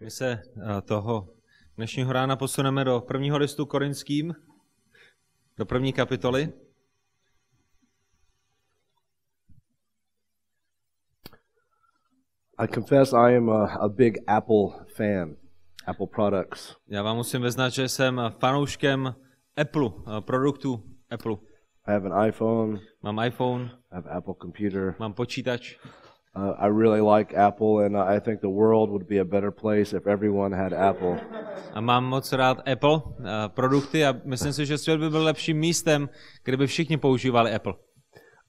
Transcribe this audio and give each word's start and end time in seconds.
My 0.00 0.10
se 0.10 0.30
eh, 0.32 0.82
toho 0.82 1.28
dnešního 1.76 2.12
rána 2.12 2.36
posuneme 2.36 2.84
do 2.84 3.00
prvního 3.00 3.38
listu 3.38 3.66
korinským, 3.66 4.34
do 5.56 5.66
první 5.66 5.92
kapitoly. 5.92 6.52
I 12.58 12.68
confess 12.68 13.12
I 13.12 13.36
am 13.36 13.50
a, 13.50 13.66
a 13.66 13.88
big 13.88 14.18
Apple 14.26 14.86
fan, 14.96 15.36
Apple 15.86 16.06
products. 16.06 16.76
Já 16.88 17.02
vám 17.02 17.16
musím 17.16 17.42
vyznat, 17.42 17.68
že 17.68 17.88
jsem 17.88 18.20
fanouškem 18.38 19.14
Apple, 19.56 19.90
eh, 20.18 20.20
produktů 20.20 20.84
Apple. 21.10 21.36
I 21.86 21.92
have 21.92 22.10
an 22.10 22.28
iPhone, 22.28 22.80
Mám 23.02 23.26
iPhone, 23.26 23.64
I 23.64 23.94
have 23.94 24.10
Apple 24.10 24.34
computer. 24.42 24.94
mám 24.98 25.12
počítač. 25.12 25.76
Uh, 26.36 26.54
I 26.58 26.68
really 26.68 27.00
like 27.00 27.34
Apple, 27.34 27.80
and 27.84 27.96
I 27.96 28.20
think 28.20 28.40
the 28.40 28.48
world 28.48 28.90
would 28.90 29.06
be 29.08 29.18
a 29.18 29.24
better 29.24 29.50
place 29.50 29.92
if 29.92 30.06
everyone 30.06 30.52
had 30.52 30.72
Apple. 30.72 31.18
A 31.74 31.80
mám 31.80 32.04
moc 32.04 32.32
rád 32.32 32.62
Apple 32.72 33.02
eh, 33.18 33.48
produkty 33.48 34.04
a 34.04 34.14
myslím 34.24 34.52
si, 34.52 34.66
že 34.66 34.78
svět 34.78 35.00
by 35.00 35.10
byl 35.10 35.24
lepším 35.24 35.58
místem, 35.58 36.08
kdyby 36.44 36.66
všichni 36.66 36.96
používali 36.96 37.54
Apple. 37.54 37.74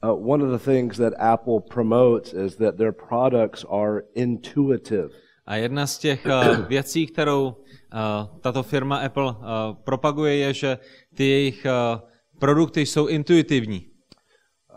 Uh, 0.04 0.32
one 0.32 0.44
of 0.44 0.52
the 0.52 0.72
things 0.72 0.98
that 0.98 1.14
Apple 1.20 1.60
promotes 1.74 2.34
is 2.34 2.56
that 2.56 2.78
their 2.78 2.92
products 2.92 3.66
are 3.70 4.02
intuitive. 4.16 5.10
A 5.46 5.56
jedna 5.56 5.88
z 5.88 5.98
těch 5.98 6.26
eh, 6.26 6.66
věcí, 6.68 7.08
kterou 7.08 7.56
eh, 7.94 7.98
tato 8.42 8.64
firma 8.64 8.98
Apple 8.98 9.36
eh, 9.40 9.76
propaguje, 9.84 10.36
je, 10.36 10.54
že 10.54 10.78
ty 11.16 11.24
jejich 11.30 11.66
eh, 11.66 11.72
produkty 12.40 12.86
jsou 12.86 13.08
intuitivní. 13.08 13.88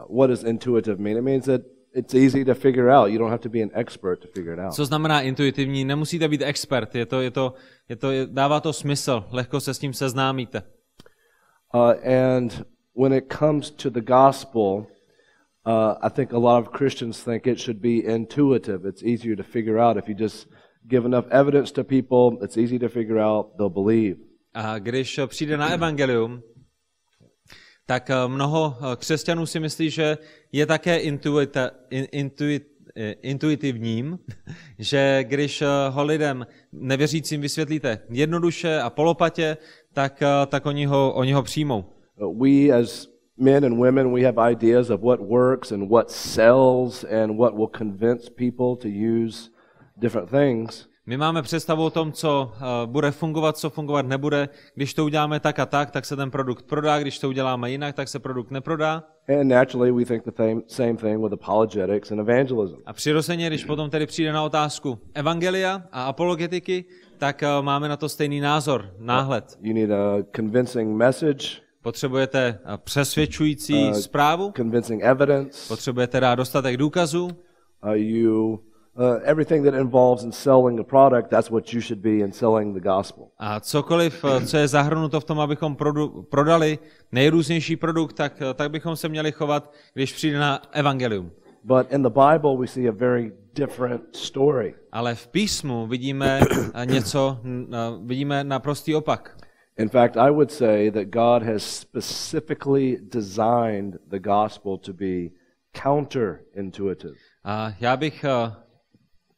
Uh, 0.09 0.19
what 0.19 0.30
does 0.30 0.45
intuitive 0.45 0.97
mean? 1.02 1.16
It 1.16 1.25
means 1.25 1.45
that 1.45 1.61
it's 1.95 2.15
easy 2.15 2.45
to 2.45 2.55
figure 2.55 2.91
out. 2.91 3.10
You 3.10 3.18
don't 3.18 3.30
have 3.30 3.43
to 3.43 3.49
be 3.49 3.63
an 3.63 3.71
expert 3.74 4.21
to 4.23 4.29
figure 4.29 4.52
it 4.55 4.59
out. 4.59 4.74
Co 4.74 4.85
znamená 4.85 5.21
intuitivní? 5.21 5.85
Nemusíte 5.85 6.29
být 6.29 6.43
expert, 6.43 6.95
je 6.95 7.07
to, 7.07 7.21
je 7.21 7.30
to, 7.30 7.55
je 7.88 7.96
to, 7.96 8.09
dává 8.27 8.60
to 8.60 8.73
smysl, 8.73 9.24
lehko 9.30 9.60
se 9.60 9.74
s 9.74 9.79
tím 9.79 9.93
seznámíte. 9.93 10.63
Uh, 11.74 11.95
and 12.05 12.66
when 12.95 13.13
it 13.13 13.24
comes 13.38 13.71
to 13.71 13.91
the 13.91 14.01
gospel, 14.01 14.87
uh, 15.66 15.95
I 16.02 16.10
think 16.10 16.33
a 16.33 16.38
lot 16.38 16.66
of 16.66 16.73
Christians 16.79 17.24
think 17.24 17.46
it 17.46 17.59
should 17.59 17.80
be 17.80 17.99
intuitive. 17.99 18.88
It's 18.88 19.02
easier 19.02 19.37
to 19.37 19.43
figure 19.43 19.79
out. 19.79 19.96
If 19.96 20.09
you 20.09 20.15
just 20.15 20.49
give 20.87 21.07
enough 21.07 21.27
evidence 21.30 21.73
to 21.73 21.85
people, 21.85 22.45
it's 22.45 22.57
easy 22.57 22.79
to 22.79 22.88
figure 22.88 23.18
out, 23.18 23.57
they'll 23.57 23.85
believe. 23.85 24.16
A 24.55 24.79
když 24.79 25.21
přijde 25.27 25.57
na 25.57 25.73
evangelium, 25.73 26.43
tak 27.87 28.10
eh, 28.10 28.15
mnoho 28.29 28.77
eh, 28.77 28.96
křesťanů 28.96 29.46
si 29.46 29.60
myslí, 29.60 29.90
že 29.90 30.18
je 30.52 30.66
také 30.66 30.96
intuita, 30.96 31.71
in, 31.90 32.07
intuit, 32.13 32.66
eh, 32.96 33.13
intuitivním, 33.13 34.18
že 34.79 35.24
když 35.29 35.63
ho 35.90 36.05
lidem 36.05 36.46
nevěřícím 36.73 37.40
vysvětlíte 37.40 37.99
jednoduše 38.10 38.80
a 38.80 38.90
polopatě, 38.90 39.57
tak, 39.93 40.23
tak 40.46 40.66
oni, 40.66 40.87
ho, 40.87 41.12
oni 41.15 41.32
ho 41.32 41.43
přijmou. 41.43 41.85
Uh, 42.16 42.43
we 42.43 42.71
as 42.71 43.09
men 43.37 43.65
and 43.65 43.79
women, 43.79 44.12
we 44.12 44.23
have 44.23 44.38
ideas 44.38 44.90
of 44.90 45.01
what 45.01 45.21
works 45.21 45.73
and 45.73 45.90
what 45.90 46.10
sells 46.10 47.05
and 47.05 47.37
what 47.37 47.55
will 47.55 47.71
convince 47.79 48.30
people 48.30 48.77
to 48.77 48.88
use 48.88 49.51
different 49.96 50.30
things. 50.30 50.88
My 51.07 51.16
máme 51.16 51.43
představu 51.43 51.85
o 51.85 51.91
tom, 51.91 52.13
co 52.13 52.52
uh, 52.57 52.91
bude 52.91 53.10
fungovat, 53.10 53.57
co 53.57 53.71
fungovat 53.71 54.07
nebude. 54.07 54.49
Když 54.74 54.95
to 54.95 55.05
uděláme 55.05 55.41
tak 55.41 55.59
a 55.59 55.66
tak, 55.66 55.91
tak 55.91 56.05
se 56.05 56.16
ten 56.16 56.30
produkt 56.30 56.65
prodá, 56.66 56.99
když 56.99 57.19
to 57.19 57.29
uděláme 57.29 57.71
jinak, 57.71 57.95
tak 57.95 58.09
se 58.09 58.19
produkt 58.19 58.51
neprodá. 58.51 59.02
And 59.41 59.49
naturally, 59.49 59.93
we 59.93 60.05
think 60.05 60.24
the 60.24 60.30
same, 60.37 60.61
same 60.66 60.95
thing 60.95 61.23
with 61.23 61.33
apologetics 61.33 62.13
and 62.13 62.21
evangelism. 62.21 62.77
A 62.87 62.93
přirozeně, 62.93 63.46
když 63.46 63.65
potom 63.65 63.91
tedy 63.91 64.06
přijde 64.06 64.33
na 64.33 64.43
otázku 64.43 64.99
evangelia 65.15 65.83
a 65.93 66.05
apologetiky, 66.05 66.84
tak 67.19 67.43
uh, 67.59 67.65
máme 67.65 67.89
na 67.89 67.97
to 67.97 68.09
stejný 68.09 68.41
názor, 68.41 68.91
náhled. 68.99 69.59
You 69.61 69.75
need 69.75 69.91
a 69.91 70.17
convincing 70.37 70.97
message, 70.97 71.49
Potřebujete 71.83 72.59
uh, 72.67 72.77
přesvědčující 72.77 73.84
Uh, 73.89 73.93
zprávu, 73.93 74.53
convincing 74.57 75.03
evidence. 75.03 75.69
potřebujete 75.69 76.21
dát 76.21 76.34
dostatek 76.34 76.77
důkazů, 76.77 77.28
Uh, 77.87 77.93
you 77.93 78.61
uh, 78.97 79.21
everything 79.25 79.65
that 79.65 79.75
involves 79.75 80.25
in 80.25 80.32
selling 80.32 80.81
a 80.81 80.84
product. 80.84 81.31
That's 81.31 81.50
what 81.50 81.72
you 81.72 81.81
should 81.81 82.03
be 82.03 82.21
in 82.21 82.32
selling 82.32 82.75
the 82.75 82.81
gospel. 82.81 83.31
A 83.38 83.60
cokoliv, 83.60 84.25
eh, 84.25 84.47
co 84.47 84.56
je 84.56 84.69
zahrnuto 84.69 85.21
v 85.21 85.25
tom, 85.25 85.41
abychom 85.41 85.77
produ- 85.77 86.22
prodali 86.22 86.78
nejrůznější 87.12 87.77
produkt, 87.77 88.12
tak, 88.12 88.43
eh, 88.43 88.54
tak 88.54 88.71
bychom 88.71 88.97
se 88.97 89.09
měli 89.09 89.33
chovat, 89.33 89.72
když 89.94 90.12
přijde 90.12 90.38
na 90.38 90.62
evangelium. 90.72 91.31
But 91.65 91.93
in 91.93 92.03
the 92.03 92.10
Bible, 92.10 92.56
we 92.59 92.66
see 92.66 92.88
a 92.88 92.93
very 92.93 93.33
different 93.54 94.16
story. 94.16 94.75
Ale 94.93 95.15
v 95.15 95.27
písmu 95.27 95.87
vidíme 95.87 96.41
eh, 96.75 96.87
něco, 96.87 97.38
vidíme 98.04 98.44
naprostý 98.44 98.94
opak. 98.94 99.37
In 99.78 99.88
fact, 99.88 100.16
I 100.16 100.31
would 100.31 100.53
say 100.53 100.91
that 100.91 101.04
God 101.04 101.43
has 101.43 101.62
specifically 101.62 102.99
designed 103.12 103.97
the 104.09 104.19
gospel 104.19 104.78
to 104.78 104.93
be 104.93 105.31
counterintuitive. 105.83 107.15
A 107.44 107.72
já 107.81 107.97
bych 107.97 108.25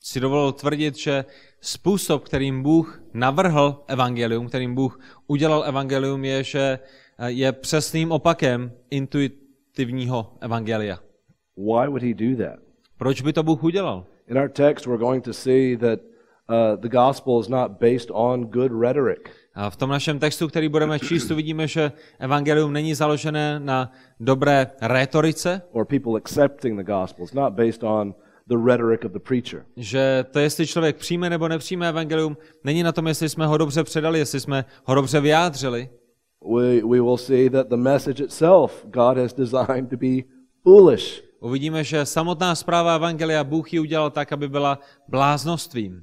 si 0.07 0.21
dovolil 0.21 0.53
tvrdit, 0.53 0.97
že 0.97 1.25
způsob, 1.61 2.25
kterým 2.25 2.63
Bůh 2.63 3.03
navrhl 3.15 3.85
evangelium, 3.87 4.49
kterým 4.49 4.75
Bůh 4.75 5.01
udělal 5.27 5.65
evangelium, 5.65 6.25
je, 6.25 6.45
že 6.45 6.79
eh, 7.19 7.31
je 7.31 7.53
přesným 7.53 8.13
opakem 8.13 8.73
intuitivního 8.91 10.33
evangelia. 10.41 10.99
Why 11.57 11.89
would 11.89 12.03
he 12.03 12.15
do 12.15 12.45
that? 12.45 12.59
Proč 12.99 13.23
by 13.23 13.33
to 13.33 13.43
Bůh 13.43 13.65
udělal? 13.65 14.05
In 14.29 14.39
our 14.39 14.49
text, 14.49 14.87
we're 14.87 15.05
going 15.05 15.25
to 15.25 15.33
see 15.33 15.77
that 15.77 15.99
uh, 16.01 16.81
the 16.81 16.89
gospel 16.89 17.41
is 17.41 17.49
not 17.49 17.71
based 17.71 18.11
on 18.13 18.45
good 18.45 18.73
rhetoric. 18.81 19.31
A 19.55 19.71
v 19.71 19.77
tom 19.77 19.91
našem 19.91 20.19
textu, 20.19 20.49
který 20.49 20.69
budeme 20.69 20.99
číst, 20.99 21.31
uvidíme, 21.31 21.69
že 21.69 21.93
evangelium 22.19 22.73
není 22.73 22.95
založené 22.95 23.61
na 23.61 23.93
dobré 24.21 24.67
rétorice, 24.83 25.63
or 25.73 25.87
people 25.87 26.13
accepting 26.17 26.79
the 26.79 26.93
gospel. 26.93 27.25
It's 27.25 27.35
not 27.35 27.53
based 27.53 27.83
on 27.83 28.15
the 28.49 28.57
rhetoric 28.67 29.05
of 29.05 29.13
the 29.13 29.19
preacher. 29.19 29.65
že 29.77 30.25
to, 30.31 30.39
jestli 30.39 30.67
člověk 30.67 30.97
přijme 30.97 31.31
nebo 31.31 31.49
nepřijme 31.49 31.89
evangelium, 31.89 32.37
není 32.65 32.83
na 32.83 32.93
tom, 32.93 33.07
jestli 33.07 33.29
jsme 33.29 33.47
ho 33.47 33.57
dobře 33.57 33.85
předali, 33.85 34.19
jestli 34.19 34.41
jsme 34.41 34.65
ho 34.85 34.95
dobře 34.95 35.21
vyjádřili, 35.21 35.89
We, 36.49 36.83
we 36.85 37.01
will 37.01 37.17
see 37.17 37.49
that 37.49 37.69
the 37.69 37.77
message 37.77 38.25
itself 38.25 38.87
God 38.91 39.17
has 39.17 39.33
designed 39.33 39.91
to 39.91 39.97
be 39.97 40.25
foolish. 40.63 41.23
Uvidíme, 41.41 41.85
že 41.85 42.07
samotná 42.07 42.55
zpráva 42.55 42.95
Evangelia 42.95 43.45
Bůh 43.45 43.73
ji 43.73 43.81
udělal 43.81 44.11
tak, 44.11 44.33
aby 44.33 44.49
byla 44.49 44.79
bláznostvím. 45.09 46.03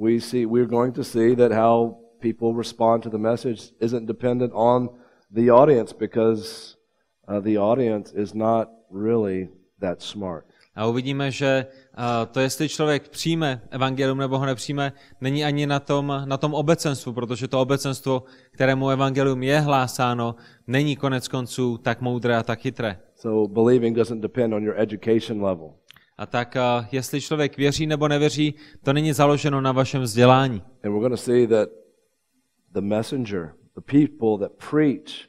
We 0.00 0.20
see 0.20 0.46
we're 0.46 0.66
going 0.66 0.94
to 0.94 1.04
see 1.04 1.36
that 1.36 1.52
how 1.52 1.94
people 2.20 2.58
respond 2.58 3.02
to 3.02 3.10
the 3.10 3.18
message 3.18 3.62
isn't 3.80 4.06
dependent 4.06 4.52
on 4.54 4.88
the 5.30 5.50
audience 5.50 5.94
because 5.98 6.76
uh, 7.28 7.40
the 7.40 7.58
audience 7.58 8.22
is 8.22 8.34
not 8.34 8.68
really 8.90 9.48
that 9.80 10.02
smart. 10.02 10.44
A 10.76 10.86
uvidíme, 10.86 11.30
že 11.30 11.66
to, 12.30 12.40
jestli 12.40 12.68
člověk 12.68 13.08
přijme 13.08 13.60
evangelium 13.70 14.18
nebo 14.18 14.38
ho 14.38 14.46
nepřijme, 14.46 14.92
není 15.20 15.44
ani 15.44 15.66
na 15.66 15.80
tom, 15.80 16.22
na 16.24 16.36
tom 16.36 16.54
obecenstvu, 16.54 17.12
protože 17.12 17.48
to 17.48 17.60
obecenstvo, 17.60 18.22
kterému 18.50 18.88
evangelium 18.88 19.42
je 19.42 19.60
hlásáno, 19.60 20.34
není 20.66 20.96
konec 20.96 21.28
konců 21.28 21.78
tak 21.78 22.00
moudré 22.00 22.36
a 22.36 22.42
tak 22.42 22.58
chytré. 22.58 22.98
So 23.16 23.52
believing 23.52 23.96
doesn't 23.96 24.20
depend 24.20 24.54
on 24.54 24.64
your 24.64 24.74
education 24.80 25.44
level. 25.44 25.74
A 26.18 26.26
tak, 26.26 26.56
jestli 26.92 27.20
člověk 27.20 27.56
věří 27.56 27.86
nebo 27.86 28.08
nevěří, 28.08 28.54
to 28.82 28.92
není 28.92 29.12
založeno 29.12 29.60
na 29.60 29.72
vašem 29.72 30.02
vzdělání. 30.02 30.62
And 30.84 30.92
we're 30.92 31.00
going 31.00 31.12
to 31.12 31.16
see 31.16 31.46
that 31.46 31.68
the 32.72 32.80
messenger, 32.80 33.52
the 33.74 33.80
people 33.80 34.48
that 34.48 34.70
preach, 34.70 35.28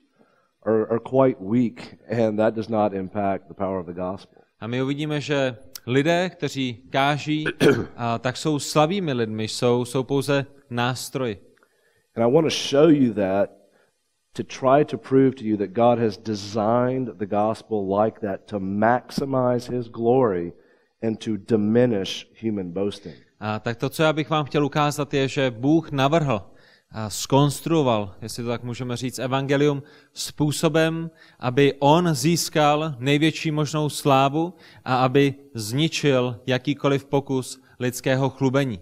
are, 0.65 0.87
are 0.89 0.99
quite 0.99 1.37
weak, 1.39 1.95
and 2.27 2.37
that 2.37 2.53
does 2.53 2.69
not 2.69 2.93
impact 2.93 3.47
the 3.47 3.53
power 3.53 3.79
of 3.79 3.85
the 3.85 3.93
gospel. 3.93 4.41
A 4.65 4.67
my 4.67 4.81
uvidíme, 4.81 5.21
že 5.21 5.55
lidé, 5.85 6.29
kteří 6.29 6.83
káží, 6.89 7.45
a, 7.95 8.19
tak 8.19 8.37
jsou 8.37 8.59
slabými 8.59 9.13
lidmi, 9.13 9.43
jsou, 9.43 9.85
jsou 9.85 10.03
pouze 10.03 10.45
nástroji. 10.69 11.37
And 12.15 12.25
I 12.25 12.33
want 12.33 12.45
to 12.45 12.49
show 12.49 12.89
you 12.89 13.13
that 13.13 13.49
to 14.33 14.43
try 14.43 14.85
to 14.85 14.97
prove 14.97 15.31
to 15.31 15.43
you 15.43 15.57
that 15.57 15.69
God 15.69 15.99
has 15.99 16.17
designed 16.17 17.09
the 17.17 17.25
gospel 17.25 18.01
like 18.03 18.19
that 18.19 18.39
to 18.45 18.59
maximize 18.59 19.77
his 19.77 19.87
glory 19.87 20.53
and 21.03 21.25
to 21.25 21.31
diminish 21.37 22.27
human 22.43 22.71
boasting. 22.71 23.15
A, 23.39 23.59
tak 23.59 23.77
to, 23.77 23.89
co 23.89 24.03
já 24.03 24.13
bych 24.13 24.29
vám 24.29 24.45
chtěl 24.45 24.65
ukázat, 24.65 25.13
je, 25.13 25.27
že 25.27 25.51
Bůh 25.51 25.91
navrhl 25.91 26.41
skonstruoval, 27.07 28.15
jestli 28.21 28.43
to 28.43 28.49
tak 28.49 28.63
můžeme 28.63 28.97
říct, 28.97 29.19
evangelium 29.19 29.83
způsobem, 30.13 31.11
aby 31.39 31.73
on 31.79 32.15
získal 32.15 32.95
největší 32.99 33.51
možnou 33.51 33.89
slávu 33.89 34.53
a 34.85 34.95
aby 34.95 35.35
zničil 35.53 36.39
jakýkoliv 36.47 37.05
pokus 37.05 37.61
lidského 37.79 38.29
chlubení. 38.29 38.79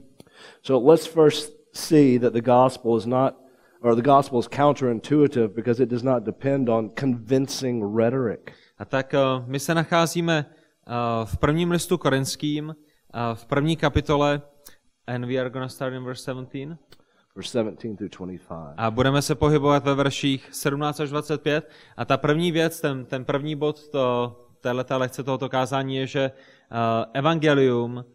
So 0.61 0.91
let's 0.91 1.05
first 1.05 1.53
see 1.73 2.19
that 2.19 2.33
the 2.33 2.41
gospel 2.41 2.97
is 2.97 3.05
not, 3.05 3.33
or 3.81 3.95
the 3.95 4.01
gospel 4.01 4.39
is 4.39 4.47
counterintuitive 4.47 5.47
because 5.47 5.83
it 5.83 5.89
does 5.89 6.03
not 6.03 6.23
depend 6.23 6.69
on 6.69 6.89
convincing 6.99 7.97
rhetoric. 7.97 8.51
A 8.77 8.85
tak 8.85 9.13
eh, 9.13 9.19
my 9.45 9.59
se 9.59 9.75
nacházíme 9.75 10.45
eh, 10.45 10.91
v 11.25 11.37
prvním 11.37 11.71
listu 11.71 11.97
korinským, 11.97 12.75
eh, 12.75 13.19
v 13.33 13.45
první 13.45 13.75
kapitole 13.75 14.41
And 15.07 15.25
we 15.25 15.37
are 15.37 15.49
going 15.49 15.65
to 15.65 15.69
start 15.69 15.93
in 15.93 16.03
verse 16.03 16.23
17. 16.23 16.77
verse 17.35 17.51
17 17.51 17.97
through 17.97 18.09
25. 18.09 18.73
A 18.77 18.91
budeme 18.91 19.21
se 19.21 19.35
pohybovat 19.35 19.83
ve 19.83 19.95
verších 19.95 20.49
17 20.51 20.99
až 20.99 21.09
25. 21.09 21.69
A 21.97 22.05
ta 22.05 22.17
první 22.17 22.51
věc, 22.51 22.81
ten, 22.81 23.05
ten 23.05 23.25
první 23.25 23.55
bod 23.55 23.89
to, 23.89 24.35
této 24.61 24.97
lekce 24.97 25.23
tohoto 25.23 25.49
kázání 25.49 25.95
je, 25.95 26.07
že 26.07 26.31
uh, 26.31 26.77
evangelium, 27.13 28.05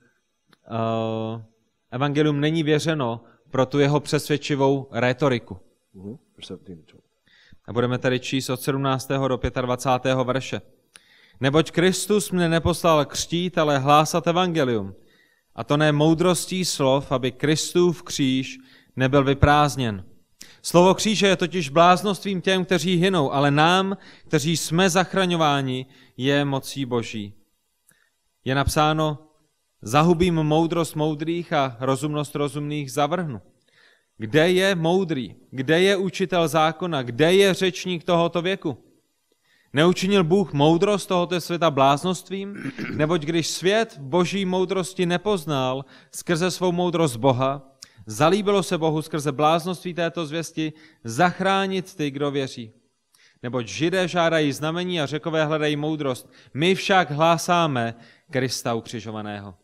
uh, 0.70 1.42
evangelium 1.90 2.40
není 2.40 2.62
věřeno 2.62 3.20
pro 3.50 3.66
tu 3.66 3.78
jeho 3.78 4.00
přesvědčivou 4.00 4.88
rétoriku. 4.92 5.58
Mhm, 5.94 6.16
Verse 6.36 6.56
17 6.56 6.86
to 6.86 6.92
20. 6.92 7.08
A 7.68 7.72
budeme 7.72 7.98
tady 7.98 8.20
číst 8.20 8.50
od 8.50 8.60
17. 8.60 9.08
do 9.28 9.38
25. 9.60 10.14
verše. 10.24 10.60
Neboť 11.40 11.70
Kristus 11.70 12.30
mne 12.30 12.48
neposlal 12.48 13.04
křtít, 13.04 13.58
ale 13.58 13.78
hlásat 13.78 14.26
evangelium. 14.26 14.94
A 15.54 15.64
to 15.64 15.76
ne 15.76 15.92
moudrostí 15.92 16.64
slov, 16.64 17.12
aby 17.12 17.32
Kristův 17.32 18.02
kříž 18.02 18.58
nebyl 18.98 19.24
vyprázdněn. 19.24 20.04
Slovo 20.62 20.94
kříže 20.94 21.26
je 21.26 21.36
totiž 21.36 21.68
bláznostvím 21.68 22.40
těm, 22.40 22.64
kteří 22.64 22.96
hynou, 22.96 23.32
ale 23.32 23.50
nám, 23.50 23.96
kteří 24.26 24.56
jsme 24.56 24.90
zachraňováni, 24.90 25.86
je 26.16 26.44
mocí 26.44 26.84
boží. 26.84 27.34
Je 28.44 28.54
napsáno, 28.54 29.18
zahubím 29.82 30.34
moudrost 30.34 30.96
moudrých 30.96 31.52
a 31.52 31.76
rozumnost 31.80 32.34
rozumných 32.34 32.92
zavrhnu. 32.92 33.40
Kde 34.16 34.50
je 34.50 34.74
moudrý? 34.74 35.34
Kde 35.50 35.80
je 35.80 35.96
učitel 35.96 36.48
zákona? 36.48 37.02
Kde 37.02 37.34
je 37.34 37.54
řečník 37.54 38.04
tohoto 38.04 38.42
věku? 38.42 38.76
Neučinil 39.72 40.24
Bůh 40.24 40.52
moudrost 40.52 41.08
tohoto 41.08 41.40
světa 41.40 41.70
bláznostvím? 41.70 42.72
Neboť 42.94 43.22
když 43.22 43.48
svět 43.48 43.98
boží 43.98 44.44
moudrosti 44.44 45.06
nepoznal 45.06 45.84
skrze 46.14 46.50
svou 46.50 46.72
moudrost 46.72 47.16
Boha, 47.16 47.77
zalíbilo 48.08 48.62
se 48.62 48.78
Bohu 48.78 49.02
skrze 49.02 49.32
bláznoství 49.32 49.94
této 49.94 50.26
zvěsti 50.26 50.72
zachránit 51.04 51.94
ty, 51.94 52.10
kdo 52.10 52.30
věří. 52.30 52.72
Neboť 53.42 53.66
židé 53.66 54.08
žádají 54.08 54.52
znamení 54.52 55.00
a 55.00 55.06
řekové 55.06 55.44
hledají 55.44 55.76
moudrost. 55.76 56.30
My 56.54 56.74
však 56.74 57.10
hlásáme 57.10 57.94
Krista 58.30 58.74
ukřižovaného. 58.74 59.54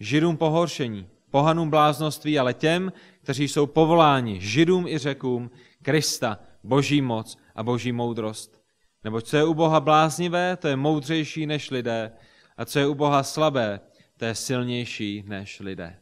Židům 0.00 0.36
pohoršení, 0.36 1.08
pohanům 1.30 1.70
bláznoství, 1.70 2.38
ale 2.38 2.54
těm, 2.54 2.92
kteří 3.22 3.48
jsou 3.48 3.66
povoláni, 3.66 4.40
židům 4.40 4.86
i 4.86 4.98
řekům, 4.98 5.50
Krista, 5.82 6.38
boží 6.64 7.00
moc 7.00 7.38
a 7.54 7.62
boží 7.62 7.92
moudrost. 7.92 8.62
Neboť 9.04 9.24
co 9.24 9.36
je 9.36 9.44
u 9.44 9.54
Boha 9.54 9.80
bláznivé, 9.80 10.56
to 10.56 10.68
je 10.68 10.76
moudřejší 10.76 11.46
než 11.46 11.70
lidé, 11.70 12.12
a 12.56 12.64
co 12.64 12.78
je 12.78 12.86
u 12.86 12.94
Boha 12.94 13.22
slabé, 13.22 13.80
to 14.16 14.24
je 14.24 14.34
silnější 14.34 15.24
než 15.26 15.60
lidé. 15.60 15.96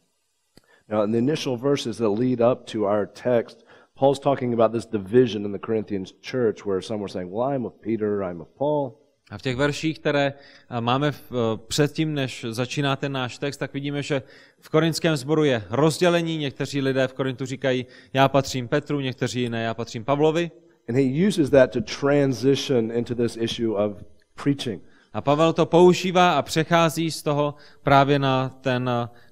Now, 0.89 1.03
in 1.03 1.11
the 1.11 1.17
initial 1.17 1.57
verses 1.57 1.97
that 1.97 2.09
lead 2.09 2.41
up 2.41 2.67
to 2.67 2.85
our 2.85 3.07
text, 3.07 3.63
Paul's 3.95 4.19
talking 4.19 4.53
about 4.53 4.71
this 4.71 4.85
division 4.85 5.45
in 5.45 5.51
the 5.51 5.59
Corinthians 5.59 6.13
church 6.21 6.65
where 6.65 6.81
some 6.81 6.99
were 6.99 7.07
saying, 7.07 7.31
Well, 7.31 7.47
I'm 7.47 7.65
of 7.65 7.81
Peter, 7.81 8.23
I'm 8.23 8.41
of 8.41 8.47
Paul. 8.55 9.01
A 9.31 9.37
v 9.37 9.41
těch 9.41 9.55
verších, 9.55 9.99
které 9.99 10.33
a, 10.69 10.79
máme 10.79 11.11
v, 11.11 11.31
eh, 11.31 11.57
předtím, 11.67 12.13
než 12.13 12.45
začíná 12.49 12.95
ten 12.95 13.11
náš 13.11 13.37
text, 13.37 13.57
tak 13.57 13.73
vidíme, 13.73 14.03
že 14.03 14.21
v 14.59 14.69
korinském 14.69 15.15
sboru 15.15 15.43
je 15.43 15.63
rozdělení. 15.69 16.37
Někteří 16.37 16.81
lidé 16.81 17.07
v 17.07 17.13
Korintu 17.13 17.45
říkají, 17.45 17.85
já 18.13 18.27
patřím 18.29 18.67
Petru, 18.67 18.99
někteří 18.99 19.41
jiné, 19.41 19.63
já 19.63 19.73
patřím 19.73 20.05
Pavlovi. 20.05 20.51
And 20.89 20.95
he 20.95 21.27
uses 21.27 21.49
that 21.49 21.71
to 21.71 21.81
transition 21.81 22.91
into 22.91 23.15
this 23.15 23.37
issue 23.37 23.75
of 23.75 24.03
preaching. 24.43 24.83
A 25.15 25.21
Pavel 25.21 25.53
to 25.53 25.65
používá 25.65 26.33
a 26.33 26.41
přechází 26.41 27.11
z 27.11 27.23
toho 27.23 27.55
právě 27.83 28.19
na 28.19 28.49
ten, 28.61 28.83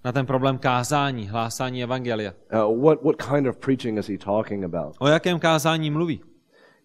na 0.06 0.12
ten 0.12 0.26
problém 0.26 0.58
kázání, 0.58 1.28
hlásání 1.28 1.84
evangelia. 1.84 2.34
Uh, 2.54 2.84
what, 2.84 3.04
what 3.04 3.16
kind 3.22 3.48
of 3.48 3.58
preaching 3.58 4.00
is 4.00 4.08
he 4.08 4.18
talking 4.18 4.64
about? 4.64 4.96
O 5.00 5.08
jakém 5.08 5.40
kázání 5.40 5.92
mluví? 5.92 6.22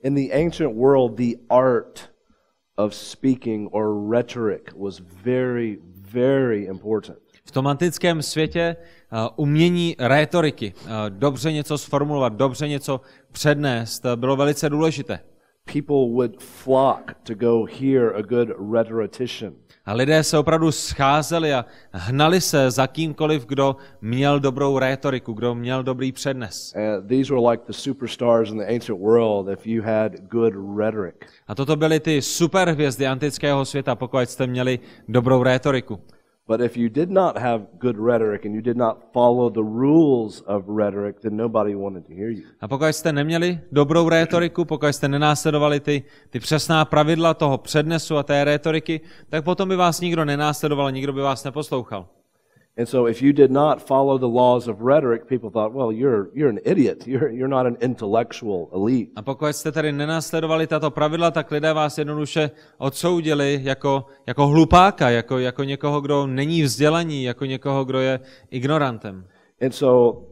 In 0.03 0.15
the 0.15 0.35
ancient 0.45 0.77
world, 0.77 1.15
the 1.15 1.37
art 1.51 2.11
of 2.77 2.95
speaking 2.95 3.69
or 3.73 4.11
rhetoric 4.11 4.63
was 4.77 5.01
very, 5.25 5.79
very 6.13 6.65
important. 6.65 7.19
V 7.45 7.51
tom 7.51 7.67
antickém 7.67 8.23
světě 8.23 8.77
uh, 9.13 9.19
umění 9.37 9.97
rétoriky, 9.99 10.75
uh, 10.77 10.91
dobře 11.09 11.53
něco 11.53 11.79
sformulovat, 11.79 12.33
dobře 12.33 12.69
něco 12.69 13.01
přednést, 13.33 14.05
uh, 14.05 14.17
bylo 14.17 14.37
velice 14.37 14.71
důležité. 14.71 15.21
People 15.73 16.09
would 16.15 16.41
flock 16.41 17.15
to 17.25 17.35
go 17.35 17.67
hear 17.67 18.15
a 18.17 18.23
good 18.23 18.49
rhetorician. 18.73 19.55
A 19.87 19.95
lidé 19.95 20.23
se 20.25 20.39
opravdu 20.39 20.73
scházeli 20.73 21.55
a 21.55 21.65
hnali 21.93 22.41
se 22.41 22.71
za 22.71 22.87
kýmkoliv, 22.87 23.47
kdo 23.47 23.77
měl 24.01 24.41
dobrou 24.41 24.79
rétoriku, 24.79 25.33
kdo 25.33 25.55
měl 25.55 25.83
dobrý 25.83 26.13
přednes. 26.13 26.75
And 26.75 27.09
these 27.09 27.35
were 27.35 27.51
like 27.51 27.65
the 27.67 27.73
superstars 27.73 28.51
in 28.51 28.59
the 28.59 28.75
ancient 28.75 29.01
world 29.01 29.49
if 29.49 29.67
you 29.67 29.83
had 29.83 30.13
good 30.31 30.55
rhetoric. 30.79 31.15
A 31.47 31.55
toto 31.55 31.77
byly 31.77 32.01
ty 32.01 32.23
superhvězdy 32.23 33.07
antického 33.07 33.65
světa, 33.65 33.95
pokud 33.95 34.19
jste 34.19 34.47
měli 34.47 34.79
dobrou 35.09 35.43
rétoriku. 35.43 36.01
But 36.49 36.61
if 36.61 36.77
you 36.77 36.89
did 36.89 37.11
not 37.11 37.39
have 37.39 37.67
good 37.79 37.97
rhetoric 37.99 38.47
and 38.47 38.55
you 38.55 38.63
did 38.63 38.77
not 38.77 38.97
follow 39.13 39.51
the 39.51 39.63
rules 39.63 40.41
of 40.47 40.65
rhetoric, 40.67 41.21
then 41.21 41.37
nobody 41.37 41.75
wanted 41.75 42.07
to 42.07 42.15
hear 42.15 42.31
you. 42.31 42.43
A 42.61 42.69
pokud 42.69 42.87
jste 42.87 43.13
neměli 43.13 43.61
dobrou 43.73 44.09
rétoriku, 44.09 44.65
pokud 44.65 44.87
jste 44.87 45.09
nenásledovali 45.09 45.81
ty, 45.81 46.03
ty 46.31 46.41
přesná 46.41 46.85
pravidla 46.85 47.35
toho 47.35 47.59
přednesu 47.59 48.17
a 48.17 48.23
té 48.23 48.45
rétoriky, 48.45 49.01
tak 49.29 49.45
potom 49.45 49.69
by 49.69 49.77
vás 49.77 50.01
nikdo 50.01 50.25
nenásledoval, 50.25 50.93
nikdo 50.93 51.13
by 51.13 51.21
vás 51.21 51.45
neposlouchal. 51.45 52.07
And 52.79 52.89
so 52.89 53.09
if 53.09 53.23
you 53.23 53.33
did 53.33 53.51
not 53.51 53.83
follow 53.83 54.19
the 54.19 54.29
laws 54.29 54.69
of 54.69 54.81
rhetoric, 54.81 55.27
people 55.27 55.51
thought, 55.51 55.75
well, 55.75 55.91
you're, 55.93 56.31
you're 56.33 56.49
an 56.49 56.61
idiot. 56.65 57.07
You're, 57.07 57.29
you're 57.29 57.49
not 57.49 57.67
an 57.67 57.77
intellectual 57.81 58.69
elite. 58.73 59.11
A 59.17 59.23
pokud 59.23 59.47
jste 59.47 59.73
tedy 59.73 59.93
nenásledovali 59.93 60.67
tato 60.67 60.91
pravidla, 60.91 61.31
tak 61.31 61.51
lidé 61.51 61.73
vás 61.73 61.99
jednoduše 61.99 62.51
odsoudili 62.79 63.61
jako, 63.63 64.07
jako 64.27 64.47
hlupáka, 64.47 65.11
jako, 65.11 65.39
jako 65.39 65.65
někoho, 65.65 66.01
kdo 66.01 66.27
není 66.27 66.63
vzdělaný, 66.63 67.25
jako 67.25 67.45
někoho, 67.45 67.85
kdo 67.85 67.99
je 68.01 68.21
ignorantem. 68.51 69.25
And 69.63 69.75
so 69.75 70.23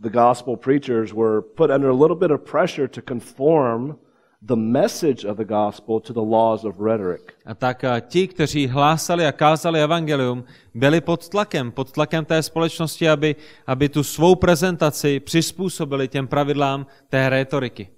the 0.00 0.10
gospel 0.10 0.56
preachers 0.56 1.12
were 1.12 1.42
put 1.42 1.70
under 1.70 1.90
a 1.90 2.02
little 2.02 2.16
bit 2.16 2.30
of 2.30 2.40
pressure 2.50 2.88
to 2.88 3.00
conform 3.08 3.96
the 4.42 4.56
message 4.56 5.24
of 5.24 5.36
the 5.36 5.44
gospel 5.44 6.00
to 6.00 6.12
the 6.12 6.22
laws 6.22 6.64
of 6.64 6.80
rhetoric. 6.80 7.32
A 7.44 7.54
tak 7.54 7.84
a 7.84 8.00
ti, 8.00 8.28
kteří 8.28 8.66
hlásali 8.66 9.26
a 9.26 9.32
kázali 9.32 9.82
evangelium, 9.82 10.44
byli 10.74 11.00
pod 11.00 11.28
tlakem, 11.28 11.72
pod 11.72 11.92
tlakem 11.92 12.24
té 12.24 12.42
společnosti, 12.42 13.08
aby, 13.08 13.36
aby 13.66 13.88
tu 13.88 14.02
svou 14.02 14.34
prezentaci 14.34 15.20
přizpůsobili 15.20 16.08
těm 16.08 16.26
pravidlám 16.26 16.86
té 17.08 17.28
rétoriky. 17.28 17.88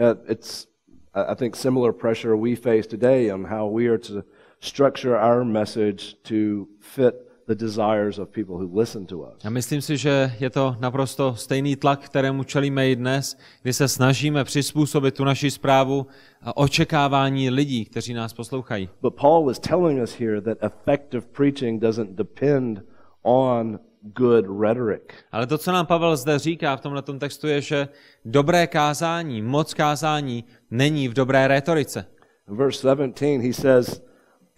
Uh, 0.00 0.30
it's, 0.30 0.66
I 1.14 1.34
think, 1.36 1.56
similar 1.56 1.92
pressure 1.92 2.36
we 2.36 2.56
face 2.56 2.88
today 2.88 3.32
on 3.32 3.46
how 3.46 3.76
we 3.78 3.88
are 3.88 3.98
to 3.98 4.22
structure 4.60 5.16
our 5.16 5.44
message 5.44 6.14
to 6.22 6.66
fit 6.80 7.27
the 7.48 7.54
desires 7.54 8.18
of 8.18 8.28
people 8.28 8.56
who 8.56 8.80
listen 8.80 9.06
to 9.06 9.18
us. 9.18 9.44
A 9.44 9.50
myslím 9.50 9.82
si, 9.82 9.96
že 9.96 10.32
je 10.40 10.50
to 10.50 10.76
naprosto 10.80 11.34
stejný 11.34 11.76
tlak, 11.76 12.00
kterému 12.00 12.44
čelíme 12.44 12.90
i 12.90 12.96
dnes, 12.96 13.36
kdy 13.62 13.72
se 13.72 13.88
snažíme 13.88 14.44
přizpůsobit 14.44 15.14
tu 15.14 15.24
naši 15.24 15.50
zprávu 15.50 16.06
a 16.42 16.56
očekávání 16.56 17.50
lidí, 17.50 17.84
kteří 17.84 18.14
nás 18.14 18.32
poslouchají. 18.32 18.88
But 19.02 19.14
Paul 19.14 19.50
is 19.50 19.58
telling 19.58 20.02
us 20.02 20.20
here 20.20 20.40
that 20.40 20.58
effective 20.62 21.26
preaching 21.32 21.82
doesn't 21.82 22.10
depend 22.10 22.82
on 23.22 23.80
good 24.02 24.44
rhetoric. 24.60 25.02
Ale 25.32 25.46
to, 25.46 25.58
co 25.58 25.72
nám 25.72 25.86
Pavel 25.86 26.16
zde 26.16 26.38
říká 26.38 26.76
v 26.76 26.80
tomhle 26.80 27.02
textu, 27.02 27.46
je, 27.46 27.60
že 27.60 27.88
dobré 28.24 28.66
kázání, 28.66 29.42
moc 29.42 29.74
kázání 29.74 30.44
není 30.70 31.08
v 31.08 31.14
dobré 31.14 31.48
rétorice. 31.48 32.06
In 32.48 32.56
verse 32.56 32.80
17, 32.80 33.42
he 33.42 33.52
says, 33.52 34.07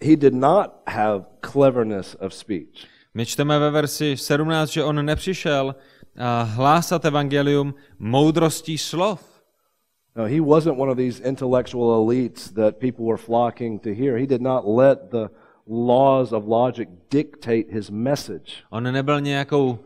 he 0.01 0.15
did 0.15 0.33
not 0.33 0.81
have 0.87 1.25
cleverness 1.41 2.15
of 2.15 2.33
speech. 2.33 2.87
My 3.13 3.25
čteme 3.25 3.59
ve 3.59 3.71
versi 3.71 4.17
17, 4.17 4.69
že 4.69 4.83
on 4.83 5.05
nepřišel 5.05 5.75
hlásat 6.43 7.05
evangelium 7.05 7.73
moudrostí 7.99 8.77
slov. 8.77 9.19
No, 10.15 10.25
he 10.25 10.41
wasn't 10.41 10.77
one 10.77 10.91
of 10.91 10.97
these 10.97 11.23
intellectual 11.23 11.95
elites 11.95 12.51
that 12.51 12.79
people 12.79 13.05
were 13.05 13.17
flocking 13.17 13.79
to 13.79 13.93
hear. 13.93 14.17
He 14.17 14.27
did 14.27 14.41
not 14.41 14.67
let 14.67 15.09
the 15.11 15.29
laws 15.67 16.33
of 16.33 16.47
logic 16.47 16.89
dictate 17.09 17.71
his 17.71 17.89
message. 17.89 18.63
On 18.69 18.83
nebyl 18.83 19.21
nějakou 19.21 19.69
uh, 19.69 19.77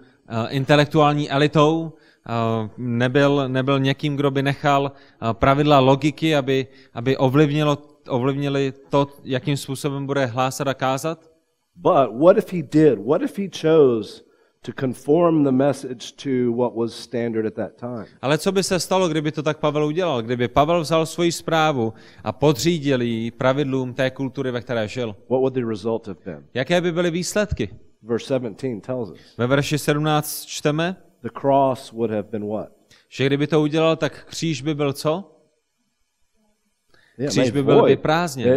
intelektuální 0.49 1.31
elitou, 1.31 1.93
uh, 2.29 2.69
nebyl, 2.77 3.49
nebyl 3.49 3.79
někým, 3.79 4.15
kdo 4.15 4.31
by 4.31 4.43
nechal 4.43 4.91
uh, 4.91 5.33
pravidla 5.33 5.79
logiky, 5.79 6.35
aby, 6.35 6.67
aby 6.93 7.17
ovlivnilo, 7.17 7.77
ovlivnili 8.09 8.73
to, 8.89 9.07
jakým 9.23 9.57
způsobem 9.57 10.05
bude 10.05 10.25
hlásat 10.25 10.67
a 10.67 10.73
kázat. 10.73 11.31
But 11.75 12.21
what 12.21 12.37
if 12.37 12.53
he 12.53 12.61
did? 12.61 12.99
What 13.05 13.21
if 13.21 13.37
he 13.37 13.47
chose 13.61 14.21
to 14.61 14.71
conform 14.79 15.43
the 15.43 15.51
message 15.51 16.11
to 16.23 16.53
what 16.57 16.75
was 16.75 16.93
standard 16.93 17.45
at 17.45 17.53
that 17.53 17.75
time? 17.79 18.05
Ale 18.21 18.37
co 18.37 18.51
by 18.51 18.63
se 18.63 18.79
stalo, 18.79 19.09
kdyby 19.09 19.31
to 19.31 19.43
tak 19.43 19.57
Pavel 19.59 19.85
udělal? 19.85 20.21
Kdyby 20.21 20.47
Pavel 20.47 20.81
vzal 20.81 21.05
svoji 21.05 21.31
zprávu 21.31 21.93
a 22.23 22.31
podřídil 22.31 23.01
ji 23.01 23.31
pravidlům 23.31 23.93
té 23.93 24.09
kultury, 24.11 24.51
ve 24.51 24.61
které 24.61 24.87
žil? 24.87 25.07
What 25.07 25.39
would 25.39 25.53
the 25.53 25.65
result 25.69 26.07
have 26.07 26.19
been? 26.25 26.45
Jaké 26.53 26.81
by 26.81 26.91
byly 26.91 27.11
výsledky? 27.11 27.69
verse 28.03 28.25
17 28.27 28.81
tells 28.85 29.09
us. 29.09 29.19
Ve 29.37 29.47
verši 29.47 29.77
17 29.77 30.45
čteme, 30.45 30.95
The 31.21 31.29
cross 31.39 31.91
would 31.91 32.11
have 32.11 32.23
been 32.31 32.47
what? 32.47 32.69
že 33.09 33.25
kdyby 33.25 33.47
to 33.47 33.61
udělal, 33.61 33.95
tak 33.95 34.25
kříž 34.25 34.61
by 34.61 34.75
byl 34.75 34.93
co? 34.93 35.31
Kříž 37.27 37.51
by 37.51 37.63
byl 37.63 37.83
vyprázdněn. 37.83 38.47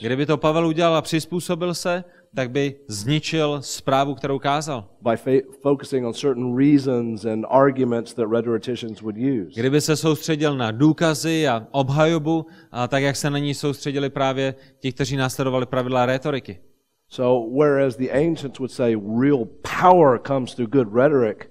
Kdyby 0.00 0.26
to 0.26 0.36
Pavel 0.36 0.66
udělal 0.66 0.96
a 0.96 1.02
přizpůsobil 1.02 1.74
se, 1.74 2.04
tak 2.34 2.50
by 2.50 2.74
zničil 2.88 3.58
zprávu, 3.62 4.14
kterou 4.14 4.38
kázal. 4.38 4.88
by 5.02 5.10
fa- 5.10 5.42
focusing 5.62 6.06
on 6.06 6.12
certain 6.12 6.56
reasons 6.56 7.24
and 7.24 7.46
arguments 7.50 8.14
that 8.14 8.30
rhetoricians 8.30 9.02
would 9.02 9.16
use. 9.16 9.60
Kdyby 9.60 9.80
se 9.80 9.96
soustředil 9.96 10.56
na 10.56 10.70
důkazy 10.70 11.48
a 11.48 11.66
obhajobu, 11.70 12.46
a 12.72 12.88
tak 12.88 13.02
jak 13.02 13.16
se 13.16 13.30
na 13.30 13.38
ní 13.38 13.54
soustředili 13.54 14.10
právě 14.10 14.54
ti, 14.80 14.92
kteří 14.92 15.16
následovali 15.16 15.66
pravidla 15.66 16.06
rétoriky. 16.06 16.58
So, 17.08 17.50
whereas 17.58 17.96
the 17.96 18.10
ancients 18.10 18.58
would 18.58 18.70
say 18.70 18.96
real 19.20 19.46
power 19.80 20.20
comes 20.26 20.54
through 20.54 20.70
good 20.70 20.94
rhetoric, 20.94 21.50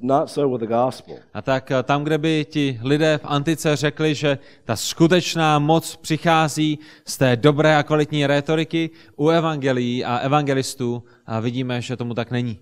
not 0.00 0.30
so 0.30 0.52
with 0.52 0.60
the 0.60 0.74
gospel. 0.74 1.16
A 1.34 1.42
tak 1.42 1.70
eh, 1.70 1.82
tam, 1.82 2.04
kde 2.04 2.18
by 2.18 2.46
ti 2.50 2.80
lidé 2.82 3.18
v 3.18 3.24
antice 3.24 3.76
řekli, 3.76 4.14
že 4.14 4.38
ta 4.64 4.76
skutečná 4.76 5.58
moc 5.58 5.96
přichází 5.96 6.78
z 7.06 7.18
té 7.18 7.36
dobré 7.36 7.76
a 7.76 7.82
kvalitní 7.82 8.26
rétoriky, 8.26 8.90
u 9.16 9.28
evangelií 9.28 10.04
a 10.04 10.18
evangelistů 10.18 11.02
a 11.26 11.40
vidíme, 11.40 11.80
že 11.80 11.96
tomu 11.96 12.14
tak 12.14 12.30
není. 12.30 12.58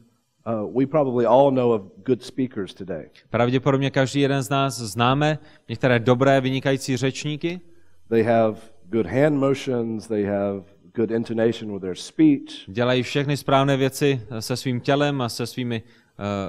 Uh, 0.46 0.80
we 0.80 0.86
probably 0.86 1.26
all 1.26 1.50
know 1.50 1.70
of 1.70 1.82
good 2.06 2.22
speakers 2.22 2.74
today. 2.74 3.10
Pravděpodobně 3.30 3.90
každý 3.90 4.20
jeden 4.20 4.42
z 4.42 4.48
nás 4.48 4.78
známe 4.78 5.38
některé 5.68 5.98
dobré, 5.98 6.40
vynikající 6.40 6.96
řečníky, 6.96 7.60
They 8.08 8.22
have 8.22 8.56
good 8.88 9.06
hand 9.06 9.36
motions, 9.36 10.06
they 10.06 10.24
have 10.24 10.62
good 10.94 11.10
intonation 11.10 11.72
with 11.72 11.82
their 11.82 11.94
speech, 11.94 12.66
dělají 12.66 13.02
všechny 13.02 13.36
správné 13.36 13.76
věci 13.76 14.20
se 14.40 14.56
svým 14.56 14.80
tělem 14.80 15.20
a 15.20 15.28
se 15.28 15.46
svými, 15.46 15.82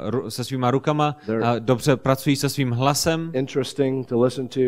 ru- 0.10 0.28
se 0.30 0.44
svýma 0.44 0.72
rukama, 0.72 1.16
a 1.44 1.60
dobře 1.60 1.96
pracují 1.96 2.36
se 2.36 2.50
svým 2.50 2.72
hlasem, 2.72 3.32
interesting 3.34 4.08
to 4.08 4.20
listen 4.22 4.48
to, 4.48 4.60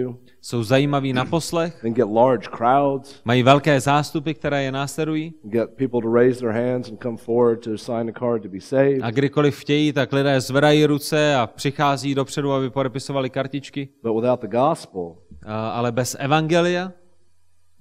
jsou 0.42 0.64
zajímaví 0.64 1.14
na 1.14 1.26
poslech, 1.26 1.86
and 1.86 1.94
get 1.94 2.08
large 2.10 2.48
crowds, 2.58 3.22
mají 3.26 3.44
velké 3.44 3.80
zástupy, 3.82 4.34
které 4.34 4.64
je 4.64 4.72
následují 4.72 5.34
get 5.44 5.70
people 5.70 6.02
to 6.02 6.14
raise 6.14 6.40
their 6.40 6.52
hands 6.52 6.90
and 6.90 7.02
come 7.02 7.18
forward 7.18 7.64
to 7.64 7.78
sign 7.78 8.10
a 8.16 8.20
card 8.20 8.44
to 8.44 8.50
be 8.50 8.60
saved. 8.62 9.00
a 9.04 9.12
kdykoliv 9.12 9.60
chtějí, 9.60 9.94
tak 9.94 10.14
lidé 10.14 10.42
zvedají 10.42 10.86
ruce 10.86 11.36
a 11.36 11.48
přichází 11.48 12.16
dopředu, 12.16 12.52
aby 12.54 12.70
podepisovali 12.70 13.30
kartičky, 13.30 13.90
But 14.04 14.16
without 14.22 14.42
the 14.42 14.48
gospel, 14.58 15.16
A- 15.46 15.70
ale 15.70 15.92
bez 15.92 16.16
evangelia 16.20 16.92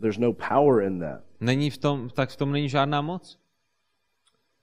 there's 0.00 0.18
no 0.18 0.32
power 0.32 0.82
in 0.84 1.00
that. 1.00 1.20
není 1.40 1.70
v 1.70 1.78
tom, 1.78 2.08
tak 2.14 2.30
v 2.30 2.36
tom 2.36 2.52
není 2.52 2.68
žádná 2.68 3.00
moc. 3.02 3.38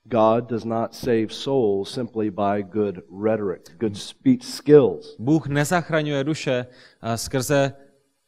God 0.04 0.48
does 0.48 0.64
not 0.64 0.94
save 0.94 1.26
souls 1.30 1.90
simply 1.90 2.30
by 2.30 2.62
good 2.62 3.02
rhetoric, 3.22 3.60
good 3.78 3.96
speech 3.96 4.44
skills. 4.44 5.16
Bůh 5.18 5.46
nezachraňuje 5.46 6.24
duše 6.24 6.66
a 7.00 7.16
skrze 7.16 7.72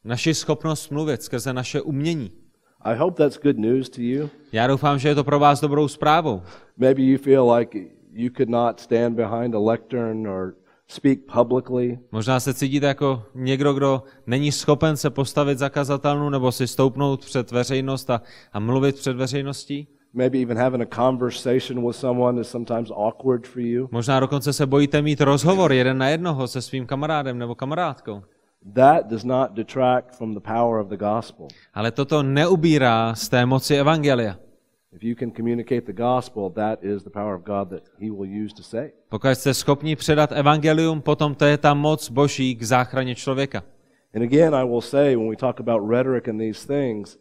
naši 0.04 0.34
schopnost 0.34 0.90
mluvit, 0.90 1.22
skrze 1.22 1.52
naše 1.52 1.80
umění. 1.80 2.30
I 2.80 2.96
hope 2.96 3.22
that's 3.22 3.38
good 3.42 3.58
news 3.58 3.88
to 3.88 4.00
you. 4.00 4.30
Já 4.52 4.66
doufám, 4.66 4.98
že 4.98 5.08
je 5.08 5.14
to 5.14 5.24
pro 5.24 5.38
vás 5.38 5.60
dobrou 5.60 5.88
zprávou. 5.88 6.42
Maybe 6.76 7.02
you 7.02 7.18
feel 7.18 7.52
like 7.52 7.78
you 8.12 8.30
could 8.36 8.48
not 8.48 8.80
stand 8.80 9.16
behind 9.16 9.54
a 9.54 9.58
lectern 9.58 10.28
or 10.28 10.54
speak 10.88 11.18
publicly. 11.32 11.98
Možná 12.12 12.40
se 12.40 12.54
cítíte 12.54 12.86
jako 12.86 13.22
někdo, 13.34 13.74
kdo 13.74 14.02
není 14.26 14.52
schopen 14.52 14.96
se 14.96 15.10
postavit 15.10 15.58
za 15.58 15.68
kazatelnu 15.68 16.30
nebo 16.30 16.52
si 16.52 16.66
stoupnout 16.66 17.24
před 17.24 17.50
veřejnost 17.50 18.10
a, 18.10 18.22
a 18.52 18.60
mluvit 18.60 18.96
před 18.96 19.16
veřejností. 19.16 19.88
Maybe 20.14 20.38
even 20.38 20.56
having 20.58 20.82
a 20.82 20.86
conversation 20.86 21.82
with 21.82 21.96
someone 21.96 22.40
is 22.40 22.48
sometimes 22.48 22.90
awkward 22.90 23.46
for 23.46 23.60
you. 23.60 23.88
Možná 23.90 24.20
dokonce 24.20 24.52
se 24.52 24.66
bojíte 24.66 25.02
mít 25.02 25.20
rozhovor 25.20 25.72
jeden 25.72 25.98
na 25.98 26.08
jednoho 26.08 26.48
se 26.48 26.62
svým 26.62 26.86
kamarádem 26.86 27.38
nebo 27.38 27.54
kamarádkou. 27.54 28.22
That 28.74 29.06
does 29.06 29.24
not 29.24 29.52
detract 29.52 30.16
from 30.16 30.34
the 30.34 30.40
power 30.40 30.80
of 30.80 30.88
the 30.88 30.96
gospel. 30.96 31.48
Ale 31.74 31.90
toto 31.90 32.22
neubírá 32.22 33.14
z 33.14 33.28
té 33.28 33.46
moci 33.46 33.76
evangelia. 33.76 34.38
If 34.92 35.02
you 35.02 35.14
can 35.16 35.30
communicate 35.30 35.80
the 35.80 35.92
gospel, 35.92 36.50
that 36.50 36.84
is 36.84 37.02
the 37.04 37.10
power 37.10 37.34
of 37.34 37.42
God 37.42 37.68
that 37.68 37.82
He 37.98 38.10
will 38.10 38.44
use 38.44 38.54
to 38.54 38.62
save. 38.62 38.90
Pokud 39.08 39.28
jste 39.28 39.54
schopni 39.54 39.96
předat 39.96 40.32
evangelium, 40.32 41.00
potom 41.02 41.34
to 41.34 41.44
je 41.44 41.58
ta 41.58 41.74
moc 41.74 42.10
boží 42.10 42.56
k 42.56 42.62
záchraně 42.62 43.14
člověka. 43.14 43.62
And 44.14 44.22
again, 44.22 44.54
I 44.54 44.64
will 44.64 44.80
say, 44.80 45.16
when 45.16 45.28
we 45.28 45.36
talk 45.36 45.60
about 45.60 45.90
rhetoric 45.90 46.28
and 46.28 46.38
these 46.38 46.66
things, 46.66 47.18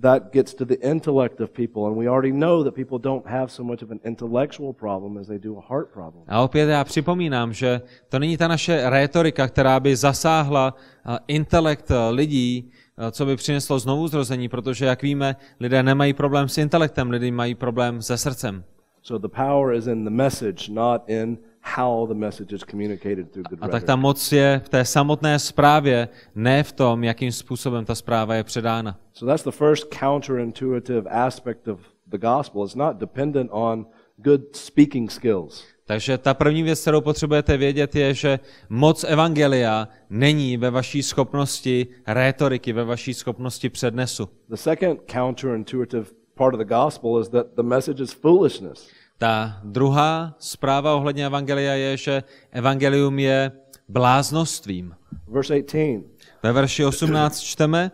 that 0.00 0.32
gets 0.32 0.54
to 0.54 0.64
the 0.64 0.74
intellect 0.74 1.40
of 1.40 1.50
people. 1.50 1.86
And 1.86 1.96
we 1.96 2.08
already 2.08 2.32
know 2.32 2.64
that 2.64 2.74
people 2.74 2.98
don't 2.98 3.26
have 3.26 3.46
so 3.48 3.62
much 3.62 3.82
of 3.82 3.90
an 3.90 4.00
intellectual 4.04 4.72
problem 4.72 5.18
as 5.18 5.26
they 5.26 5.38
do 5.38 5.58
a 5.58 5.60
heart 5.68 5.92
problem. 5.92 6.24
A 6.28 6.40
opět 6.40 6.68
já 6.68 6.84
připomínám, 6.84 7.52
že 7.52 7.80
to 8.08 8.18
není 8.18 8.36
ta 8.36 8.48
naše 8.48 8.90
rétorika, 8.90 9.48
která 9.48 9.80
by 9.80 9.96
zasáhla 9.96 10.74
a, 11.04 11.18
intelekt 11.28 11.90
a, 11.90 12.08
lidí, 12.08 12.70
a, 12.96 13.10
co 13.10 13.26
by 13.26 13.36
přineslo 13.36 13.78
znovu 13.78 14.08
zrození, 14.08 14.48
protože, 14.48 14.86
jak 14.86 15.02
víme, 15.02 15.36
lidé 15.60 15.82
nemají 15.82 16.12
problém 16.12 16.48
s 16.48 16.58
intelektem, 16.58 17.10
lidé 17.10 17.30
mají 17.30 17.54
problém 17.54 18.02
se 18.02 18.18
srdcem. 18.18 18.64
So 19.02 19.28
the 19.28 19.36
power 19.36 19.74
is 19.74 19.86
in 19.86 20.04
the 20.04 20.10
message, 20.10 20.72
not 20.72 21.02
in 21.06 21.38
how 21.62 22.06
the 22.06 22.14
message 22.14 22.54
is 22.54 22.64
communicated 22.64 23.32
through 23.32 23.44
good 23.48 23.58
A 23.62 23.68
tak 23.68 23.84
ta 23.84 23.96
moc 23.96 24.32
je 24.32 24.60
v 24.64 24.68
té 24.68 24.84
samotné 24.84 25.38
zprávě, 25.38 26.08
ne 26.34 26.62
v 26.62 26.72
tom, 26.72 27.04
jakým 27.04 27.32
způsobem 27.32 27.84
ta 27.84 27.94
zpráva 27.94 28.34
je 28.34 28.44
předána. 28.44 28.98
So 29.12 29.32
that's 29.32 29.44
the 29.44 29.64
first 29.64 29.94
counterintuitive 30.00 31.10
aspect 31.10 31.68
of 31.68 31.80
the 32.06 32.18
gospel. 32.18 32.64
It's 32.64 32.74
not 32.74 32.96
dependent 32.96 33.50
on 33.52 33.86
good 34.16 34.56
speaking 34.56 35.10
skills. 35.10 35.64
Takže 35.84 36.18
ta 36.18 36.34
první 36.34 36.62
věc, 36.62 36.80
kterou 36.80 37.00
potřebujete 37.00 37.56
vědět, 37.56 37.94
je, 37.94 38.14
že 38.14 38.38
moc 38.68 39.04
evangelia 39.04 39.88
není 40.10 40.56
ve 40.56 40.70
vaší 40.70 41.02
schopnosti 41.02 41.86
rétoriky, 42.06 42.72
ve 42.72 42.84
vaší 42.84 43.14
schopnosti 43.14 43.68
přednesu. 43.68 44.28
The 44.48 44.56
second 44.56 45.00
counterintuitive 45.12 46.06
part 46.34 46.54
of 46.54 46.58
the 46.58 46.74
gospel 46.74 47.20
is 47.20 47.28
that 47.28 47.46
the 47.56 47.62
message 47.62 48.02
is 48.02 48.12
foolishness. 48.12 48.88
Ta 49.22 49.60
druhá 49.64 50.34
zpráva 50.38 50.94
ohledně 50.94 51.26
evangelia 51.26 51.72
je, 51.72 51.96
že 51.96 52.22
evangelium 52.50 53.18
je 53.18 53.52
bláznostvím. 53.88 54.94
Verse 55.28 55.54
18 55.54 56.04
Ve 56.42 56.52
verši 56.52 56.84
18 56.84 57.40
čteme, 57.40 57.90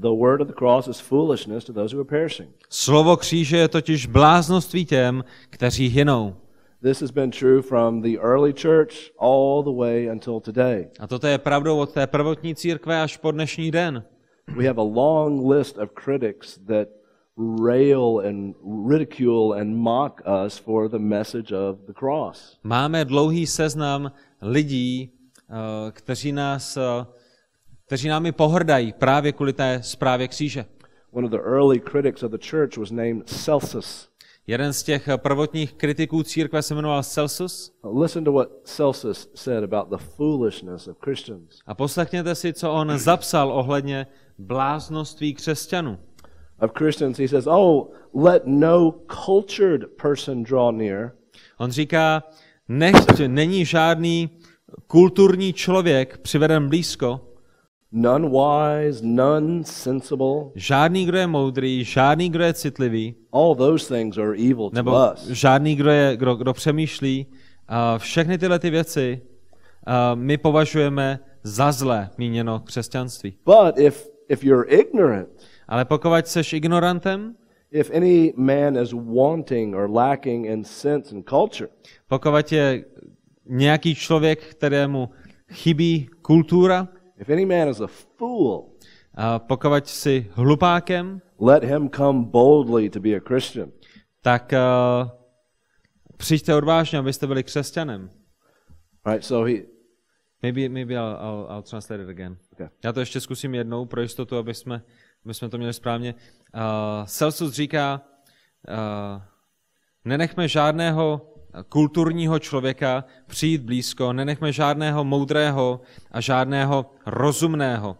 The 0.00 0.08
word 0.08 0.40
of 0.40 0.48
the 0.48 0.54
cross 0.58 0.88
is 0.88 1.00
foolishness 1.00 1.64
to 1.64 1.72
those 1.72 1.96
who 1.96 2.00
are 2.00 2.08
perishing. 2.08 2.50
slovo 2.70 3.16
kříže 3.16 3.56
je 3.56 3.68
totiž 3.68 4.06
bláznoství 4.06 4.84
těm, 4.84 5.24
kteří 5.50 5.88
hynou. 5.88 6.36
This 6.82 7.00
has 7.00 7.10
been 7.10 7.30
true 7.30 7.62
from 7.62 8.02
the 8.02 8.18
early 8.18 8.54
church 8.62 8.94
all 9.20 9.62
the 9.62 9.78
way 9.78 10.10
until 10.10 10.40
today. 10.40 10.88
A 11.00 11.06
toto 11.06 11.26
je 11.26 11.38
pravdou 11.38 11.78
od 11.78 11.92
té 11.92 12.06
prvotní 12.06 12.54
církve 12.54 13.02
až 13.02 13.16
po 13.16 13.30
dnešní 13.30 13.70
den. 13.70 14.04
We 14.56 14.66
have 14.66 14.80
a 14.80 14.84
long 14.84 15.52
list 15.52 15.78
of 15.78 15.90
critics 16.04 16.58
that 16.66 16.88
rail 17.36 18.22
and 18.28 18.54
ridicule 18.88 19.60
and 19.60 19.76
mock 19.76 20.22
us 20.26 20.58
for 20.58 20.88
the 20.88 20.98
message 20.98 21.52
of 21.52 21.78
the 21.86 21.92
cross. 21.92 22.58
Máme 22.64 23.04
dlouhý 23.04 23.46
seznam 23.46 24.12
lidí, 24.42 25.10
eh, 25.50 25.54
kteří 25.90 26.32
nás, 26.32 26.76
eh, 26.76 27.06
kteří 27.86 28.08
námi 28.08 28.32
pohrdají 28.32 28.92
právě 28.92 29.32
kvůli 29.32 29.52
té 29.52 29.80
zprávě 29.82 30.28
kříže. 30.28 30.64
One 31.12 31.26
of 31.26 31.30
the 31.30 31.38
early 31.38 31.80
critics 31.80 32.22
of 32.22 32.30
the 32.30 32.38
church 32.50 32.76
was 32.76 32.90
named 32.90 33.28
Celsus. 33.28 34.08
Jeden 34.46 34.72
z 34.72 34.82
těch 34.82 35.08
prvotních 35.16 35.72
kritiků 35.72 36.22
církve 36.22 36.62
se 36.62 36.74
jmenoval 36.74 37.02
Celsus. 37.02 37.72
Listen 38.00 38.24
to 38.24 38.32
what 38.32 38.48
Celsus 38.64 39.30
said 39.34 39.64
about 39.64 39.88
the 39.88 40.04
foolishness 40.16 40.88
of 40.88 40.96
Christians. 41.04 41.58
A 41.66 41.74
poslechněte 41.74 42.34
si, 42.34 42.52
co 42.52 42.72
on 42.72 42.98
zapsal 42.98 43.52
ohledně 43.52 44.06
bláznoství 44.38 45.34
křesťanů. 45.34 45.98
Of 46.64 46.72
Christians, 46.72 47.18
he 47.18 47.28
says, 47.28 47.46
Oh, 47.46 47.88
let 48.14 48.42
no 48.46 48.94
cultured 49.24 49.84
person 50.02 50.42
draw 50.42 50.72
near, 50.72 51.12
On 51.58 51.70
říká, 51.70 52.22
nechť 52.68 53.20
není 53.26 53.64
žádný 53.64 54.30
kulturní 54.86 55.52
člověk 55.52 56.18
přiveden 56.18 56.68
blízko, 56.68 57.20
none 57.92 58.28
wise, 58.28 59.00
none 59.06 59.64
sensible. 59.64 60.50
žádný, 60.54 61.06
kdo 61.06 61.18
je 61.18 61.26
moudrý, 61.26 61.84
žádný, 61.84 62.30
kdo 62.30 62.44
je 62.44 62.54
citlivý, 62.54 63.14
All 63.32 63.54
those 63.54 63.94
things 63.94 64.18
are 64.18 64.36
evil 64.36 64.70
to 64.70 64.74
nebo 64.76 64.92
us. 65.14 65.26
žádný, 65.26 65.76
kdo, 65.76 65.90
je, 65.90 66.16
kdo, 66.16 66.34
kdo 66.34 66.52
přemýšlí. 66.52 67.26
A 67.68 67.98
všechny 67.98 68.38
tyhle 68.38 68.58
ty 68.58 68.70
věci 68.70 69.20
a 69.86 70.14
my 70.14 70.38
považujeme 70.38 71.20
za 71.42 71.72
zlé 71.72 72.10
míněno 72.18 72.60
křesťanství. 72.60 73.36
But 73.44 73.78
if, 73.78 74.08
if 74.28 74.44
you're 74.44 74.68
ignorant, 74.68 75.28
Ale 75.68 75.84
pokud 75.84 76.26
seš 76.26 76.52
ignorantem, 76.52 77.36
if 77.70 77.90
any 77.90 78.32
man 78.36 78.76
is 78.76 78.92
wanting 78.92 79.74
or 79.74 79.90
lacking 79.90 80.46
in 80.46 80.64
sense 80.64 81.14
and 81.14 81.28
culture, 81.28 81.68
pokud 82.08 82.52
je 82.52 82.84
nějaký 83.46 83.94
člověk, 83.94 84.44
kterému 84.44 85.08
chybí 85.52 86.08
kultura, 86.22 86.88
if 87.18 87.30
any 87.30 87.46
man 87.46 87.68
is 87.68 87.80
a 87.80 87.86
fool, 87.86 88.64
a 89.14 89.38
pokud 89.38 89.88
jsi 89.88 90.26
hlupákem, 90.32 91.20
let 91.40 91.64
him 91.64 91.90
come 91.90 92.24
boldly 92.24 92.90
to 92.90 93.00
be 93.00 93.16
a 93.16 93.20
Christian. 93.20 93.70
tak 94.22 94.52
uh, 94.52 95.08
přijďte 96.16 96.54
odvážně, 96.54 96.98
abyste 96.98 97.26
byli 97.26 97.42
křesťanem. 97.42 98.10
Right? 99.06 99.24
So 99.24 99.50
he, 99.50 99.74
Maybe, 100.44 100.68
maybe 100.68 100.94
I'll, 100.94 101.16
I'll, 101.20 101.46
I'll 101.50 101.62
translate 101.62 102.02
it 102.02 102.08
again. 102.08 102.36
Okay. 102.52 102.68
Já 102.84 102.92
to 102.92 103.00
ještě 103.00 103.20
zkusím 103.20 103.54
jednou 103.54 103.86
pro 103.86 104.00
jistotu, 104.00 104.36
aby 104.36 104.54
jsme, 104.54 104.82
aby 105.24 105.34
jsme 105.34 105.48
to 105.48 105.58
měli 105.58 105.72
správně. 105.72 106.14
Uh, 106.14 107.06
Celsus 107.06 107.52
říká, 107.52 108.00
uh, 108.68 109.22
nenechme 110.04 110.48
žádného 110.48 111.34
kulturního 111.68 112.38
člověka 112.38 113.04
přijít 113.26 113.62
blízko, 113.62 114.12
nenechme 114.12 114.52
žádného 114.52 115.04
moudrého 115.04 115.80
a 116.10 116.20
žádného 116.20 116.90
rozumného. 117.06 117.98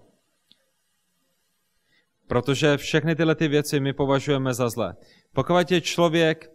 Protože 2.27 2.77
všechny 2.77 3.17
tyhle 3.17 3.35
ty 3.35 3.49
věci 3.49 3.81
my 3.81 3.93
považujeme 3.93 4.55
za 4.55 4.69
zlé. 4.69 4.97
Pokud 5.33 5.71
je 5.71 5.81
člověk 5.81 6.51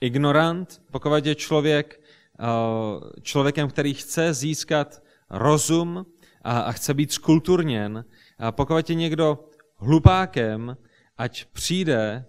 ignorant, 0.00 0.82
pokud 0.92 1.26
je 1.26 1.34
člověk 1.34 2.00
uh, 2.40 3.10
člověkem, 3.22 3.68
který 3.68 3.94
chce 3.94 4.34
získat 4.34 5.02
rozum 5.30 6.06
a, 6.42 6.72
chce 6.72 6.94
být 6.94 7.12
skulturněn, 7.12 8.04
pokud 8.50 8.90
je 8.90 8.94
někdo 8.96 9.48
hlupákem, 9.78 10.76
ať 11.18 11.44
přijde 11.44 12.24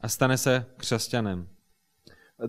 a 0.00 0.08
stane 0.08 0.38
se 0.38 0.66
křesťanem. 0.76 1.48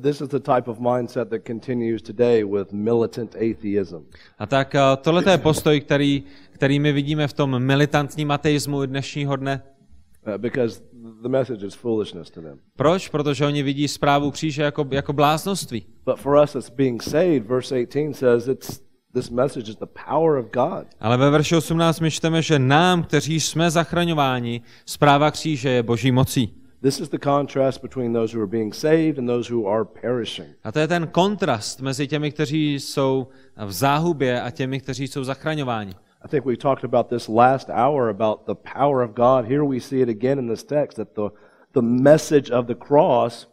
this 0.02 0.22
is 0.22 0.28
the 0.28 0.40
type 0.40 0.68
of 0.68 0.80
mindset 0.80 1.30
that 1.30 1.46
continues 1.46 2.02
today 2.02 2.44
with 2.44 2.74
militant 2.74 3.36
atheism. 3.36 4.06
A 4.40 4.46
tak 4.46 4.76
tohle 5.02 5.32
je 5.32 5.38
postoj, 5.38 5.82
který, 5.82 6.24
který 6.52 6.80
my 6.80 6.92
vidíme 6.92 7.28
v 7.28 7.34
tom 7.34 7.60
militantním 7.60 8.32
ateismu 8.32 8.86
dnešního 8.86 9.36
dne. 9.36 9.64
Uh, 10.28 10.38
because 10.38 10.82
the 11.22 11.30
message 11.30 11.68
is 11.68 11.74
foolishness 11.74 12.30
to 12.30 12.42
them. 12.42 12.60
Proč? 12.76 13.10
Protože 13.10 13.46
oni 13.46 13.64
vidí 13.64 13.88
zprávu 13.88 14.32
kříže 14.32 14.64
jako, 14.64 14.88
jako 14.92 15.14
bláznoství. 15.14 15.86
But 16.06 16.20
for 16.20 16.44
us 16.44 16.54
that's 16.54 16.70
being 16.70 17.04
saved, 17.04 17.48
verse 17.48 17.76
18 17.76 18.18
says 18.18 18.48
it's 18.48 18.82
this 19.14 19.30
message 19.30 19.70
is 19.70 19.76
the 19.76 19.86
power 19.86 20.38
of 20.38 20.46
God. 20.52 20.88
Ale 21.00 21.18
ve 21.18 21.30
verši 21.30 21.56
18 21.56 22.00
my 22.00 22.12
čteme, 22.12 22.42
že 22.42 22.60
nám, 22.60 23.04
kteří 23.04 23.40
jsme 23.40 23.72
zachraňováni, 23.72 24.62
zpráva 24.86 25.32
kříže 25.32 25.70
je 25.70 25.84
boží 25.84 26.12
mocí. 26.12 26.54
This 26.82 27.00
is 27.00 27.10
the 27.10 27.20
contrast 27.24 27.82
between 27.82 28.14
those 28.14 28.38
who 28.38 28.44
are 28.44 28.52
being 28.52 28.76
saved 28.76 29.18
and 29.20 29.28
those 29.28 29.54
who 29.54 29.68
are 29.68 29.86
perishing. 29.86 30.50
A 30.64 30.72
to 30.72 30.80
je 30.80 30.88
ten 30.88 31.08
kontrast 31.08 31.82
mezi 31.82 32.08
těmi, 32.08 32.32
kteří 32.32 32.74
jsou 32.74 33.28
v 33.66 33.72
záhubě 33.72 34.42
a 34.42 34.52
těmi, 34.52 34.80
kteří 34.80 35.08
jsou 35.08 35.24
zachraňováni. 35.24 35.94
I 36.26 36.28
think 36.28 36.46
we 36.46 36.58
talked 36.58 36.84
about 36.84 37.08
this 37.08 37.28
last 37.28 37.70
hour 37.70 38.10
about 38.10 38.46
the 38.46 38.56
power 38.74 39.04
of 39.04 39.12
God. 39.12 39.46
Here 39.46 39.64
we 39.64 39.80
see 39.80 40.02
it 40.02 40.10
again 40.10 40.40
in 40.40 40.48
this 40.48 40.64
text 40.64 40.98
that 40.98 41.08
the, 41.16 41.30
the 41.74 41.82
message 41.82 42.52
of 42.52 42.66
the 42.66 42.76
cross 42.76 43.53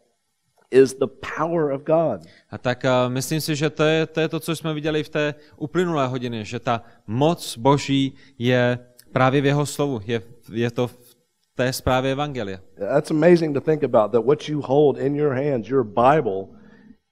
is 0.71 0.95
the 0.95 1.07
power 1.37 1.71
of 1.71 1.83
God. 1.83 2.23
A 2.51 2.59
tak 2.59 2.85
uh, 2.85 3.13
myslím 3.13 3.41
si, 3.41 3.57
že 3.57 3.71
to 3.71 3.83
je, 3.83 4.07
to 4.07 4.21
je 4.21 4.29
to, 4.29 4.41
co 4.41 4.57
jsme 4.57 4.75
viděli 4.75 5.03
v 5.03 5.09
té 5.09 5.35
uplynulé 5.57 6.07
hodině, 6.07 6.45
že 6.45 6.59
ta 6.61 6.83
moc 7.07 7.57
Boží 7.59 8.15
je 8.39 8.79
právě 9.13 9.41
v 9.41 9.47
jeho 9.47 9.67
slovu, 9.67 10.01
je, 10.07 10.23
je 10.53 10.71
to 10.71 10.87
v 10.87 11.17
té 11.55 11.73
zprávě 11.73 12.13
Evangelia. 12.13 12.59
That's 12.79 13.11
amazing 13.11 13.55
to 13.55 13.61
think 13.61 13.85
about 13.85 14.13
that 14.13 14.25
what 14.25 14.49
you 14.49 14.61
hold 14.61 14.99
in 14.99 15.17
your 15.17 15.35
hands, 15.35 15.69
your 15.69 15.85
Bible, 15.85 16.60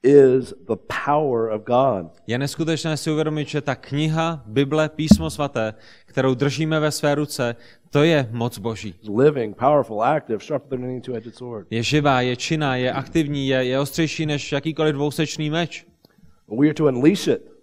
is 0.03 0.55
the 0.67 0.77
power 1.07 1.49
of 1.49 1.63
God. 1.63 2.07
Je 2.27 2.39
neskutečné 2.39 2.97
si 2.97 3.11
uvědomit, 3.11 3.49
že 3.49 3.61
ta 3.61 3.75
kniha, 3.75 4.43
Bible, 4.47 4.89
Písmo 4.89 5.31
svaté, 5.31 5.75
kterou 6.07 6.35
držíme 6.35 6.81
ve 6.81 6.91
své 6.91 7.15
ruce, 7.15 7.57
to 7.91 8.03
je 8.03 8.29
moc 8.31 8.59
Boží. 8.59 8.95
Living, 9.17 9.57
powerful, 9.57 10.03
active, 10.03 10.45
sharper 10.45 10.79
than 10.79 10.85
any 10.85 11.01
two-edged 11.01 11.35
sword. 11.35 11.67
Je 11.71 11.83
živá, 11.83 12.21
je 12.21 12.37
činná, 12.37 12.77
je 12.77 12.93
aktivní, 12.93 13.49
je, 13.49 13.65
je 13.65 13.81
ostřejší 13.81 14.27
než 14.27 14.53
jakýkoliv 14.53 14.95
dvousečný 14.95 15.51
meč. 15.51 15.87
We 16.61 16.67
are 16.67 16.75
to 16.75 16.85
unleash 16.85 17.27
it. 17.27 17.58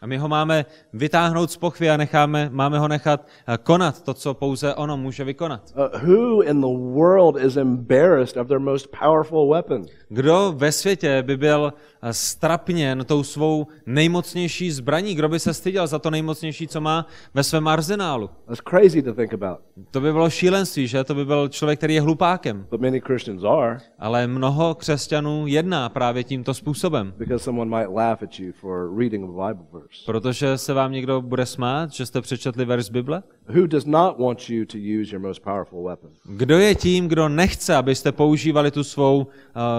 A 0.00 0.06
my 0.06 0.16
ho 0.18 0.28
máme 0.28 0.64
vytáhnout 0.92 1.50
z 1.50 1.56
pochvy 1.56 1.90
a 1.90 1.96
necháme, 1.96 2.48
máme 2.52 2.78
ho 2.78 2.88
nechat 2.88 3.26
eh, 3.46 3.58
konat 3.62 4.02
to, 4.02 4.14
co 4.14 4.34
pouze 4.34 4.74
ono 4.74 4.96
může 4.96 5.24
vykonat. 5.24 5.62
Uh, 5.76 6.08
who 6.08 6.42
in 6.42 6.60
the 6.60 6.94
world 6.98 7.36
is 7.44 7.56
embarrassed 7.56 8.36
of 8.36 8.48
their 8.48 8.60
most 8.60 8.88
powerful 9.00 9.48
weapon? 9.52 9.84
Kdo 10.08 10.54
ve 10.56 10.72
světě 10.72 11.22
by 11.22 11.36
byl 11.36 11.72
eh, 12.02 12.12
strapněn 12.12 13.04
tou 13.04 13.22
svou 13.22 13.66
nejmocnější 13.86 14.70
zbraní? 14.70 15.14
Kdo 15.14 15.28
by 15.28 15.38
se 15.40 15.54
styděl 15.54 15.86
za 15.86 15.98
to 15.98 16.10
nejmocnější, 16.10 16.68
co 16.68 16.80
má 16.80 17.06
ve 17.34 17.42
svém 17.42 17.68
arzenálu? 17.68 18.30
That's 18.46 18.60
crazy 18.70 19.02
to 19.02 19.14
think 19.14 19.34
about. 19.34 19.58
To 19.90 20.00
by 20.00 20.12
bylo 20.12 20.30
šílenství, 20.30 20.86
že? 20.86 21.04
To 21.04 21.14
by 21.14 21.24
byl 21.24 21.48
člověk, 21.48 21.78
který 21.80 21.94
je 21.94 22.00
hlupákem. 22.00 22.66
But 22.70 22.80
many 22.80 23.00
Christians 23.00 23.42
are 23.44 23.78
Ale 23.98 24.26
mnoho 24.26 24.74
křesťanů 24.74 25.46
jedná 25.46 25.88
právě 25.88 26.24
tímto 26.24 26.54
způsobem. 26.54 27.14
because 27.18 27.44
someone 27.44 27.78
might 27.78 27.94
laugh 27.94 28.22
at 28.22 28.40
you 28.40 28.52
for 28.52 28.98
reading 28.98 29.24
a 29.24 29.26
Bible 29.48 29.66
verse. 29.72 29.87
Protože 30.06 30.58
se 30.58 30.72
vám 30.72 30.92
někdo 30.92 31.22
bude 31.22 31.46
smát, 31.46 31.92
že 31.92 32.06
jste 32.06 32.20
přečetli 32.20 32.64
verš 32.64 32.90
Bible? 32.90 33.22
Who 33.48 33.66
does 33.66 33.84
not 33.84 34.18
want 34.18 34.50
you 34.50 34.64
to 34.64 34.78
use 34.78 35.14
your 35.14 35.20
most 35.20 35.42
powerful 35.42 35.84
weapon? 35.84 36.10
Kdo 36.24 36.58
je 36.58 36.74
tím, 36.74 37.08
kdo 37.08 37.28
nechce, 37.28 37.76
abyste 37.76 38.12
používali 38.12 38.70
tu 38.70 38.84
svou 38.84 39.18
uh, 39.18 39.26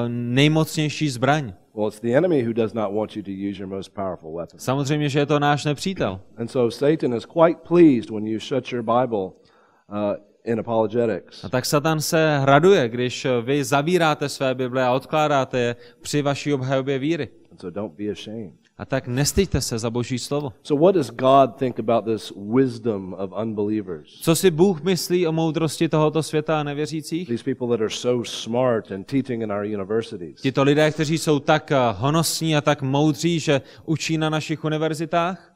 nejmocnější 0.07 1.09
zbraň? 1.09 1.53
Well, 1.75 1.87
it's 1.87 1.99
the 1.99 2.17
enemy 2.17 2.43
who 2.43 2.53
does 2.53 2.73
not 2.73 2.93
want 2.93 3.15
you 3.15 3.23
to 3.23 3.31
use 3.31 3.61
your 3.61 3.67
most 3.67 3.93
powerful 3.93 4.35
weapon. 4.35 4.59
Samozřejmě, 4.59 5.09
že 5.09 5.19
je 5.19 5.25
to 5.25 5.39
náš 5.39 5.65
nepřítel. 5.65 6.19
And 6.37 6.47
so 6.47 6.71
Satan 6.71 7.13
is 7.13 7.25
quite 7.25 7.59
pleased 7.67 8.09
when 8.09 8.27
you 8.27 8.39
shut 8.39 8.71
your 8.71 8.83
Bible 8.83 9.25
uh, 9.25 10.15
in 10.43 10.59
apologetics. 10.59 11.43
A 11.43 11.49
tak 11.49 11.65
Satan 11.65 12.01
se 12.01 12.39
raduje, 12.43 12.89
když 12.89 13.27
vy 13.41 13.63
zavíráte 13.63 14.29
své 14.29 14.55
Bible 14.55 14.83
a 14.83 14.91
odkládáte 14.91 15.59
je 15.59 15.75
při 16.01 16.21
vaší 16.21 16.53
obhajobě 16.53 16.99
víry. 16.99 17.29
And 17.51 17.61
so 17.61 17.75
don't 17.75 17.93
be 17.93 18.11
ashamed. 18.11 18.68
A 18.79 18.85
tak 18.85 19.07
nestyďte 19.07 19.61
se 19.61 19.79
za 19.79 19.89
Boží 19.89 20.19
slovo. 20.19 20.53
So, 20.63 20.85
what 20.85 20.95
does 20.95 21.09
God 21.11 21.55
think 21.55 21.79
about 21.79 22.05
this 22.05 22.33
wisdom 22.55 23.13
of 23.13 23.31
unbelievers? 23.41 24.19
Co 24.21 24.35
si 24.35 24.51
Bůh 24.51 24.83
myslí 24.83 25.27
o 25.27 25.31
moudrosti 25.31 25.89
tohoto 25.89 26.23
světa 26.23 26.59
a 26.59 26.63
nevěřících? 26.63 27.27
These 27.27 27.43
people 27.43 27.67
that 27.67 27.81
are 27.81 27.89
so 27.89 28.23
smart 28.29 28.91
and 28.91 29.03
teaching 29.07 29.43
in 29.43 29.51
our 29.51 29.65
universities. 29.65 30.41
Tito 30.41 30.63
lidé, 30.63 30.91
kteří 30.91 31.17
jsou 31.17 31.39
tak 31.39 31.71
eh, 31.71 31.77
honosní 31.97 32.55
a 32.55 32.61
tak 32.61 32.81
moudří, 32.81 33.39
že 33.39 33.61
učí 33.85 34.17
na 34.17 34.29
našich 34.29 34.63
univerzitách, 34.63 35.53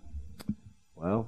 Well, 1.02 1.26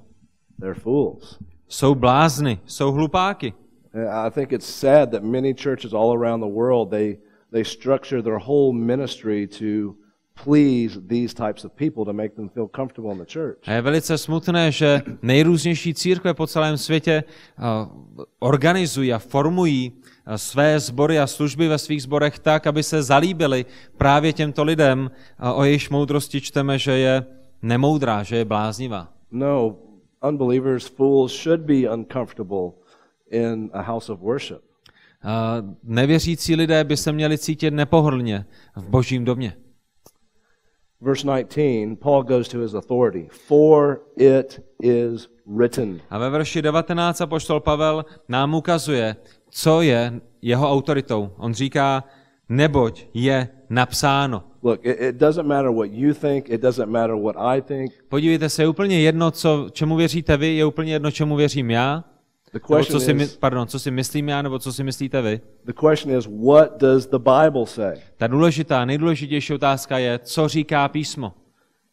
they're 0.60 0.80
fools. 0.80 1.38
jsou 1.68 1.94
blázny, 1.94 2.58
jsou 2.66 2.92
hlupáky. 2.92 3.52
And 3.94 4.26
I 4.26 4.30
think 4.30 4.52
it's 4.52 4.66
sad 4.66 5.10
that 5.10 5.22
many 5.22 5.54
churches 5.54 5.92
all 5.92 6.12
around 6.24 6.40
the 6.40 6.54
world 6.54 6.90
they 6.90 7.16
they 7.52 7.64
structure 7.64 8.22
their 8.22 8.38
whole 8.46 8.72
ministry 8.78 9.48
to 9.48 9.94
please 10.44 11.00
these 11.08 11.34
types 11.34 11.64
of 11.64 11.72
people 11.72 12.04
to 12.04 12.12
make 12.12 12.34
them 12.34 12.48
feel 12.48 12.68
comfortable 12.68 13.12
in 13.12 13.18
the 13.18 13.32
church. 13.32 13.56
A 13.66 13.72
je 13.72 13.82
velice 13.82 14.18
smutné, 14.18 14.72
že 14.72 15.02
nejrůznější 15.22 15.94
církve 15.94 16.34
po 16.34 16.46
celém 16.46 16.76
světě 16.76 17.24
eh, 17.58 17.62
organizují 18.38 19.12
a 19.12 19.18
formují 19.18 19.92
eh, 20.26 20.38
své 20.38 20.80
sbory 20.80 21.18
a 21.18 21.26
služby 21.26 21.68
ve 21.68 21.78
svých 21.78 22.02
sborech 22.02 22.38
tak, 22.38 22.66
aby 22.66 22.82
se 22.82 23.02
zalíbili 23.02 23.64
právě 23.96 24.32
těmto 24.32 24.64
lidem, 24.64 25.10
a 25.38 25.52
o 25.52 25.64
jejichž 25.64 25.88
moudrosti 25.88 26.40
čteme, 26.40 26.78
že 26.78 26.92
je 26.92 27.26
nemoudrá, 27.62 28.22
že 28.22 28.36
je 28.36 28.44
bláznivá. 28.44 29.08
No, 29.30 29.76
unbelievers, 30.28 30.86
fools 30.86 31.42
should 31.42 31.60
be 31.60 31.90
uncomfortable 31.94 32.70
in 33.30 33.70
a 33.72 33.82
house 33.82 34.12
of 34.12 34.20
worship. 34.20 34.60
A 35.22 35.56
Nevěřící 35.82 36.54
lidé 36.54 36.84
by 36.84 36.96
se 36.96 37.12
měli 37.12 37.38
cítit 37.38 37.74
nepohodlně 37.74 38.46
v 38.76 38.88
božím 38.88 39.24
domě. 39.24 39.56
Verse 41.00 41.26
19, 41.26 41.96
Paul 41.96 42.22
goes 42.22 42.48
to 42.48 42.60
his 42.60 42.74
authority. 42.74 43.28
For 43.28 44.00
it 44.16 44.60
is 44.82 45.28
written. 45.46 46.00
A 46.10 46.18
ve 46.18 46.30
verši 46.30 46.62
19 46.62 47.20
apoštol 47.20 47.60
Pavel 47.60 48.04
nám 48.28 48.54
ukazuje, 48.54 49.16
co 49.50 49.82
je 49.82 50.20
jeho 50.42 50.70
autoritou. 50.70 51.30
On 51.36 51.54
říká, 51.54 52.04
neboť 52.48 53.06
je 53.14 53.48
napsáno. 53.70 54.44
Look, 54.62 54.80
it, 54.82 55.16
doesn't 55.16 55.46
matter 55.46 55.70
what 55.70 55.90
you 55.90 56.14
think, 56.14 56.50
it 56.50 56.60
doesn't 56.60 56.90
matter 56.90 57.16
what 57.16 57.36
I 57.38 57.62
think. 57.62 57.92
Podívejte 58.08 58.48
se, 58.48 58.62
je 58.62 58.68
úplně 58.68 59.00
jedno, 59.00 59.30
co, 59.30 59.66
čemu 59.72 59.96
věříte 59.96 60.36
vy, 60.36 60.56
je 60.56 60.64
úplně 60.64 60.92
jedno, 60.92 61.10
čemu 61.10 61.36
věřím 61.36 61.70
já, 61.70 62.04
The 62.56 62.60
nebo 62.74 62.78
question 62.78 63.00
co 63.00 63.04
si, 63.04 63.14
my- 63.14 63.28
pardon, 63.40 63.66
co 63.66 63.78
si 63.78 63.90
myslím 63.90 64.28
já, 64.28 64.42
nebo 64.42 64.58
co 64.58 64.72
si 64.72 64.84
myslíte 64.84 65.22
vy. 65.22 65.40
the 65.64 65.72
question 65.72 66.18
is, 66.18 66.28
what 66.46 66.80
does 66.80 67.06
the 67.06 67.18
Bible 67.18 67.66
say? 67.66 67.94
Ta 68.16 68.26
důležitá, 68.26 68.84
nejdůležitější 68.84 69.54
otázka 69.54 69.98
je, 69.98 70.18
co 70.18 70.48
říká 70.48 70.88
písmo. 70.88 71.32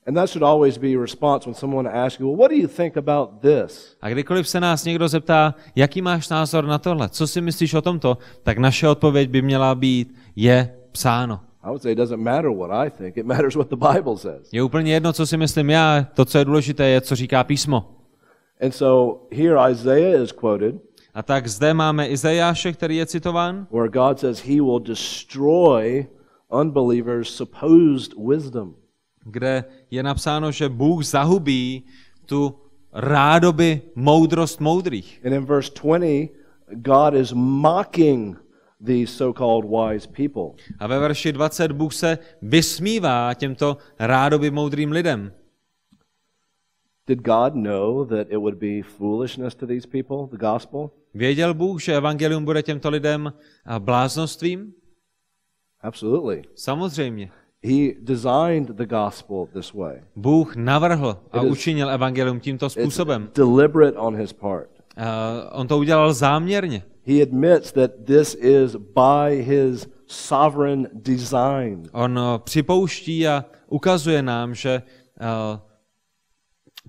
And 0.08 0.14
that 0.16 0.30
should 0.30 0.44
always 0.44 0.78
be 0.78 0.88
a 0.96 1.02
response 1.02 1.46
when 1.46 1.54
someone 1.54 1.90
asks 1.90 2.20
you, 2.20 2.28
well, 2.28 2.38
what 2.38 2.52
do 2.52 2.58
you 2.58 2.68
think 2.68 2.98
about 2.98 3.30
this? 3.42 3.98
A 4.02 4.10
kdykoliv 4.10 4.50
se 4.50 4.60
nás 4.60 4.86
někdo 4.86 5.08
zeptá, 5.08 5.56
jaký 5.76 6.02
máš 6.02 6.30
názor 6.30 6.66
na 6.66 6.78
tohle, 6.78 7.10
co 7.10 7.28
si 7.28 7.42
myslíš 7.42 7.74
o 7.74 7.82
tomto, 7.82 8.18
tak 8.44 8.58
naše 8.58 8.88
odpověď 8.88 9.30
by 9.30 9.42
měla 9.42 9.76
být, 9.76 10.16
je 10.36 10.74
psáno. 10.92 11.40
I 11.64 11.68
would 11.68 11.82
say 11.82 11.92
it 11.92 11.98
doesn't 11.98 12.20
matter 12.24 12.52
what 12.52 12.72
I 12.72 12.90
think, 12.90 13.18
it 13.18 13.26
matters 13.26 13.56
what 13.56 13.70
the 13.70 13.76
Bible 13.94 14.18
says. 14.18 14.50
Je 14.52 14.64
úplně 14.64 14.94
jedno, 14.94 15.14
co 15.14 15.26
si 15.28 15.38
myslím 15.38 15.70
já, 15.70 16.08
to, 16.14 16.26
co 16.26 16.38
je 16.38 16.46
důležité, 16.46 16.88
je, 16.88 17.02
co 17.02 17.16
říká 17.16 17.44
písmo. 17.44 18.03
And 18.64 18.72
so 18.74 19.22
here 19.32 19.72
Isaiah 19.72 20.24
is 20.24 20.32
quoted, 20.32 20.80
A 21.14 21.24
tak 21.24 21.48
zde 21.48 21.74
máme 21.74 22.08
Izajáše, 22.08 22.74
který 22.74 22.96
je 22.98 23.06
citován, 23.06 23.68
where 23.72 23.90
God 23.90 24.20
says 24.20 24.40
he 24.40 24.62
will 24.62 24.80
destroy 24.80 26.06
unbelievers 26.50 27.30
supposed 27.36 28.14
wisdom. 28.30 28.76
kde 29.26 29.64
je 29.92 30.04
napsáno, 30.04 30.52
že 30.52 30.70
Bůh 30.70 31.04
zahubí 31.04 31.84
tu 32.26 32.56
rádoby 32.94 33.82
moudrost 33.96 34.60
moudrých. 34.60 35.22
And 35.26 35.34
in 35.34 35.46
verse 35.46 35.72
20, 35.84 36.30
God 36.76 37.14
is 37.14 37.34
mocking 37.36 38.38
these 38.86 39.08
so-called 39.14 39.66
wise 39.66 40.08
people. 40.08 40.64
A 40.80 40.88
ve 40.88 41.00
verši 41.00 41.32
20 41.32 41.72
Bůh 41.72 41.94
se 41.94 42.18
vysmívá 42.42 43.34
těmto 43.34 43.78
rádoby 44.00 44.52
moudrým 44.52 44.92
lidem. 44.92 45.32
Did 47.08 47.22
God 47.22 47.56
know 47.56 48.06
that 48.06 48.28
it 48.30 48.38
would 48.38 48.56
be 48.60 48.82
foolishness 48.82 49.56
to 49.56 49.68
these 49.68 49.88
people, 49.88 50.28
the 50.32 50.38
gospel? 50.38 50.92
Věděl 51.14 51.54
Bůh, 51.54 51.82
že 51.82 51.98
evangelium 51.98 52.46
bude 52.46 52.64
těmto 52.64 52.90
lidem 52.90 53.34
a, 53.66 53.80
bláznostvím? 53.80 54.74
Absolutely. 55.82 56.42
Samozřejmě. 56.56 57.32
He 57.66 57.94
designed 58.00 58.70
the 58.70 58.86
gospel 58.86 59.48
this 59.54 59.74
way. 59.74 60.02
Bůh 60.16 60.56
navrhl 60.56 61.18
a 61.32 61.42
It 61.44 61.52
učinil 61.52 61.90
evangelium 61.90 62.40
tímto 62.40 62.66
It's 62.66 62.74
způsobem. 62.74 63.30
deliberate 63.36 63.98
on 63.98 64.16
his 64.16 64.34
part. 64.34 64.70
A 64.98 65.34
on 65.52 65.68
to 65.68 65.78
udělal 65.78 66.14
záměrně. 66.14 66.84
He 67.08 67.22
admits 67.22 67.72
that 67.72 67.92
this 68.06 68.36
is 68.40 68.76
by 68.76 69.42
his 69.44 69.88
sovereign 70.08 70.90
design. 70.94 71.84
On 71.92 72.20
eh, 72.20 72.40
připouští 72.44 73.28
a 73.28 73.46
ukazuje 73.70 74.22
nám, 74.22 74.56
že 74.56 74.82
eh, 75.20 75.60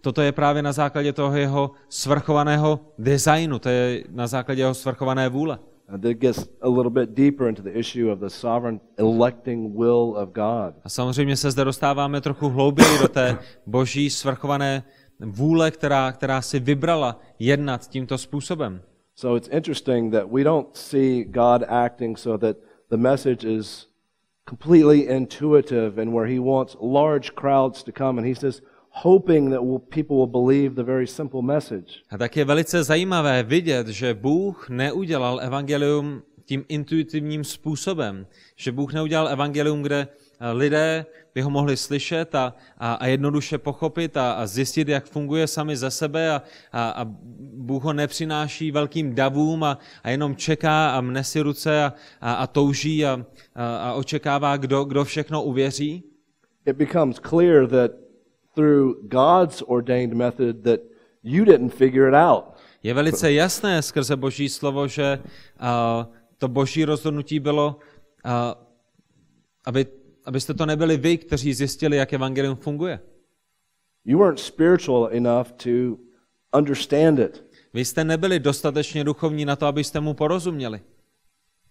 toto 0.05 0.23
je 0.23 0.33
právě 0.33 0.63
na 0.63 0.73
základě 0.73 1.13
toho 1.13 1.37
jeho 1.37 1.71
svrchovaného 1.89 2.81
designu, 2.99 3.59
to 3.59 3.69
je 3.69 4.05
na 4.11 4.27
základě 4.27 4.63
jeho 4.63 4.75
svrchované 4.75 5.29
vůle. 5.29 5.59
And 5.89 6.01
that 6.03 6.13
gets 6.13 6.49
a 6.63 6.69
little 6.69 6.91
bit 6.91 7.11
deeper 7.11 7.49
into 7.49 7.63
the 7.63 7.71
issue 7.71 8.13
of 8.13 8.19
the 8.19 8.29
sovereign 8.29 8.81
electing 8.97 9.79
will 9.79 10.17
of 10.17 10.29
God. 10.29 10.75
A 10.85 10.89
samozřejmě 10.89 11.37
se 11.37 11.51
zde 11.51 11.65
dostáváme 11.65 12.21
trochu 12.21 12.49
hlouběji 12.49 12.99
do 12.99 13.09
té 13.09 13.39
boží 13.67 14.11
svrchované 14.11 14.83
vůle, 15.21 15.71
která, 15.71 16.13
která 16.13 16.43
si 16.43 16.61
vybrala 16.61 17.21
jednat 17.39 17.89
tímto 17.89 18.19
způsobem. 18.19 18.81
So 19.15 19.37
it's 19.37 19.49
interesting 19.53 20.13
that 20.13 20.33
we 20.33 20.45
don't 20.45 20.77
see 20.77 21.25
God 21.25 21.63
acting 21.69 22.19
so 22.19 22.47
that 22.47 22.57
the 22.91 22.97
message 22.97 23.49
is 23.49 23.89
completely 24.49 24.99
intuitive 24.99 26.03
and 26.03 26.13
where 26.13 26.33
he 26.35 26.41
wants 26.41 26.77
large 26.81 27.31
crowds 27.31 27.83
to 27.83 27.93
come 27.93 28.19
and 28.19 28.27
he's 28.27 28.43
just 28.43 28.63
hoping 28.95 29.51
that 29.51 29.61
people 29.89 30.17
will 30.17 30.27
believe 30.27 30.75
the 30.75 30.83
very 30.83 31.07
simple 31.07 31.43
message. 31.43 32.03
A 32.11 32.19
tak 32.19 32.37
je 32.37 32.45
velice 32.45 32.85
zajímavé 32.85 33.43
vidět, 33.43 33.89
že 33.89 34.15
Bůh 34.15 34.69
neudělal 34.69 35.41
evangelium 35.43 36.23
tím 36.45 36.65
intuitivním 36.69 37.45
způsobem. 37.45 38.27
Že 38.57 38.73
Bůh 38.73 38.93
neudělal 38.93 39.29
evangelium, 39.29 39.83
kde 39.83 40.09
eh, 40.41 40.53
lidé 40.53 41.07
by 41.35 41.41
ho 41.41 41.51
mohli 41.51 41.77
slyšet 41.77 42.35
a, 42.35 42.55
a, 42.79 42.95
a 42.95 43.07
jednoduše 43.07 43.59
pochopit 43.59 44.17
a, 44.17 44.33
a 44.33 44.47
zjistit, 44.47 44.89
jak 44.89 45.07
funguje 45.07 45.47
sami 45.47 45.77
ze 45.77 45.91
sebe 45.91 46.31
a, 46.31 46.43
a, 46.73 46.89
a 46.89 47.05
Bůh 47.55 47.85
ho 47.85 47.93
nepřináší 47.93 48.71
velkým 48.71 49.15
davům 49.15 49.65
a, 49.65 49.79
a 50.03 50.11
jenom 50.11 50.37
čeká 50.37 50.91
a 50.91 51.01
mne 51.01 51.25
si 51.25 51.41
ruce 51.41 51.85
a, 51.85 51.93
a, 52.21 52.35
a 52.35 52.47
touží 52.47 53.07
a, 53.07 53.27
a, 53.55 53.77
a 53.77 53.93
očekává, 53.93 54.57
kdo, 54.57 54.85
kdo 54.85 55.05
všechno 55.05 55.43
uvěří. 55.43 56.05
It 56.67 56.77
becomes 56.77 57.17
clear 57.19 57.67
that 57.67 58.04
through 58.55 59.09
God's 59.09 59.63
ordained 59.63 60.15
method 60.15 60.63
that 60.63 60.81
you 61.23 61.45
didn't 61.45 61.71
figure 61.71 62.09
it 62.09 62.15
out. 62.15 62.45
Je 62.83 62.95
velice 62.95 63.33
jasné 63.33 63.83
skrze 63.83 64.17
Boží 64.17 64.49
slovo, 64.49 64.89
že 64.89 65.19
a, 65.59 66.09
to 66.39 66.49
Boží 66.49 66.85
rozhodnutí 66.85 67.41
bylo, 67.41 67.79
a, 68.25 68.55
aby, 69.67 69.87
abyste 70.25 70.55
to 70.55 70.67
nebyli 70.67 70.97
vy, 70.97 71.19
kteří 71.19 71.55
zjistili, 71.55 71.97
jak 71.97 72.13
evangelium 72.13 72.57
funguje. 72.57 73.01
You 74.05 74.19
weren't 74.19 74.41
spiritual 74.41 75.09
enough 75.13 75.53
to 75.53 75.97
understand 76.59 77.19
it. 77.19 77.45
Vy 77.75 77.85
jste 77.85 78.05
nebyli 78.05 78.39
dostatečně 78.39 79.05
duchovní 79.05 79.45
na 79.45 79.57
to, 79.57 79.67
abyste 79.67 80.01
mu 80.01 80.15
porozuměli. 80.15 80.81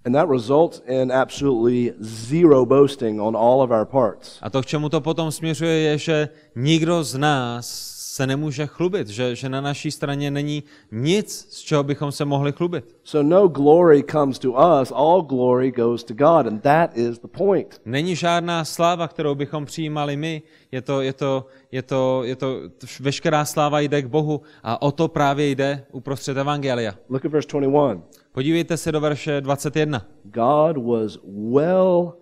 And 0.05 0.15
that 0.15 0.29
results 0.29 0.81
in 0.87 1.11
absolutely 1.11 1.93
zero 2.01 2.65
boasting 2.65 3.21
on 3.21 3.35
all 3.35 3.61
of 3.61 3.71
our 3.71 3.85
parts. 3.85 4.37
A 4.41 4.49
to, 4.49 4.61
k 4.61 4.65
čemu 4.65 4.89
to 4.89 5.01
potom 5.01 5.31
směřuje, 5.31 5.73
je, 5.73 5.97
že 5.97 6.29
nikdo 6.55 7.03
z 7.03 7.17
nás 7.17 7.93
se 8.13 8.27
nemůže 8.27 8.67
chlubit, 8.67 9.07
že, 9.07 9.35
že 9.35 9.49
na 9.49 9.61
naší 9.61 9.91
straně 9.91 10.31
není 10.31 10.63
nic, 10.91 11.47
z 11.49 11.59
čeho 11.59 11.83
bychom 11.83 12.11
se 12.11 12.25
mohli 12.25 12.51
chlubit. 12.51 12.95
So 13.03 13.29
no 13.29 13.47
glory 13.47 14.03
comes 14.11 14.39
to 14.39 14.51
us, 14.51 14.91
all 14.95 15.21
glory 15.21 15.71
goes 15.71 16.03
to 16.03 16.13
God, 16.13 16.47
and 16.47 16.61
that 16.61 16.97
is 16.97 17.19
the 17.19 17.27
point. 17.27 17.81
Není 17.85 18.15
žádná 18.15 18.65
sláva, 18.65 19.07
kterou 19.07 19.35
bychom 19.35 19.65
přijímali 19.65 20.17
my, 20.17 20.41
je 20.71 20.81
to, 20.81 21.01
je 21.01 21.13
to, 21.13 21.45
je 21.71 21.81
to, 21.81 22.23
je 22.23 22.35
to, 22.35 22.61
veškerá 22.99 23.45
sláva 23.45 23.79
jde 23.79 24.01
k 24.01 24.05
Bohu 24.05 24.41
a 24.63 24.81
o 24.81 24.91
to 24.91 25.07
právě 25.07 25.49
jde 25.49 25.85
uprostřed 25.91 26.37
Evangelia. 26.37 26.95
Look 27.09 27.25
at 27.25 27.31
verse 27.31 27.47
21. 27.47 28.22
Podívejte 28.33 28.77
se 28.77 28.91
do 28.91 29.01
verše 29.01 29.41
21. 29.41 30.07
God 30.23 30.77
was 30.77 31.17
well 31.53 32.13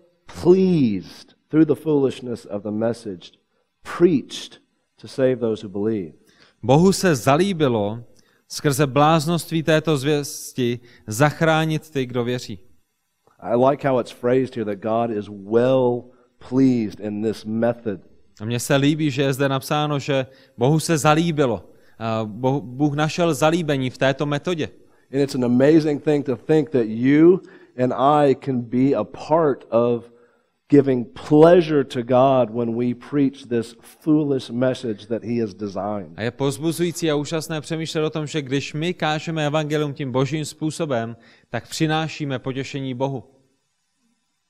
pleased 0.43 1.35
through 1.49 1.67
the 1.67 1.75
foolishness 1.75 2.45
of 2.45 2.63
the 2.63 2.71
message 2.71 3.31
preached 3.97 4.59
to 5.01 5.07
save 5.07 5.35
those 5.35 5.67
who 5.67 5.83
believe. 5.83 6.13
Bohu 6.63 6.91
se 6.91 7.15
zalíbilo 7.15 8.03
skrze 8.47 8.87
bláznoství 8.87 9.63
této 9.63 9.97
zvěsti 9.97 10.79
zachránit 11.07 11.89
ty, 11.89 12.05
kdo 12.05 12.23
věří. 12.23 12.59
I 13.39 13.55
like 13.69 13.89
how 13.89 13.99
it's 13.99 14.11
phrased 14.11 14.55
here 14.55 14.75
that 14.75 14.83
God 14.83 15.17
is 15.17 15.27
well 15.29 16.03
pleased 16.49 16.99
in 16.99 17.23
this 17.23 17.45
method. 17.45 17.99
A 18.41 18.45
mně 18.45 18.59
se 18.59 18.75
líbí, 18.75 19.11
že 19.11 19.21
je 19.21 19.33
zde 19.33 19.49
napsáno, 19.49 19.99
že 19.99 20.25
Bohu 20.57 20.79
se 20.79 20.97
zalíbilo. 20.97 21.69
Bůh 22.59 22.95
našel 22.95 23.33
zalíbení 23.33 23.89
v 23.89 23.97
této 23.97 24.25
metodě. 24.25 24.69
And 25.13 25.21
it's 25.21 25.35
an 25.35 25.43
amazing 25.43 25.99
thing 25.99 26.23
to 26.25 26.35
think 26.35 26.71
that 26.71 26.87
you 26.87 27.41
and 27.77 27.93
I 27.93 28.33
can 28.33 28.61
be 28.61 28.93
a 28.93 29.03
part 29.03 29.65
of 29.69 30.11
giving 30.69 31.05
pleasure 31.05 31.83
to 31.83 32.01
God 32.01 32.49
when 32.49 32.75
we 32.75 32.93
preach 32.93 33.43
this 33.49 33.75
foolish 33.81 34.49
message 34.49 35.07
that 35.07 35.23
He 35.23 35.41
has 35.41 35.53
designed. 35.53 36.13
A 36.17 36.21
je 36.21 36.31
pozbuzující 36.31 37.11
a 37.11 37.15
úžasné 37.15 37.61
přemýšlet 37.61 38.03
o 38.03 38.09
tom, 38.09 38.27
že 38.27 38.41
když 38.41 38.73
my 38.73 38.93
kážeme 38.93 39.45
evangelium 39.45 39.93
tím 39.93 40.11
božím 40.11 40.45
způsobem, 40.45 41.15
tak 41.49 41.67
přinášíme 41.67 42.39
potěšení 42.39 42.93
Bohu. 42.93 43.23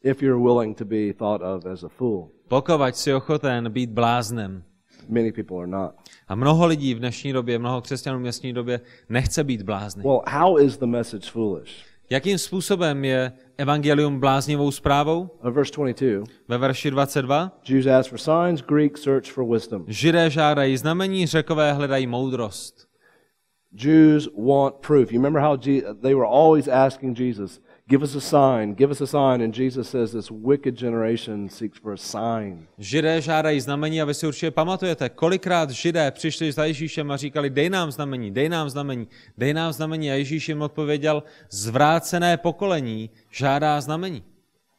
If 0.03 0.21
you're 0.21 0.43
willing 0.43 0.77
to 0.77 0.85
be 0.85 1.13
thought 1.13 1.41
of 1.41 1.65
as 1.65 1.83
a 1.83 1.89
fool, 1.89 2.29
Pokud 2.47 2.95
si 2.95 3.13
ochoten 3.13 3.71
být 3.71 3.89
bláznem. 3.89 4.63
Many 5.11 5.31
people 5.31 5.57
are 5.57 5.67
not. 5.67 5.91
A 6.27 6.35
mnoho 6.35 6.65
lidí 6.65 6.93
v 6.93 6.99
dnešní 6.99 7.33
době, 7.33 7.59
mnoho 7.59 7.81
křesťanů 7.81 8.19
v 8.19 8.21
dnešní 8.21 8.53
době 8.53 8.81
nechce 9.09 9.43
být 9.43 9.61
blázny. 9.61 10.03
Well, 10.03 10.21
how 10.27 10.59
is 10.59 10.77
the 10.77 10.85
message 10.85 11.31
foolish? 11.31 11.91
Jakým 12.09 12.37
způsobem 12.37 13.05
je 13.05 13.31
evangelium 13.57 14.19
bláznivou 14.19 14.71
zprávou? 14.71 15.29
Uh, 15.43 15.51
verse 15.51 15.71
22 15.71 16.25
Ve 16.47 16.57
verši 16.57 16.91
22. 16.91 17.51
Jews 17.69 17.87
ask 17.87 18.09
for 18.09 18.19
signs, 18.19 18.61
Greeks 18.61 19.01
search 19.01 19.25
for 19.25 19.53
wisdom. 19.53 19.85
Židé 19.87 20.29
žádají 20.29 20.77
znamení, 20.77 21.27
řekové 21.27 21.73
hledají 21.73 22.07
moudrost. 22.07 22.87
Jews 23.73 24.29
want 24.47 24.75
proof. 24.75 25.11
You 25.11 25.19
remember 25.19 25.41
how 25.41 25.57
they 26.01 26.15
were 26.15 26.27
always 26.27 26.67
asking 26.67 27.19
Jesus, 27.19 27.61
Give 27.91 28.03
us 28.03 28.15
a 28.15 28.21
sign, 28.21 28.73
give 28.73 28.91
us 28.91 29.01
a 29.01 29.07
sign. 29.07 29.41
And 29.41 29.53
Jesus 29.53 29.89
says, 29.89 30.11
This 30.11 30.31
wicked 30.31 30.77
generation 30.77 31.49
seeks 31.49 31.77
for 31.77 31.93
a 31.93 31.97
sign. 31.97 32.67
Židé 32.77 33.21
žádají 33.21 33.59
znamení 33.59 34.01
a 34.01 34.05
vy 34.05 34.13
si 34.13 34.27
určitě 34.27 34.51
pamatujete, 34.51 35.09
kolikrát 35.09 35.69
židé 35.69 36.11
přišli 36.11 36.51
za 36.51 36.65
Ježíšem 36.65 37.11
a 37.11 37.17
říkali, 37.17 37.49
dej 37.49 37.69
nám 37.69 37.91
znamení, 37.91 38.31
dej 38.31 38.49
nám 38.49 38.69
znamení, 38.69 39.07
dej 39.37 39.53
nám 39.53 39.73
znamení. 39.73 40.11
A 40.11 40.13
Ježíš 40.13 40.49
jim 40.49 40.61
odpověděl, 40.61 41.23
zvrácené 41.49 42.37
pokolení 42.37 43.09
žádá 43.29 43.81
znamení. 43.81 44.23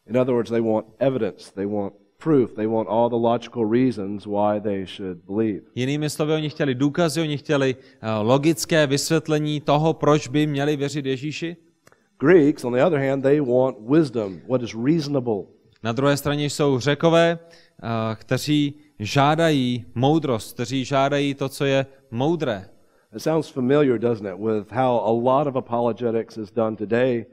In 0.06 0.18
other 0.18 0.34
words, 0.34 0.50
they 0.50 0.60
want 0.60 0.86
evidence, 0.98 1.52
they 1.54 1.66
want 1.66 1.92
proof, 2.18 2.52
they 2.54 2.66
want 2.66 2.88
all 2.88 3.08
the 3.10 3.28
logical 3.28 3.70
reasons 3.70 4.26
why 4.26 4.60
they 4.60 4.86
should 4.86 5.18
believe. 5.26 5.60
Jinými 5.74 6.10
slovy, 6.10 6.32
oni 6.32 6.50
chtěli 6.50 6.74
důkazy, 6.74 7.20
oni 7.20 7.36
chtěli 7.36 7.76
eh, 7.76 8.10
logické 8.22 8.86
vysvětlení 8.86 9.60
toho, 9.60 9.92
proč 9.92 10.28
by 10.28 10.46
měli 10.46 10.76
věřit 10.76 11.06
Ježíši. 11.06 11.56
Greeks, 12.22 12.64
on 12.64 12.72
the 12.72 12.86
other 12.86 13.00
hand, 13.10 13.22
they 13.22 13.40
want 13.40 13.76
wisdom, 13.80 14.40
what 14.48 14.62
is 14.62 14.74
reasonable. 14.74 15.44
Na 15.82 15.92
druhé 15.92 16.16
straně 16.16 16.44
jsou 16.44 16.78
řekové, 16.78 17.38
eh, 17.38 17.88
kteří 18.14 18.74
žádají 18.98 19.84
moudrost, 19.94 20.54
kteří 20.54 20.84
žádají 20.84 21.34
to, 21.34 21.48
co 21.48 21.64
je 21.64 21.86
moudré. 22.10 22.68
It 23.16 23.22
sounds 23.22 23.48
familiar, 23.48 23.98
doesn't 23.98 24.26
it, 24.26 24.38
with 24.38 24.70
how 24.70 25.00
a 25.04 25.10
lot 25.10 25.46
of 25.46 25.56
apologetics 25.56 26.36
is 26.36 26.52
done 26.52 26.76
today 26.76 27.26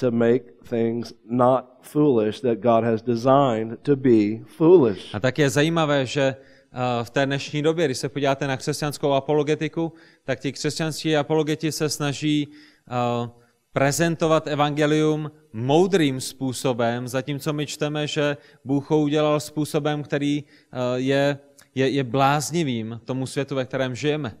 to 0.00 0.10
make 0.10 0.44
things 0.68 1.14
not 1.30 1.64
foolish 1.80 2.40
that 2.40 2.58
God 2.58 2.84
has 2.84 3.02
designed 3.02 3.78
to 3.82 3.96
be 3.96 4.44
foolish. 4.46 5.14
A 5.14 5.20
tak 5.20 5.38
je 5.38 5.50
zajímavé, 5.50 6.06
že 6.06 6.22
eh, 6.22 7.04
v 7.04 7.10
té 7.10 7.26
dnešní 7.26 7.62
době, 7.62 7.84
když 7.84 7.98
se 7.98 8.08
podíváte 8.08 8.46
na 8.46 8.56
křesťanskou 8.56 9.12
apologetiku, 9.12 9.92
tak 10.24 10.40
ti 10.40 10.52
křesťanští 10.52 11.16
apologeti 11.16 11.72
se 11.72 11.88
snaží 11.88 12.48
eh, 12.90 13.43
prezentovat 13.74 14.46
evangelium 14.46 15.30
moudrým 15.52 16.20
způsobem, 16.20 17.08
zatímco 17.08 17.52
my 17.52 17.66
čteme, 17.66 18.06
že 18.06 18.36
Bůh 18.64 18.90
ho 18.90 19.00
udělal 19.00 19.40
způsobem, 19.40 20.02
který 20.02 20.44
eh, 20.44 20.78
je, 20.96 21.38
je, 21.74 21.88
je 21.88 22.04
bláznivým 22.04 23.00
tomu 23.04 23.26
světu, 23.26 23.54
ve 23.54 23.64
kterém 23.64 23.94
žijeme. 23.94 24.34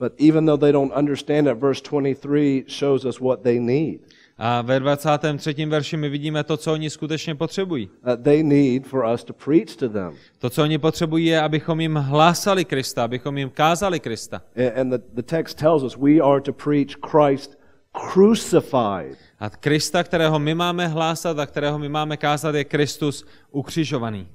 But 0.00 0.12
even 0.20 0.46
though 0.46 0.60
they 0.60 0.72
don't 0.72 0.92
understand 0.96 1.48
it, 1.48 1.58
verse 1.58 1.82
23 1.90 2.64
shows 2.68 3.04
us 3.04 3.20
what 3.20 3.40
they 3.42 3.60
need. 3.60 4.00
A 4.38 4.62
ve 4.62 4.80
23. 4.80 5.66
verši 5.66 5.96
my 5.96 6.08
vidíme 6.08 6.44
to, 6.44 6.56
co 6.56 6.72
oni 6.72 6.90
skutečně 6.90 7.34
potřebují. 7.34 7.90
They 8.22 8.42
need 8.42 8.86
for 8.86 9.04
us 9.14 9.24
to 9.24 9.32
preach 9.32 9.76
to 9.76 9.88
them. 9.88 10.12
To, 10.38 10.50
co 10.50 10.62
oni 10.62 10.78
potřebují, 10.78 11.26
je, 11.26 11.40
abychom 11.40 11.80
jim 11.80 11.94
hlásali 11.94 12.64
Krista, 12.64 13.04
abychom 13.04 13.38
jim 13.38 13.50
kázali 13.50 14.00
Krista. 14.00 14.42
And 14.80 14.90
the, 14.90 14.98
the 15.12 15.22
text 15.22 15.58
tells 15.58 15.82
us 15.82 15.96
we 15.96 16.20
are 16.20 16.40
to 16.40 16.52
preach 16.52 16.96
Christ 17.10 17.61
crucified. 17.92 19.18
A 19.38 19.50
Krista, 19.50 20.04
kterého 20.04 20.38
my 20.38 20.54
máme 20.54 20.88
hlásat 20.88 21.38
a 21.38 21.46
kterého 21.46 21.78
my 21.78 21.88
máme 21.88 22.16
kázat, 22.16 22.54
je 22.54 22.64
Kristus 22.64 23.24
ukřižovaný. 23.50 24.28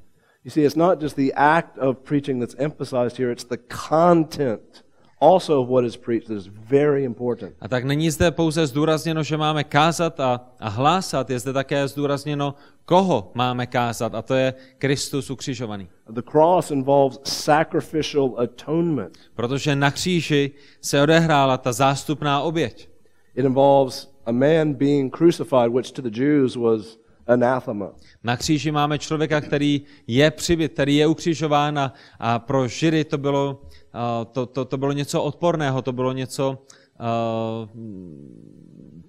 You 0.44 0.52
see, 0.52 0.66
it's 0.66 0.76
not 0.76 1.02
just 1.02 1.16
the 1.16 1.34
act 1.36 1.78
of 1.78 1.98
preaching 1.98 2.40
that's 2.40 2.56
emphasized 2.58 3.20
here, 3.20 3.32
it's 3.32 3.46
the 3.46 3.58
content 3.90 4.88
also 5.20 5.62
of 5.62 5.70
what 5.70 5.86
is 5.86 5.98
preached 5.98 6.28
that 6.28 6.38
is 6.38 6.48
very 6.48 7.04
important. 7.04 7.56
A 7.62 7.68
tak 7.68 7.84
není 7.84 8.12
zde 8.12 8.32
pouze 8.32 8.68
zdůrazněno, 8.68 9.24
že 9.24 9.38
máme 9.38 9.64
kázat 9.64 10.20
a, 10.20 10.42
a 10.60 10.70
hlásat, 10.70 11.30
je 11.30 11.40
zde 11.40 11.54
také 11.54 11.88
zdůrazněno, 11.88 12.56
koho 12.86 13.32
máme 13.34 13.68
kázat, 13.68 14.16
a 14.16 14.22
to 14.22 14.34
je 14.34 14.54
Kristus 14.78 15.30
ukřižovaný. 15.30 15.88
The 16.10 16.22
cross 16.32 16.72
involves 16.72 17.20
sacrificial 17.24 18.34
atonement. 18.38 19.18
Protože 19.36 19.76
na 19.76 19.92
kříži 19.92 20.52
se 20.82 21.02
odehrála 21.02 21.58
ta 21.58 21.74
zástupná 21.74 22.42
oběť. 22.42 22.90
It 23.38 23.46
involves 23.46 24.08
a 24.26 24.32
man 24.32 24.74
being 24.74 25.10
crucified, 25.18 25.72
which 25.72 25.92
to 25.92 26.02
the 26.02 26.10
Jews 26.10 26.56
was 26.56 26.98
anathema. 27.28 27.92
Na 28.24 28.38
kříži 28.38 28.72
máme 28.72 29.00
člověka, 29.00 29.42
který 29.42 29.82
je 30.08 30.32
přibyt, 30.32 30.74
který 30.74 30.96
je 30.96 31.08
ukřižován 31.08 31.80
a, 31.80 31.94
a 32.20 32.40
pro 32.40 32.68
Židy 32.68 33.04
to 33.04 33.18
bylo, 33.18 33.62
a, 33.94 34.26
to, 34.26 34.46
to, 34.46 34.66
to 34.66 34.78
bylo 34.78 34.92
něco 34.92 35.24
odporného, 35.24 35.82
to 35.82 35.94
bylo 35.94 36.14
něco, 36.14 36.66
a, 37.00 37.70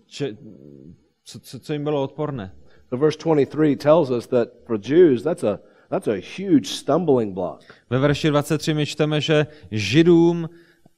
če, 0.07 0.37
co, 1.25 1.41
co, 1.41 1.59
co 1.61 1.73
jim 1.73 1.85
bylo 1.85 2.03
odporné. 2.03 2.55
So 2.89 3.05
verse 3.05 3.19
23 3.19 3.77
tells 3.77 4.11
us 4.11 4.27
that 4.27 4.49
for 4.67 4.79
Jews, 4.83 5.23
that's 5.23 5.45
a, 5.45 5.61
that's 5.91 6.09
a 6.09 6.21
huge 6.37 6.67
stumbling 6.67 7.35
block. 7.35 7.65
Ve 7.91 7.99
verši 7.99 8.29
23 8.29 8.75
my 8.75 8.87
čteme, 8.87 9.21
že 9.21 9.47
Židům 9.71 10.49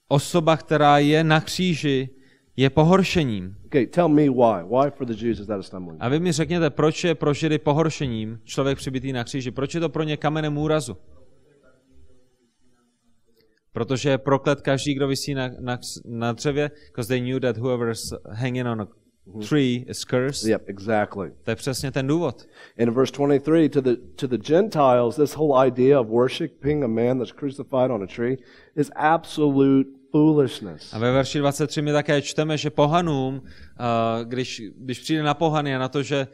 osoba, 0.09 0.57
která 0.57 0.99
je 0.99 1.25
na 1.25 1.41
kříži, 1.41 2.09
je 2.61 2.71
pohoršením. 2.71 3.57
Okay, 3.67 3.87
tell 3.87 4.09
me 4.09 4.23
why. 4.23 4.63
Why 4.65 4.91
for 4.91 5.07
the 5.07 5.25
Jews 5.25 5.41
is 5.41 5.47
that 5.47 5.61
a 5.61 5.63
stumbling? 5.63 5.99
A 6.01 6.09
vy 6.09 6.21
mi 6.21 6.33
řekněte, 6.33 6.71
proč 6.71 7.05
je 7.05 7.15
pro 7.15 7.35
Židy 7.35 7.59
pohoršením 7.59 8.41
člověk 8.45 8.79
přibitý 8.79 9.13
na 9.13 9.25
kříži? 9.25 9.51
Proč 9.51 9.75
je 9.75 9.81
to 9.81 9.89
pro 9.89 10.03
ně 10.03 10.17
kamenem 10.17 10.59
úrazu? 10.59 10.97
Protože 13.73 14.11
je 14.11 14.19
proklet 14.19 14.61
každý, 14.61 14.95
kdo 14.95 15.09
visí 15.09 15.35
na, 15.35 15.51
na, 15.61 15.79
na 16.05 16.33
dřevě, 16.33 16.71
because 16.87 17.09
they 17.09 17.21
knew 17.21 17.41
that 17.41 17.57
whoever's 17.57 18.13
hanging 18.31 18.67
on 18.67 18.81
a 18.81 18.89
tree 19.49 19.85
is 19.89 20.05
cursed. 20.05 20.49
Yep, 20.49 20.63
exactly. 20.67 21.33
To 21.43 21.51
je 21.51 21.57
přesně 21.57 21.91
ten 21.93 22.07
důvod. 22.07 22.47
In 22.77 22.91
verse 22.91 23.13
23, 23.13 23.69
to 23.69 23.81
the, 23.81 23.97
to 24.17 24.27
the 24.27 24.39
Gentiles, 24.39 25.17
this 25.17 25.37
whole 25.37 25.67
idea 25.67 26.01
of 26.01 26.09
worshiping 26.09 26.85
a 26.85 26.89
man 26.89 27.19
that's 27.19 27.33
crucified 27.33 27.91
on 27.91 28.03
a 28.03 28.07
tree 28.07 28.37
is 28.77 28.91
absolute 28.97 30.00
foolishness. 30.13 30.95
A 30.95 30.99
ve 30.99 31.13
verši 31.13 31.39
23 31.39 31.83
my 31.83 31.93
také 31.93 32.23
čteme, 32.23 32.57
že 32.59 32.71
pohanům, 32.71 33.43
když, 34.25 34.63
když 34.77 34.99
přijde 34.99 35.23
na 35.23 35.35
pohany 35.35 35.77
a 35.77 35.79
na 35.79 35.89
to, 35.89 36.03
že 36.03 36.27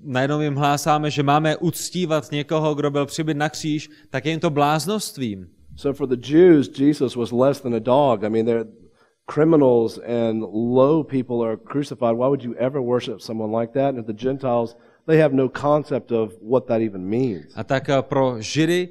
najednou 0.00 0.40
jim 0.40 0.54
hlásáme, 0.54 1.10
že 1.10 1.22
máme 1.22 1.56
uctívat 1.56 2.32
někoho, 2.32 2.74
kdo 2.74 2.90
byl 2.90 3.06
přibyt 3.06 3.36
na 3.36 3.48
kříž, 3.48 3.90
tak 4.10 4.24
je 4.24 4.30
jim 4.30 4.40
to 4.40 4.50
bláznostvím. 4.50 5.48
So 5.76 5.96
for 5.96 6.16
the 6.16 6.32
Jews, 6.32 6.80
Jesus 6.80 7.16
was 7.16 7.32
less 7.32 7.60
than 7.60 7.74
a 7.74 7.78
dog. 7.78 8.22
I 8.22 8.30
mean, 8.30 8.46
they're 8.46 8.66
criminals 9.26 9.98
and 9.98 10.42
low 10.52 11.04
people 11.04 11.46
are 11.46 11.56
crucified. 11.56 12.16
Why 12.16 12.28
would 12.28 12.44
you 12.44 12.54
ever 12.54 12.80
worship 12.80 13.20
someone 13.20 13.60
like 13.60 13.72
that? 13.72 13.94
And 13.94 14.06
the 14.06 14.12
Gentiles, 14.12 14.76
they 15.06 15.20
have 15.20 15.34
no 15.34 15.48
concept 15.48 16.12
of 16.12 16.32
what 16.40 16.66
that 16.66 16.80
even 16.80 17.08
means. 17.08 17.52
A 17.56 17.64
tak 17.64 17.90
pro 18.00 18.36
Židy 18.40 18.88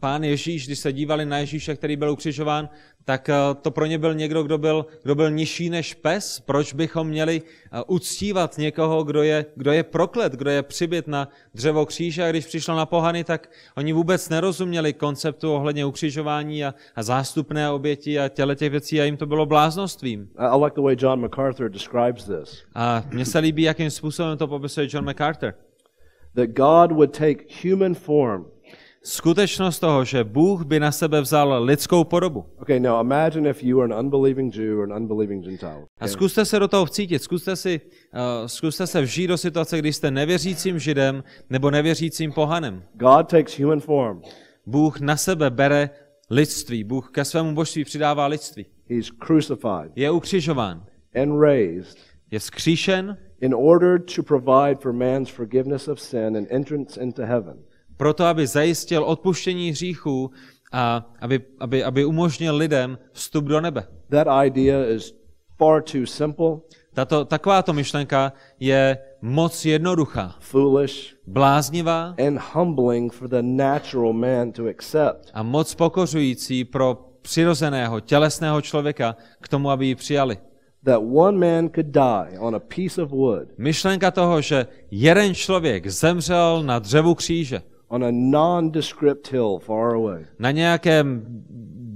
pán 0.00 0.24
Ježíš, 0.24 0.66
když 0.66 0.78
se 0.78 0.92
dívali 0.92 1.26
na 1.26 1.38
Ježíše, 1.38 1.76
který 1.76 1.96
byl 1.96 2.10
ukřižován, 2.10 2.68
tak 3.04 3.28
a, 3.28 3.54
to 3.54 3.70
pro 3.70 3.86
ně 3.86 3.98
byl 3.98 4.14
někdo, 4.14 4.42
kdo 4.42 4.58
byl, 4.58 4.86
kdo 5.02 5.14
byl 5.14 5.30
nižší 5.30 5.70
než 5.70 5.94
pes. 5.94 6.40
Proč 6.40 6.72
bychom 6.72 7.06
měli 7.06 7.42
a, 7.72 7.88
uctívat 7.88 8.58
někoho, 8.58 9.04
kdo 9.04 9.22
je, 9.22 9.46
kdo 9.54 9.72
je 9.72 9.82
proklet, 9.82 10.32
kdo 10.32 10.50
je 10.50 10.62
přibyt 10.62 11.06
na 11.06 11.28
dřevo 11.54 11.86
kříže? 11.86 12.24
A 12.24 12.30
když 12.30 12.46
přišlo 12.46 12.76
na 12.76 12.86
pohany, 12.86 13.24
tak 13.24 13.50
oni 13.76 13.92
vůbec 13.92 14.28
nerozuměli 14.28 14.92
konceptu 14.92 15.52
ohledně 15.52 15.84
ukřižování 15.84 16.64
a, 16.64 16.74
a 16.96 17.02
zástupné 17.02 17.70
oběti 17.70 18.18
a 18.18 18.28
těle 18.28 18.56
těch 18.56 18.70
věcí 18.70 19.00
a 19.00 19.04
jim 19.04 19.16
to 19.16 19.26
bylo 19.26 19.46
bláznostvím. 19.46 20.28
I 20.38 20.64
like 20.64 20.74
the 20.74 20.82
way 20.82 20.96
John 20.98 21.20
MacArthur 21.20 21.68
describes 21.68 22.24
this. 22.24 22.64
A 22.74 23.04
mně 23.12 23.24
se 23.24 23.38
líbí, 23.38 23.62
jakým 23.62 23.90
způsobem 23.90 24.38
to 24.38 24.46
popisuje 24.46 24.88
John 24.90 25.04
MacArthur. 25.04 25.54
That 26.34 26.48
God 26.48 26.92
would 26.92 27.18
take 27.18 27.44
human 27.62 27.94
form. 27.94 28.46
Skutečnost 29.08 29.80
toho, 29.80 30.04
že 30.04 30.24
Bůh 30.24 30.64
by 30.64 30.80
na 30.80 30.92
sebe 30.92 31.20
vzal 31.20 31.64
lidskou 31.64 32.04
podobu. 32.04 32.44
Okay, 32.58 32.80
now 32.80 33.00
imagine 33.00 33.50
if 33.50 33.62
you 33.62 33.78
were 33.78 33.94
an 33.94 34.06
unbelieving 34.06 34.56
Jew 34.56 34.78
or 34.78 34.92
an 34.92 35.02
unbelieving 35.02 35.44
Gentile. 35.44 35.72
A 35.72 36.04
okay? 36.04 36.08
zkuste 36.08 36.44
se 36.44 36.58
do 36.58 36.68
toho 36.68 36.86
vcítit, 36.86 37.22
zkuste, 37.22 37.56
si, 37.56 37.80
uh, 38.14 38.46
zkuste 38.46 38.86
se 38.86 39.02
vžít 39.02 39.28
do 39.28 39.38
situace, 39.38 39.78
kdy 39.78 39.92
jste 39.92 40.10
nevěřícím 40.10 40.78
židem 40.78 41.24
nebo 41.50 41.70
nevěřícím 41.70 42.32
pohanem. 42.32 42.82
God 42.94 43.28
takes 43.28 43.58
human 43.58 43.80
form. 43.80 44.22
Bůh 44.66 45.00
na 45.00 45.16
sebe 45.16 45.50
bere 45.50 45.90
lidství, 46.30 46.84
Bůh 46.84 47.10
ke 47.10 47.24
svému 47.24 47.54
božství 47.54 47.84
přidává 47.84 48.26
lidství. 48.26 48.66
He's 48.90 49.10
crucified 49.26 49.92
Je 49.96 50.10
ukřižován, 50.10 50.84
and 51.22 51.40
raised 51.40 51.98
je 52.30 52.38
vzkříšen, 52.38 53.16
in 53.40 53.54
order 53.54 54.00
to 54.16 54.22
provide 54.22 54.80
for 54.80 54.92
man's 54.92 55.30
forgiveness 55.30 55.88
of 55.88 56.00
sin 56.00 56.36
and 56.36 56.46
entrance 56.50 57.00
into 57.00 57.22
heaven. 57.22 57.56
Proto 57.96 58.24
aby 58.24 58.46
zajistil 58.46 59.04
odpuštění 59.04 59.70
hříchů 59.70 60.30
a 60.72 61.06
aby, 61.20 61.40
aby, 61.60 61.84
aby 61.84 62.04
umožnil 62.04 62.56
lidem 62.56 62.98
vstup 63.12 63.44
do 63.44 63.60
nebe. 63.60 63.86
That 64.10 64.26
idea 64.46 64.84
is 64.84 65.14
far 65.58 65.82
too 65.82 66.06
simple, 66.06 66.56
Tato, 66.96 67.24
takováto 67.24 67.72
myšlenka 67.72 68.32
je 68.60 68.98
moc 69.22 69.64
jednoduchá, 69.64 70.34
foolish, 70.40 71.14
bláznivá 71.26 72.14
and 72.26 72.40
humbling 72.54 73.12
for 73.12 73.28
the 73.28 73.42
natural 73.42 74.12
man 74.12 74.52
to 74.52 74.66
accept. 74.66 75.30
a 75.34 75.42
moc 75.42 75.74
pokořující 75.74 76.64
pro 76.64 76.98
přirozeného, 77.22 78.00
tělesného 78.00 78.60
člověka 78.60 79.16
k 79.40 79.48
tomu, 79.48 79.70
aby 79.70 79.86
ji 79.86 79.94
přijali. 79.94 80.38
That 80.84 81.02
one 81.14 81.38
man 81.38 81.68
could 81.68 81.86
die 81.86 82.38
on 82.38 82.54
a 82.54 82.58
piece 82.58 83.02
of 83.02 83.10
wood, 83.10 83.48
Myšlenka 83.58 84.10
toho, 84.10 84.40
že 84.40 84.66
jeden 84.90 85.34
člověk 85.34 85.86
zemřel 85.86 86.62
na 86.62 86.78
dřevu 86.78 87.14
kříže, 87.14 87.62
on 87.88 88.04
a 88.04 88.10
nondescript 88.10 89.28
hill 89.28 89.58
far 89.58 89.94
away, 89.94 90.26
na 90.38 90.50
nějakém 90.50 91.22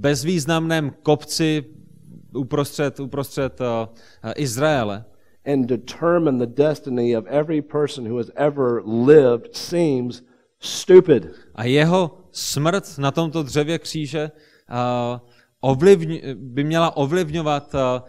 bezvýznamném 0.01 0.91
kopci 1.03 1.65
uprostřed, 2.33 2.99
uprostřed 2.99 3.61
uh, 3.61 3.67
uh, 3.67 4.31
Izraele 4.35 5.05
and 5.45 5.65
determine 5.65 6.37
the 6.37 6.63
destiny 6.63 7.17
of 7.17 7.25
every 7.27 7.61
person 7.61 8.05
who 8.05 8.17
has 8.17 8.31
ever 8.35 8.81
lived 8.85 9.55
seems 9.55 10.23
stupid. 10.59 11.27
a 11.55 11.63
jeho 11.65 12.17
smrt 12.31 12.97
na 12.97 13.11
tomto 13.11 13.43
dřevě 13.43 13.79
kříže 13.79 14.31
uh, 14.69 15.19
ovlivň, 15.61 16.21
by 16.35 16.63
měla 16.63 16.97
ovlivňovat 16.97 17.73
uh, 17.73 17.79
uh, 17.79 18.07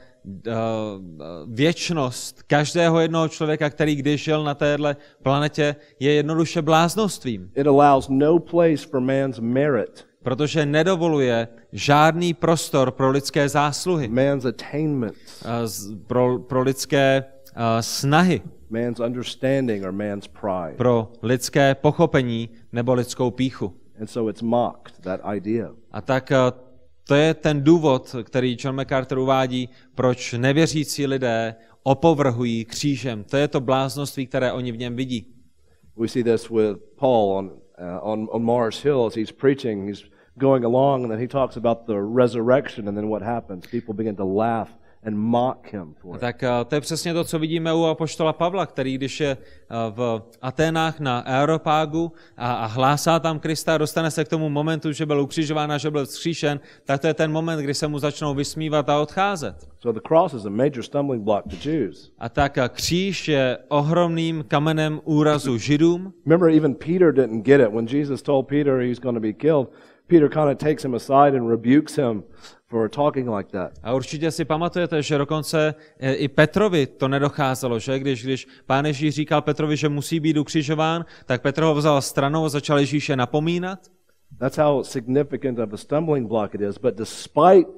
věčnost 1.47 2.43
každého 2.43 3.01
jednoho 3.01 3.29
člověka, 3.29 3.71
který 3.71 3.97
když 3.97 4.25
žil 4.25 4.45
na 4.45 4.55
téhle 4.55 4.97
planetě, 5.23 5.77
je 6.01 6.13
jednoduše 6.13 6.63
bláznostvím, 6.63 7.51
It 7.55 7.67
allows 7.67 8.09
no 8.09 8.39
place 8.39 8.87
for 8.91 9.01
man's 9.01 9.39
merit, 9.41 10.07
protože 10.23 10.67
nedovoluje 10.67 11.49
žádný 11.73 12.35
prostor 12.35 12.91
pro 12.91 13.11
lidské 13.11 13.49
zásluhy, 13.49 14.09
man's 14.09 14.45
attainments, 14.45 15.45
z- 15.65 15.95
pro, 16.07 16.39
pro 16.39 16.63
lidské 16.63 17.25
uh, 17.57 17.63
snahy, 17.81 18.43
man's 18.71 19.01
understanding, 19.01 19.85
or 19.85 19.93
man's 19.93 20.29
pride. 20.29 20.75
pro 20.77 21.13
lidské 21.23 21.75
pochopení 21.75 22.49
nebo 22.73 22.95
lidskou 22.95 23.31
píchu. 23.31 23.75
And 24.01 24.07
so 24.07 24.31
it's 24.31 24.43
mocked, 24.43 25.01
that 25.01 25.21
idea. 25.37 25.71
A 25.93 26.01
tak 26.01 26.31
uh, 26.31 26.72
to 27.05 27.15
je 27.15 27.35
ten 27.35 27.65
důvod, 27.65 28.17
který 28.23 28.57
John 28.61 28.77
MacArthur 28.77 29.19
uvádí, 29.19 29.69
proč 29.95 30.33
nevěřící 30.33 31.07
lidé 31.07 31.55
opovrhují 31.83 32.65
křížem. 32.65 33.25
To 33.25 33.37
je 33.37 33.49
to 33.49 33.61
bláznoství, 33.61 34.27
které 34.27 34.53
oni 34.53 34.73
v 34.73 34.79
něm 34.79 34.97
vidí. 34.97 35.27
We 35.97 36.09
see 36.09 36.25
this 36.25 36.51
with 36.51 36.79
Paul 36.97 37.33
on, 37.33 37.47
uh, 37.47 37.53
on, 38.11 38.29
on 38.31 38.45
Mars 38.45 38.85
Hill 38.85 39.05
as 39.07 39.15
he's 39.15 39.33
preaching. 39.33 39.89
He's 39.89 40.05
going 40.37 40.65
along, 40.65 41.05
and 41.05 41.11
then 41.11 41.21
he 41.21 41.29
talks 41.29 41.57
about 41.57 41.87
the 41.87 42.01
resurrection, 42.01 42.89
and 42.89 42.97
then 42.97 43.09
what 43.09 43.23
happens? 43.23 43.67
People 43.67 43.95
begin 43.95 44.17
to 44.17 44.25
laugh 44.25 44.69
and 45.05 45.17
mock 45.17 45.73
him 45.73 45.95
for 46.01 46.17
it. 46.17 46.21
Tak 46.21 46.43
eh, 46.43 46.49
to 46.69 46.75
je 46.75 46.81
přesně 46.81 47.15
to, 47.15 47.25
co 47.25 47.39
vidíme 47.39 47.75
u 47.75 47.85
apoštola 47.85 48.33
Pavla, 48.33 48.67
který 48.67 48.95
když 48.95 49.21
je 49.21 49.31
eh, 49.31 49.75
v 49.91 50.23
Aténách 50.43 51.01
na 51.01 51.19
Aeropágu 51.19 52.13
a, 52.37 52.53
a 52.53 52.67
hlásá 52.67 53.19
tam 53.19 53.39
Krista, 53.39 53.79
dostane 53.79 54.11
se 54.11 54.25
k 54.25 54.29
tomu 54.29 54.49
momentu, 54.49 54.93
že 54.93 55.07
byl 55.07 55.21
ukřižován 55.21 55.73
a 55.73 55.79
že 55.79 55.91
byl 55.91 56.07
vzkříšen, 56.07 56.61
tak 56.85 57.01
to 57.01 57.07
je 57.07 57.15
ten 57.15 57.33
moment, 57.33 57.61
kdy 57.61 57.75
se 57.75 57.89
mu 57.89 57.99
začnou 57.99 58.35
vysmívat 58.35 58.89
a 58.89 59.01
odcházet. 59.01 59.69
So 59.81 60.01
the 60.01 60.09
cross 60.09 60.35
is 60.35 60.45
a 60.45 60.51
major 60.51 60.83
stumbling 60.83 61.25
block 61.25 61.45
to 61.51 61.69
Jews. 61.69 62.13
A 62.19 62.29
tak 62.29 62.59
eh, 62.59 62.69
kříž 62.69 63.29
je 63.29 63.59
ohromným 63.69 64.45
kamenem 64.49 65.01
úrazu 65.05 65.59
Židům. 65.59 66.13
Remember, 66.27 66.57
even 66.57 66.75
Peter 66.75 67.13
didn't 67.13 67.45
get 67.47 67.61
it. 67.61 67.73
When 67.73 67.87
Jesus 67.89 68.23
told 68.23 68.47
Peter 68.47 68.81
he's 68.81 68.99
going 68.99 69.17
to 69.17 69.21
be 69.21 69.33
killed, 69.33 69.69
Peter 70.07 70.29
kind 70.29 70.51
of 70.51 70.59
takes 70.59 70.85
him 70.85 70.95
aside 70.95 71.37
and 71.39 71.49
rebukes 71.49 71.97
him 71.97 72.23
for 72.73 72.89
talking 72.89 73.29
like 73.29 73.51
that. 73.53 73.73
A 73.83 73.93
určitě 73.93 74.31
si 74.31 74.45
pamatujete, 74.45 75.03
že 75.03 75.19
dokonce 75.19 75.75
eh, 76.01 76.15
i 76.15 76.29
Petrovi 76.29 76.87
to 76.87 77.09
nedocházelo, 77.09 77.79
že 77.79 77.99
když, 77.99 78.25
když 78.25 78.49
pán 78.67 78.87
Ježíš 78.87 79.15
říkal 79.15 79.43
Petrovi, 79.43 79.77
že 79.77 79.89
musí 79.89 80.21
být 80.21 80.37
ukřižován, 80.37 81.05
tak 81.27 81.43
Petr 81.43 81.63
ho 81.63 81.75
vzal 81.75 82.03
stranou 82.03 82.45
a 82.45 82.49
začal 82.49 82.79
Ježíše 82.79 83.17
napomínat. 83.17 83.79
That's 84.39 84.57
how 84.57 84.83
significant 84.83 85.59
of 85.59 85.73
a 85.73 85.77
stumbling 85.77 86.29
block 86.29 86.55
it 86.55 86.61
is. 86.61 86.79
But 86.79 86.95
despite 86.95 87.69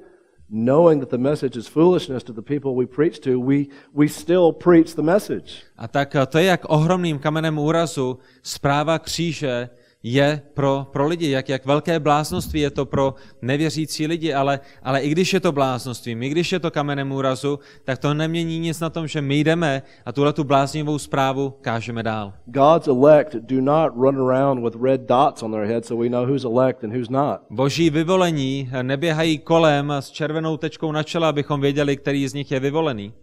knowing 0.49 1.01
that 1.01 1.09
the 1.09 1.17
message 1.17 1.59
is 1.59 1.67
foolishness 1.67 2.23
to 2.23 2.33
the 2.33 2.41
people 2.41 2.75
we 2.75 2.85
preach 2.85 3.19
to, 3.19 3.39
we, 3.39 3.65
we 3.93 4.07
still 4.07 4.51
preach 4.51 4.95
the 4.95 5.01
message. 5.01 5.51
A 5.77 5.87
tak 5.87 6.15
eh, 6.15 6.25
to 6.25 6.37
je 6.37 6.45
jak 6.45 6.65
ohromným 6.69 7.19
kamenem 7.19 7.59
úrazu 7.59 8.17
zpráva 8.43 8.99
kříže 8.99 9.69
je 10.07 10.41
pro, 10.53 10.87
pro 10.91 11.07
lidi, 11.07 11.29
jak, 11.29 11.49
jak 11.49 11.65
velké 11.65 11.99
bláznoství 11.99 12.59
je 12.59 12.69
to 12.69 12.85
pro 12.85 13.15
nevěřící 13.41 14.07
lidi, 14.07 14.33
ale, 14.33 14.59
ale 14.83 15.01
i 15.01 15.09
když 15.09 15.33
je 15.33 15.39
to 15.39 15.51
bláznoství, 15.51 16.17
i 16.21 16.29
když 16.29 16.51
je 16.51 16.59
to 16.59 16.71
kamenem 16.71 17.11
úrazu, 17.11 17.59
tak 17.83 17.99
to 17.99 18.13
nemění 18.13 18.59
nic 18.59 18.79
na 18.79 18.89
tom, 18.89 19.07
že 19.07 19.21
my 19.21 19.39
jdeme 19.39 19.81
a 20.05 20.11
tuhle 20.11 20.33
tu 20.33 20.43
bláznivou 20.43 20.97
zprávu 20.97 21.53
kážeme 21.61 22.03
dál. 22.03 22.33
God's 22.45 22.87
elect 22.87 23.35
do 23.35 23.61
not 23.61 23.93
run 23.95 24.29
around 24.29 24.63
with 24.63 24.83
red 24.83 25.01
dots 25.01 25.43
on 25.43 25.51
their 25.51 25.65
head 25.65 25.85
so 25.85 26.03
we 26.03 26.09
know 26.09 26.25
who's 26.25 26.43
elect 26.43 26.83
and 26.83 26.93
who's 26.93 27.09
not. 27.09 27.39
Boží 27.49 27.89
vyvolení 27.89 28.69
neběhají 28.81 29.37
kolem 29.37 29.91
s 29.91 30.09
červenou 30.09 30.57
tečkou 30.57 30.91
na 30.91 31.03
čele, 31.03 31.27
abychom 31.27 31.61
věděli, 31.61 31.97
který 31.97 32.27
z 32.27 32.33
nich 32.33 32.51
je 32.51 32.59
vyvolený. 32.59 33.13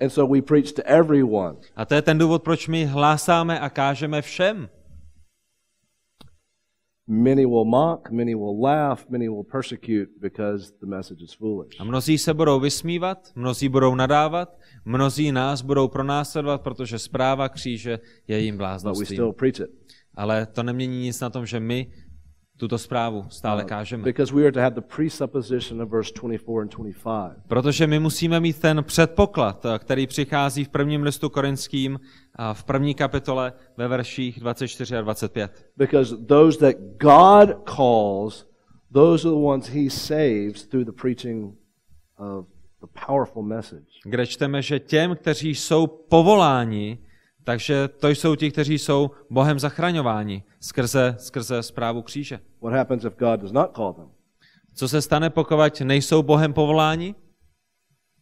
And 0.00 0.10
so 0.10 0.34
we 0.34 0.42
preach 0.42 0.72
to 0.72 0.82
everyone. 0.84 1.56
A 1.76 1.84
to 1.84 1.94
je 1.94 2.02
ten 2.02 2.18
důvod, 2.18 2.42
proč 2.42 2.68
my 2.68 2.84
hlásáme 2.84 3.60
a 3.60 3.68
kážeme 3.68 4.22
všem. 4.22 4.68
Many 7.12 7.44
will 7.46 7.64
mock, 7.64 8.10
many 8.10 8.34
will 8.34 8.62
laugh, 8.62 9.04
many 9.08 9.28
will 9.28 9.44
persecute 9.44 10.10
because 10.20 10.72
the 10.80 10.86
message 10.86 11.24
is 11.24 11.32
foolish. 11.32 11.80
A 11.80 11.84
mnozí 11.84 12.18
se 12.18 12.34
budou 12.34 12.60
vysmívat, 12.60 13.32
mnozí 13.34 13.68
budou 13.68 13.94
nadávat, 13.94 14.58
mnozí 14.84 15.32
nás 15.32 15.62
budou 15.62 15.88
pronásledovat, 15.88 16.62
protože 16.62 16.98
zpráva 16.98 17.48
kříže 17.48 17.98
je 18.28 18.38
jim 18.38 18.58
But 18.82 18.98
we 18.98 19.06
still 19.06 19.32
preach 19.32 19.60
it. 19.60 19.70
Ale 20.14 20.46
to 20.46 20.62
nemění 20.62 21.00
nic 21.00 21.20
na 21.20 21.30
tom, 21.30 21.46
že 21.46 21.60
my 21.60 21.92
tuto 22.60 22.78
zprávu 22.78 23.24
stále 23.28 23.64
kážeme. 23.64 24.04
Because 24.04 24.34
we 24.34 24.42
are 24.42 24.52
to 24.52 24.60
have 24.60 24.74
the 24.74 24.84
presupposition 24.96 25.82
of 25.82 25.88
verse 25.88 26.12
24 26.12 26.60
and 26.60 26.70
25. 26.76 27.48
Protože 27.48 27.86
my 27.86 27.98
musíme 27.98 28.40
mít 28.40 28.60
ten 28.60 28.84
předpoklad, 28.84 29.64
eh, 29.64 29.78
který 29.78 30.06
přichází 30.06 30.64
v 30.64 30.68
prvním 30.68 31.02
listu 31.02 31.28
korinským 31.28 32.00
v 32.52 32.64
první 32.64 32.94
kapitole 32.94 33.52
ve 33.76 33.88
verších 33.88 34.40
24 34.40 34.96
a 34.96 35.00
25. 35.00 35.66
Because 35.76 36.16
those 36.16 36.58
that 36.58 36.76
God 36.98 37.68
calls, 37.76 38.46
those 38.92 39.28
are 39.28 39.34
the 39.36 39.42
ones 39.42 39.68
he 39.68 39.90
saves 39.90 40.66
through 40.66 40.86
the 40.86 40.92
preaching 41.02 41.54
of 42.18 42.46
the 42.80 42.86
powerful 43.06 43.42
message. 43.42 43.86
Kde 44.04 44.26
čteme, 44.26 44.62
že 44.62 44.78
těm, 44.78 45.16
kteří 45.16 45.54
jsou 45.54 45.86
povoláni, 45.86 46.98
takže 47.44 47.88
to 47.88 48.08
jsou 48.08 48.34
ti, 48.34 48.50
kteří 48.50 48.78
jsou 48.78 49.10
Bohem 49.30 49.58
zachraňováni 49.58 50.42
skrze, 50.60 51.14
skrze 51.18 51.62
zprávu 51.62 52.02
kříže. 52.02 52.40
What 52.62 52.72
happens 52.72 53.04
if 53.04 53.16
God 53.16 53.40
does 53.40 53.52
not 53.52 53.76
call 53.76 53.92
them? 53.92 54.08
Co 54.74 54.88
se 54.88 55.02
stane, 55.02 55.30
pokud 55.30 55.80
nejsou 55.80 56.22
Bohem 56.22 56.52
povoláni? 56.52 57.14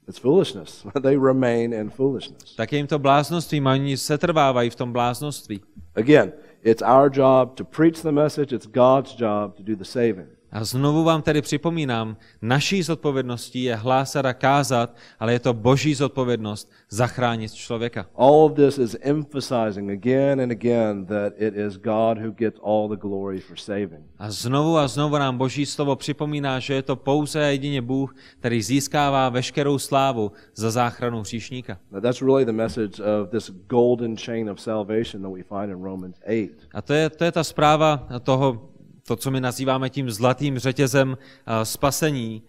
It's 0.08 0.18
foolishness. 0.18 0.86
they 1.02 1.16
remain 1.16 1.72
in 1.72 1.90
foolishness. 1.90 2.56
Tak 2.56 2.72
je 2.72 2.78
jim 2.78 2.86
to 2.86 2.98
bláznostvím 2.98 3.66
a 3.66 3.72
oni 3.72 3.96
setrvávají 3.96 4.70
v 4.70 4.74
tom 4.74 4.92
bláznoství. 4.92 5.60
Again, 5.94 6.32
it's 6.62 6.82
our 6.82 7.10
job 7.14 7.54
to 7.54 7.64
preach 7.64 8.02
the 8.02 8.12
message, 8.12 8.56
it's 8.56 8.66
God's 8.66 9.20
job 9.20 9.54
to 9.56 9.62
do 9.62 9.76
the 9.76 9.84
saving. 9.84 10.37
A 10.52 10.64
znovu 10.64 11.04
vám 11.04 11.22
tedy 11.22 11.42
připomínám, 11.42 12.16
naší 12.42 12.82
zodpovědností 12.82 13.62
je 13.62 13.76
hlásat 13.76 14.26
a 14.26 14.32
kázat, 14.32 14.96
ale 15.18 15.32
je 15.32 15.38
to 15.38 15.54
boží 15.54 15.94
zodpovědnost 15.94 16.72
zachránit 16.90 17.54
člověka. 17.54 18.06
All 18.16 18.34
of 18.34 18.52
this 18.52 18.78
is 18.78 18.96
emphasizing 19.00 19.90
again 19.90 20.40
and 20.40 20.50
again 20.50 21.06
that 21.06 21.32
it 21.36 21.56
is 21.56 21.76
God 21.76 22.18
who 22.18 22.30
gets 22.30 22.60
all 22.64 22.88
the 22.88 22.96
glory 22.96 23.40
for 23.40 23.56
saving. 23.56 24.04
A 24.18 24.30
znovu 24.30 24.76
a 24.78 24.88
znovu 24.88 25.18
nám 25.18 25.38
boží 25.38 25.66
slovo 25.66 25.96
připomíná, 25.96 26.58
že 26.58 26.74
je 26.74 26.82
to 26.82 26.96
pouze 26.96 27.44
a 27.44 27.46
jedině 27.46 27.82
Bůh, 27.82 28.14
který 28.40 28.62
získává 28.62 29.28
veškerou 29.28 29.78
slávu 29.78 30.32
za 30.54 30.70
záchranu 30.70 31.20
hříšníka. 31.20 31.78
Now, 31.90 32.00
that's 32.02 32.22
really 32.22 32.44
the 32.44 32.52
message 32.52 33.02
of 33.02 33.30
this 33.30 33.50
golden 33.66 34.16
chain 34.16 34.50
of 34.50 34.60
salvation 34.60 35.22
that 35.22 35.32
we 35.32 35.42
find 35.42 35.70
in 35.70 35.82
Romans 35.82 36.16
8. 36.26 36.48
A 36.74 36.82
to 36.82 36.92
je, 36.92 37.10
to 37.10 37.24
je 37.24 37.32
ta 37.32 37.44
zpráva 37.44 38.08
toho, 38.22 38.70
to, 39.08 39.16
co 39.16 39.30
my 39.30 39.40
nazýváme 39.40 39.90
tím 39.90 40.10
zlatým 40.10 40.58
řetězem 40.58 41.18
a, 41.46 41.64
spasení 41.64 42.42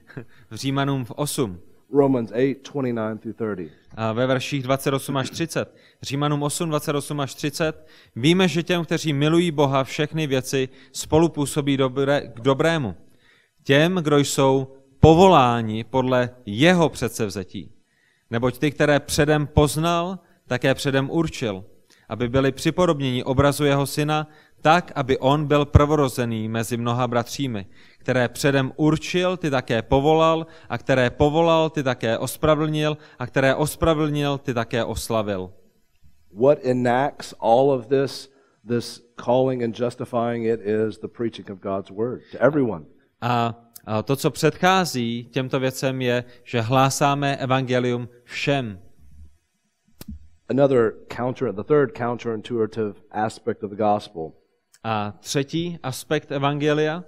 v 0.50 0.56
Římanům 0.56 1.06
v 1.06 1.12
8. 1.12 1.60
Romans 1.93 2.32
8, 2.32 2.93
29 2.93 3.38
through 3.38 3.56
30. 3.56 3.72
A 3.95 4.13
ve 4.13 4.28
verších 4.28 4.63
28 4.63 5.17
až 5.17 5.30
30. 5.30 5.76
Římanům 6.02 6.43
8, 6.43 6.69
28 6.69 7.19
až 7.19 7.34
30. 7.34 7.88
Víme, 8.15 8.48
že 8.48 8.63
těm, 8.63 8.86
kteří 8.86 9.13
milují 9.13 9.52
Boha, 9.52 9.84
všechny 9.84 10.28
věci 10.28 10.69
spolu 10.91 11.30
působí 11.30 11.78
dobré, 11.78 12.22
k 12.22 12.39
dobrému. 12.39 12.95
Těm, 13.63 13.95
kdo 13.95 14.17
jsou 14.17 14.76
povoláni 15.00 15.84
podle 15.84 16.30
jeho 16.45 16.89
předsevzetí. 16.89 17.72
Neboť 18.30 18.58
ty, 18.58 18.72
které 18.72 19.00
předem 19.00 19.48
poznal, 19.48 20.19
také 20.48 20.76
předem 20.76 21.10
určil, 21.10 21.65
aby 22.10 22.30
byli 22.30 22.52
připodobněni 22.52 23.24
obrazu 23.24 23.65
jeho 23.65 23.86
syna, 23.86 24.28
tak, 24.62 24.91
aby 24.95 25.17
on 25.17 25.45
byl 25.45 25.65
prvorozený 25.65 26.48
mezi 26.48 26.78
mnoha 26.78 27.08
bratřími, 27.08 27.65
které 27.98 28.28
předem 28.28 28.72
určil, 28.76 29.38
ty 29.38 29.50
také 29.50 29.82
povolal, 29.82 30.48
a 30.69 30.78
které 30.78 31.10
povolal, 31.10 31.69
ty 31.69 31.84
také 31.84 32.17
ospravedlnil, 32.17 32.98
a 33.19 33.28
které 33.28 33.56
ospravedlnil, 33.56 34.38
ty 34.38 34.54
také 34.54 34.84
oslavil. 34.84 35.52
What 36.41 36.60
enacts 36.63 37.34
all 37.39 37.72
of 37.72 37.88
this, 37.88 38.32
this 38.67 39.02
calling 39.26 39.63
and 39.63 39.80
justifying 39.80 40.45
it, 40.45 40.60
is 40.62 40.98
the 40.98 41.08
preaching 41.08 41.50
of 41.50 41.60
God's 41.60 41.89
word 41.89 42.22
to 42.32 42.38
everyone. 42.38 42.86
A 43.22 43.56
a 43.86 44.04
to, 44.04 44.15
co 44.15 44.32
předchází 44.32 45.30
těmto 45.32 45.60
věcem, 45.60 46.02
je, 46.02 46.24
že 46.43 46.62
hlásáme 46.62 47.38
evangelium 47.38 48.10
všem. 48.24 48.80
Another 50.50 50.93
counter, 51.17 51.52
the 51.52 51.63
third 51.63 51.98
counterintuitive 51.98 52.93
aspect 53.12 53.63
of 53.63 53.72
the 53.72 53.78
gospel, 53.78 54.32
A 54.84 55.12
třetí 55.20 55.80
aspekt 55.84 56.32
evangelia, 56.32 57.04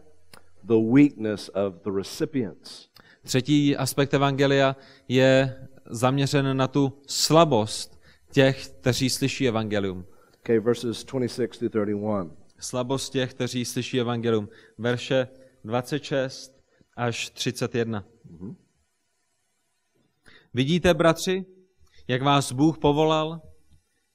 the 0.64 0.94
weakness 0.94 1.50
of 1.50 1.74
the 1.84 1.92
recipients. 1.98 2.90
třetí 3.24 3.78
aspekt 3.78 4.14
evangelia 4.14 4.76
je 5.08 5.58
zaměřen 5.86 6.58
na 6.58 6.68
tu 6.68 7.02
slabost 7.08 8.02
těch, 8.32 8.68
kteří 8.68 9.10
slyší 9.10 9.48
evangelium. 9.48 10.06
Okay, 10.40 10.60
verses 10.60 11.06
26 11.06 11.60
to 11.60 11.86
31. 11.86 12.32
Slabost 12.60 13.14
těch, 13.14 13.34
kteří 13.34 13.66
slyší 13.66 14.00
evangelium. 14.00 14.50
Verše 14.78 15.28
26 15.64 16.62
až 16.98 17.30
31. 17.30 18.04
Vidíte, 20.54 20.94
bratři, 20.94 21.46
jak 22.08 22.22
vás 22.22 22.52
Bůh 22.52 22.78
povolal? 22.78 23.42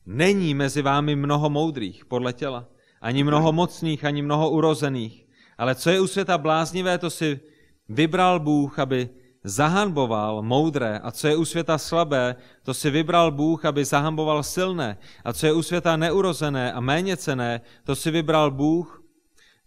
Není 0.07 0.55
mezi 0.55 0.83
vámi 0.83 1.17
mnoho 1.17 1.51
moudrých 1.51 2.05
podle 2.05 2.33
těla, 2.33 2.69
ani 3.01 3.25
mnoho 3.25 3.53
mocných, 3.53 4.05
ani 4.05 4.23
mnoho 4.23 4.51
urozených. 4.51 5.27
Ale 5.59 5.75
co 5.75 5.91
je 5.91 6.01
u 6.01 6.07
světa 6.07 6.39
bláznivé, 6.39 6.99
to 6.99 7.11
si 7.11 7.41
vybral 7.89 8.41
Bůh, 8.41 8.79
aby 8.79 9.09
zahanboval 9.45 10.43
moudré. 10.43 10.99
A 10.99 11.11
co 11.11 11.29
je 11.29 11.37
u 11.37 11.45
světa 11.45 11.79
slabé, 11.79 12.37
to 12.63 12.75
si 12.75 12.91
vybral 12.91 13.31
Bůh, 13.31 13.65
aby 13.65 13.85
zahanboval 13.85 14.43
silné. 14.43 14.99
A 15.25 15.33
co 15.33 15.47
je 15.47 15.53
u 15.53 15.63
světa 15.63 15.97
neurozené 15.97 16.73
a 16.73 16.81
méně 16.81 17.17
cené, 17.17 17.61
to 17.85 17.97
si 17.97 18.11
vybral 18.11 18.51
Bůh. 18.51 19.03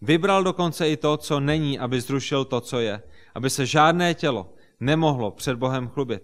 Vybral 0.01 0.43
dokonce 0.43 0.89
i 0.89 0.97
to, 0.97 1.17
co 1.17 1.39
není, 1.39 1.80
aby 1.80 2.01
zrušil 2.01 2.45
to, 2.45 2.61
co 2.61 2.80
je. 2.80 3.01
Aby 3.36 3.49
se 3.49 3.65
žádné 3.65 4.13
tělo 4.13 4.53
nemohlo 4.80 5.32
před 5.32 5.55
Bohem 5.55 5.88
chlubit. 5.88 6.23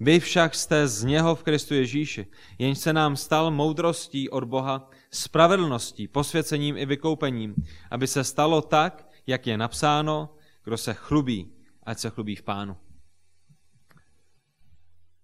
Vy 0.00 0.20
však 0.20 0.54
jste 0.54 0.88
z 0.88 1.04
něho 1.04 1.34
v 1.34 1.42
Kristu 1.42 1.74
Ježíši, 1.74 2.26
jenž 2.58 2.78
se 2.78 2.92
nám 2.92 3.16
stal 3.16 3.50
moudrostí 3.50 4.30
od 4.30 4.44
Boha, 4.44 4.90
spravedlností, 5.10 6.08
posvěcením 6.08 6.76
i 6.76 6.86
vykoupením, 6.86 7.54
aby 7.90 8.06
se 8.06 8.24
stalo 8.24 8.62
tak, 8.62 9.08
jak 9.26 9.46
je 9.46 9.58
napsáno, 9.58 10.34
kdo 10.64 10.76
se 10.76 10.94
chlubí, 10.94 11.52
ať 11.82 11.98
se 11.98 12.10
chlubí 12.10 12.36
v 12.36 12.42
pánu. 12.42 12.76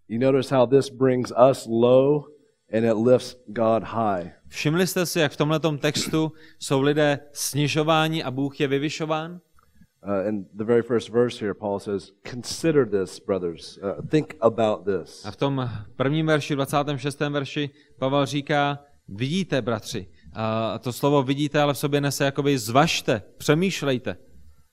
You 0.08 0.18
notice 0.18 0.56
how 0.56 0.66
this 0.66 0.90
brings 0.90 1.32
us 1.50 1.66
low 1.66 2.24
and 2.72 2.84
it 2.84 2.96
lifts 2.96 3.36
God 3.46 3.82
high. 3.82 4.32
Všimli 4.48 4.86
jste 4.86 5.06
si, 5.06 5.20
jak 5.20 5.32
v 5.32 5.36
tomto 5.36 5.76
textu 5.76 6.32
jsou 6.58 6.80
lidé 6.80 7.18
snižováni 7.32 8.24
a 8.24 8.30
Bůh 8.30 8.60
je 8.60 8.68
vyvyšován? 8.68 9.40
Uh, 10.06 10.28
in 10.28 10.46
the 10.54 10.64
very 10.64 10.82
first 10.82 11.08
verse 11.08 11.40
here, 11.40 11.54
Paul 11.54 11.80
says, 11.80 12.12
Consider 12.30 12.86
this, 12.86 13.18
brothers. 13.18 13.78
Uh, 13.78 14.06
think 14.08 14.34
about 14.40 14.84
this. 14.84 15.24
A 15.24 15.30
v 15.30 15.36
tom 15.36 15.70
prvním 15.96 16.26
verši, 16.26 16.54
26. 16.54 17.20
verši, 17.20 17.70
Pavel 17.98 18.26
říká, 18.26 18.78
vidíte, 19.08 19.62
bratři. 19.62 20.06
A 20.32 20.78
to 20.78 20.92
slovo 20.92 21.22
vidíte, 21.22 21.60
ale 21.60 21.74
v 21.74 21.78
sobě 21.78 22.00
nese 22.00 22.24
jakoby 22.24 22.58
zvažte, 22.58 23.22
přemýšlejte. 23.38 24.16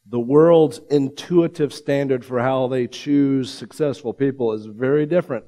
The 0.06 0.18
world's 0.18 0.82
intuitive 0.90 1.70
standard 1.70 2.26
for 2.26 2.40
how 2.40 2.70
they 2.70 2.88
choose 2.88 3.46
successful 3.46 4.14
people 4.14 4.56
is 4.56 4.66
very 4.66 5.06
different 5.06 5.46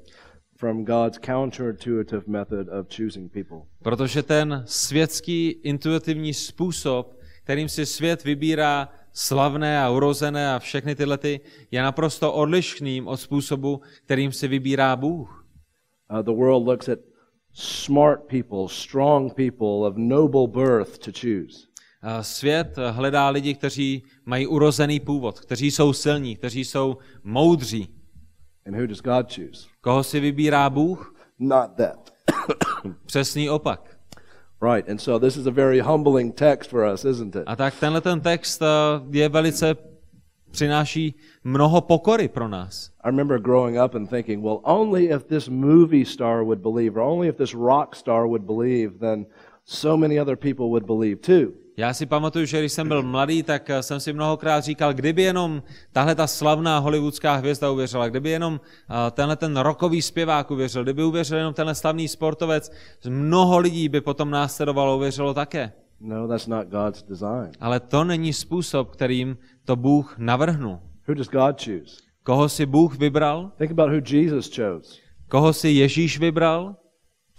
from 0.58 0.86
God's 0.86 1.18
counterintuitive 1.18 2.28
method 2.28 2.68
of 2.70 2.88
choosing 2.88 3.32
people. 3.32 3.58
Protože 3.84 4.24
ten 4.24 4.64
světský 4.66 5.50
intuitivní 5.50 6.34
způsob, 6.34 7.20
kterým 7.44 7.70
si 7.70 7.86
svět 7.86 8.24
vybírá 8.24 8.90
slavné 9.12 9.82
a 9.82 9.90
urozené 9.90 10.54
a 10.54 10.60
všechny 10.60 10.96
tyhle 10.96 11.18
ty, 11.18 11.40
je 11.72 11.82
naprosto 11.82 12.34
odlišným 12.34 13.08
od 13.08 13.18
způsobu, 13.18 13.82
kterým 14.06 14.32
si 14.32 14.48
vybírá 14.48 14.96
Bůh. 14.96 15.46
Uh, 16.12 16.22
the 16.22 16.32
world 16.32 16.68
looks 16.68 16.90
at 16.90 17.00
smart 17.56 18.28
people, 18.28 18.68
strong 18.68 19.34
people 19.34 19.88
of 19.88 19.95
noble 19.97 20.47
birth 20.47 20.97
to 20.99 21.12
choose. 21.12 21.68
A 22.01 22.24
Svět 22.24 22.78
hledá 22.91 23.30
lidi, 23.30 23.53
kteří 23.53 24.03
mají 24.26 24.47
urozený 24.47 24.99
původ, 24.99 25.39
kteří 25.39 25.72
jsou 25.72 25.93
silní, 25.93 26.36
kteří 26.36 26.66
jsou 26.66 26.97
moudří. 27.24 27.89
And 28.68 28.76
who 28.76 28.88
does 28.88 29.01
God 29.01 29.36
choose? 29.36 29.68
Koho 29.82 30.03
si 30.03 30.20
vybírá 30.20 30.70
Bůh? 30.70 31.16
Not 31.39 31.72
that. 31.78 32.14
Přesný 33.06 33.49
opak. 33.49 33.97
right. 34.62 34.89
And 34.89 35.01
so 35.01 35.20
this 35.20 35.38
is 35.38 35.47
a 35.47 35.51
very 35.51 35.80
humbling 35.80 36.36
text 36.36 36.70
for 36.70 36.93
us, 36.93 37.06
isn't 37.06 37.36
it? 37.36 37.43
A 37.45 37.56
tak 37.56 37.80
tenhle 37.80 38.01
ten 38.01 38.22
text 38.22 38.62
eh, 38.62 38.66
je 39.10 39.30
velice, 39.30 39.76
přináší 40.56 41.16
mnoho 41.43 41.82
pokory 41.82 42.28
pro 42.28 42.47
nás. 42.47 42.91
I 43.03 43.08
remember 43.08 43.39
growing 43.39 43.78
up 43.86 43.95
and 43.95 44.10
thinking, 44.10 44.43
well, 44.43 44.60
only 44.64 45.06
if 45.06 45.24
this 45.24 45.49
movie 45.49 46.06
star 46.06 46.43
would 46.43 46.60
believe, 46.60 46.99
or 46.99 47.01
only 47.01 47.28
if 47.28 47.36
this 47.36 47.53
rock 47.53 47.95
star 47.95 48.28
would 48.28 48.41
believe, 48.41 48.99
then 48.99 49.26
so 49.66 49.97
many 49.97 50.22
other 50.22 50.36
people 50.36 50.66
would 50.66 50.86
believe 50.86 51.16
too. 51.16 51.51
Já 51.78 51.93
si 51.93 52.06
pamatuju, 52.06 52.45
že 52.45 52.60
když 52.60 52.72
jsem 52.72 52.88
byl 52.88 53.03
mladý, 53.03 53.43
tak 53.43 53.70
eh, 53.70 53.84
jsem 53.84 53.99
si 53.99 54.14
mnohokrát 54.14 54.64
říkal, 54.64 54.93
kdyby 54.93 55.22
jenom 55.22 55.64
tahle 55.91 56.16
ta 56.16 56.28
slavná 56.28 56.80
hollywoodská 56.80 57.36
hvězda 57.36 57.72
uvěřila, 57.72 58.10
kdyby 58.10 58.30
jenom 58.30 58.62
eh, 58.64 59.12
tenhle 59.12 59.36
ten 59.36 59.58
rokový 59.58 60.01
zpěvák 60.01 60.51
uvěřil, 60.51 60.84
kdyby 60.84 61.03
uvěřil 61.03 61.38
jenom 61.38 61.53
tenhle 61.53 61.76
slavný 61.76 62.08
sportovec, 62.08 62.72
mnoho 63.10 63.58
lidí 63.58 63.89
by 63.89 64.01
potom 64.01 64.30
následovalo, 64.30 64.95
uvěřilo 64.95 65.34
také. 65.34 65.72
No, 66.00 66.28
that's 66.28 66.48
not 66.48 66.68
God's 66.68 67.04
design. 67.04 67.52
Ale 67.60 67.80
to 67.80 68.04
není 68.04 68.34
způsob, 68.34 68.91
kterým 68.91 69.38
to 69.66 69.76
Bůh 69.76 70.16
navrhnul. 70.18 70.80
Who 71.08 71.14
does 71.14 71.28
God 71.28 71.64
choose? 71.64 72.02
Koho 72.24 72.50
si 72.50 72.66
Bůh 72.66 72.98
vybral? 72.98 73.52
Think 73.58 73.72
about 73.72 73.89
who 73.89 74.18
Jesus 74.18 74.50
chose. 74.56 74.96
Koho 75.30 75.54
si 75.54 75.70
Ježíš 75.70 76.20
vybral? 76.20 76.76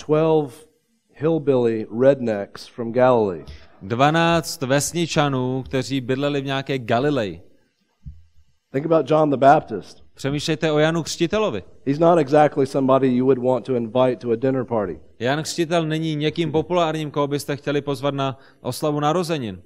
12 0.06 0.66
hillbilly 1.14 1.86
rednecks 2.00 2.66
from 2.66 2.92
Galilee. 2.92 3.44
12 3.82 4.62
vesničanů, 4.62 5.62
kteří 5.62 6.00
bydleli 6.00 6.40
v 6.40 6.44
nějaké 6.44 6.78
Galileji. 6.78 7.42
Think 8.72 8.86
about 8.86 9.10
John 9.10 9.30
the 9.30 9.36
Baptist. 9.36 10.05
Přemýšlejte 10.16 10.72
o 10.72 10.78
Janu 10.78 11.02
Křtitelovi. 11.02 11.62
He's 11.86 11.98
not 11.98 12.18
exactly 12.18 12.66
somebody 12.66 13.08
you 13.08 13.24
would 13.24 13.38
want 13.38 13.66
to 13.66 13.74
invite 13.74 14.16
to 14.16 14.30
a 14.30 14.36
dinner 14.36 14.64
party. 14.64 15.00
Jan 15.18 15.42
Křtitel 15.42 15.86
není 15.86 16.16
někým 16.16 16.52
populárním, 16.52 17.10
koho 17.10 17.26
byste 17.26 17.56
chtěli 17.56 17.80
pozvat 17.80 18.14
na 18.14 18.38
oslavu 18.60 19.00
narozenin. 19.00 19.62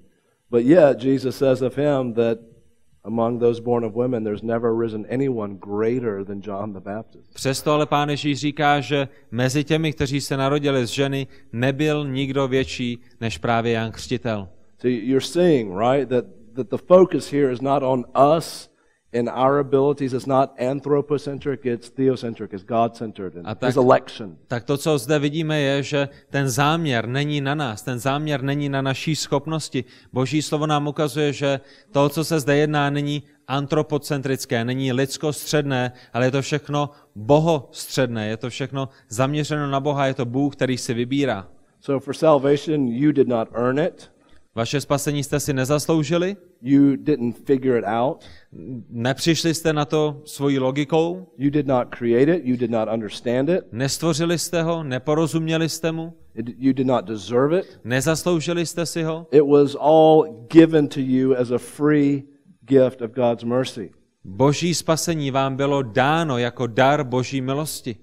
But 0.50 0.64
yet, 0.64 1.04
Jesus 1.04 1.36
says 1.36 1.62
of 1.62 1.78
him 1.78 2.12
that 2.14 2.38
among 3.04 3.40
those 3.40 3.62
born 3.62 3.84
of 3.84 3.94
women, 3.94 4.24
there's 4.24 4.42
never 4.42 4.78
risen 4.78 5.06
anyone 5.10 5.54
greater 5.54 6.24
than 6.24 6.40
John 6.44 6.72
the 6.72 6.80
Baptist. 6.80 7.34
Přesto 7.34 7.72
ale 7.72 7.86
pán 7.86 8.10
Ježíš 8.10 8.38
říká, 8.38 8.80
že 8.80 9.08
mezi 9.30 9.64
těmi, 9.64 9.92
kteří 9.92 10.20
se 10.20 10.36
narodili 10.36 10.86
z 10.86 10.90
ženy, 10.90 11.26
nebyl 11.52 12.08
nikdo 12.08 12.48
větší 12.48 12.98
než 13.20 13.38
právě 13.38 13.72
Jan 13.72 13.92
Křtitel. 13.92 14.48
So 14.78 14.88
you're 14.88 15.26
seeing, 15.26 15.72
right, 15.78 16.08
that, 16.08 16.24
that 16.54 16.70
the 16.70 16.84
focus 16.86 17.32
here 17.32 17.52
is 17.52 17.60
not 17.60 17.82
on 17.82 18.04
us 18.36 18.69
and 19.18 19.28
our 19.28 19.58
abilities. 19.58 20.12
It's 20.12 20.26
not 20.26 20.54
anthropocentric, 20.58 21.64
it's 21.64 21.90
theocentric, 21.90 22.52
it's 22.52 22.64
God 22.64 22.96
centered 22.96 23.36
and 23.36 23.58
tak- 23.58 23.68
His 23.68 23.76
election. 23.76 24.36
Tak 24.46 24.64
to, 24.64 24.76
co 24.76 24.98
zde 24.98 25.18
vidíme, 25.18 25.60
je, 25.60 25.82
že 25.82 26.08
ten 26.30 26.48
záměr 26.48 27.08
není 27.08 27.40
na 27.40 27.54
nás, 27.54 27.82
ten 27.82 27.98
záměr 27.98 28.42
není 28.42 28.68
na 28.68 28.82
naší 28.82 29.16
schopnosti. 29.16 29.84
Boží 30.12 30.42
slovo 30.42 30.66
nám 30.66 30.86
ukazuje, 30.88 31.32
že 31.32 31.60
to, 31.90 32.08
co 32.08 32.24
se 32.24 32.40
zde 32.40 32.56
jedná, 32.56 32.90
není 32.90 33.22
antropocentrické, 33.48 34.64
není 34.64 34.92
lidskostředné, 34.92 35.92
ale 36.12 36.24
je 36.24 36.30
to 36.30 36.42
všechno 36.42 36.90
bohostředné, 37.14 38.28
je 38.28 38.36
to 38.36 38.50
všechno 38.50 38.88
zaměřeno 39.08 39.70
na 39.70 39.80
Boha, 39.80 40.06
je 40.06 40.14
to 40.14 40.24
Bůh, 40.24 40.56
který 40.56 40.78
si 40.78 40.94
vybírá. 40.94 41.48
So 41.80 42.04
for 42.04 42.14
salvation, 42.14 42.88
you 42.88 43.12
did 43.12 43.28
not 43.28 43.48
earn 43.52 43.78
it, 43.78 44.10
Vaše 44.54 44.80
spasení 44.80 45.24
jste 45.24 45.40
si 45.40 45.52
nezasloužili, 45.52 46.36
you 46.62 46.96
didn't 46.96 47.32
figure 47.46 47.78
it 47.78 47.84
out, 47.86 48.24
nepřišli 48.90 49.54
jste 49.54 49.72
na 49.72 49.84
to 49.84 50.22
svojí 50.24 50.58
logikou, 50.58 51.26
you 51.38 51.50
did 51.50 51.66
not 51.66 51.88
create 51.98 52.36
it, 52.36 52.42
you 52.44 52.56
did 52.56 52.70
not 52.70 52.88
understand 52.94 53.48
it, 53.48 53.60
nestvořili 53.72 54.38
jste 54.38 54.62
ho, 54.62 54.82
neporozuměli 54.82 55.68
jste 55.68 55.92
mu, 55.92 56.12
it 56.34 56.46
you 56.58 56.72
did 56.72 56.86
not 56.86 57.04
deserve 57.04 57.58
it. 57.60 57.80
nezasloužili 57.84 58.66
jste 58.66 58.86
si 58.86 59.02
ho. 59.02 59.26
It 59.30 59.44
was 59.46 59.76
all 59.80 60.46
given 60.52 60.88
to 60.88 61.00
you 61.00 61.34
as 61.34 61.50
a 61.50 61.58
free 61.58 62.22
gift 62.64 63.02
of 63.02 63.10
God's 63.10 63.44
mercy. 63.44 63.90
Boží 64.24 64.74
spasení 64.74 65.30
vám 65.30 65.56
bylo 65.56 65.82
dáno 65.82 66.38
jako 66.38 66.66
dar 66.66 67.04
Boží 67.04 67.40
milosti. 67.40 67.96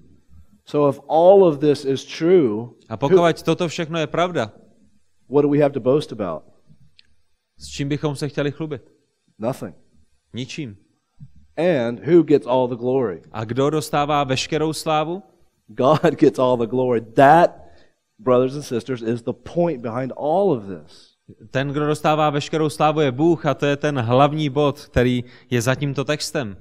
So 0.66 0.90
if 0.90 1.00
all 1.10 1.44
of 1.44 1.60
this 1.60 1.86
is 1.86 2.06
true, 2.06 2.68
A 2.90 2.98
pokud 2.98 3.44
toto 3.44 3.68
všechno 3.68 4.00
je 4.00 4.08
pravda, 4.08 4.52
what 5.30 5.42
do 5.42 5.50
we 5.50 5.60
have 5.60 5.74
to 5.74 5.80
boast 5.80 6.12
about? 6.12 6.44
S 7.58 7.68
čím 7.68 7.90
bychom 7.90 8.16
se 8.16 8.30
chtěli 8.30 8.52
chlubit? 8.52 8.82
Nothing. 9.40 9.76
Ničím. 10.34 10.78
And 11.58 12.00
who 12.00 12.24
gets 12.24 12.48
all 12.48 12.68
the 12.68 12.76
glory? 12.76 13.22
A 13.32 13.44
kdo 13.46 13.70
dostává 13.70 14.24
veškerou 14.24 14.74
slávu? 14.74 15.24
God 15.68 16.14
gets 16.20 16.40
all 16.40 16.58
the 16.58 16.68
glory. 16.68 17.02
That, 17.02 17.52
brothers 18.20 18.56
and 18.56 18.64
sisters, 18.64 19.02
is 19.02 19.22
the 19.22 19.34
point 19.34 19.82
behind 19.82 20.14
all 20.18 20.52
of 20.52 20.64
this. 20.64 21.18
Ten, 21.52 21.68
kdo 21.68 21.88
dostává 21.88 22.30
veškerou 22.30 22.70
slávu, 22.70 23.00
je 23.00 23.12
Bůh 23.12 23.46
a 23.46 23.54
to 23.54 23.66
je 23.66 23.78
ten 23.78 24.00
hlavní 24.00 24.50
bod, 24.50 24.86
který 24.86 25.24
je 25.50 25.62
za 25.62 25.76
tímto 25.76 26.04
textem. 26.04 26.58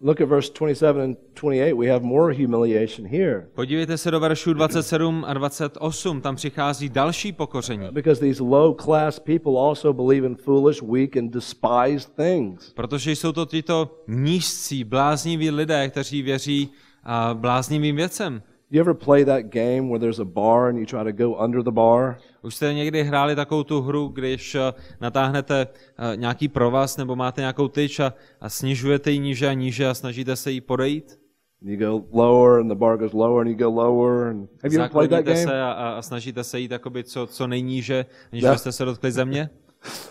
Look 0.00 0.20
at 0.20 0.28
verse 0.28 0.52
27 0.52 1.00
and 1.00 1.16
28. 1.34 1.72
We 1.72 1.88
have 1.88 2.04
more 2.04 2.34
humiliation 2.34 3.06
here. 3.06 3.48
Podívejte 3.54 3.98
se 3.98 4.10
do 4.10 4.20
veršů 4.20 4.52
27 4.52 5.24
a 5.26 5.34
28, 5.34 6.20
tam 6.20 6.36
přichází 6.36 6.88
další 6.88 7.32
pokoření. 7.32 7.88
Because 7.90 8.20
these 8.20 8.42
low 8.42 8.74
class 8.74 9.18
people 9.18 9.52
also 9.52 9.92
believe 9.92 10.26
in 10.26 10.36
foolish, 10.36 10.82
weak, 10.82 11.16
and 11.16 11.32
despised 11.32 12.16
things. 12.16 12.72
Protože 12.72 13.12
jsou 13.12 13.32
to 13.32 13.46
tyto 13.46 14.02
nížcí, 14.08 14.84
blázniví 14.84 15.50
lidé, 15.50 15.88
kteří 15.88 16.22
věří 16.22 16.70
a 17.04 17.34
bláznivým 17.34 17.96
věcem. 17.96 18.42
You 18.70 18.80
ever 18.80 18.94
play 18.94 19.24
that 19.24 19.42
game 19.52 19.88
where 19.88 19.98
there's 19.98 20.18
a 20.20 20.24
bar 20.24 20.68
and 20.68 20.78
you 20.78 20.86
try 20.86 21.04
to 21.04 21.12
go 21.12 21.44
under 21.44 21.62
the 21.62 21.70
bar? 21.70 22.18
Už 22.42 22.54
jste 22.54 22.74
někdy 22.74 23.02
hráli 23.04 23.36
takovou 23.36 23.62
tu 23.64 23.80
hru, 23.82 24.08
když 24.08 24.54
eh, 24.54 24.60
natáhnete 25.00 25.66
eh, 26.12 26.16
nějaký 26.16 26.48
provaz 26.48 26.96
nebo 26.96 27.16
máte 27.16 27.40
nějakou 27.40 27.68
tyč 27.68 28.00
a, 28.00 28.14
a 28.40 28.48
snižujete 28.48 29.10
ji 29.10 29.18
níže 29.18 29.46
a 29.48 29.52
níže 29.52 29.86
a 29.88 29.94
snažíte 29.94 30.36
se 30.36 30.50
jí 30.50 30.60
podejít? 30.60 31.18
You 31.62 31.76
go 31.76 32.04
lower 32.12 32.60
and 32.60 32.68
the 32.68 32.74
bar 32.74 32.96
goes 32.98 33.12
lower 33.12 33.40
and 33.40 33.48
you 33.48 33.56
go 33.56 33.70
lower. 33.70 34.26
And 34.28 34.48
have 34.62 34.74
you 34.74 34.80
ever 34.80 34.90
played 34.90 35.10
that 35.10 35.24
game? 35.24 35.36
se 35.36 35.62
a, 35.62 35.70
a 35.72 36.02
snažíte 36.02 36.44
se 36.44 36.60
jít 36.60 36.70
jakoby 36.70 37.04
co, 37.04 37.26
co 37.26 37.46
nejníže, 37.46 38.06
než 38.32 38.42
Yeah. 38.42 38.54
byste 38.54 38.72
se 38.72 38.84
dotkli 38.84 39.12
země? 39.12 39.50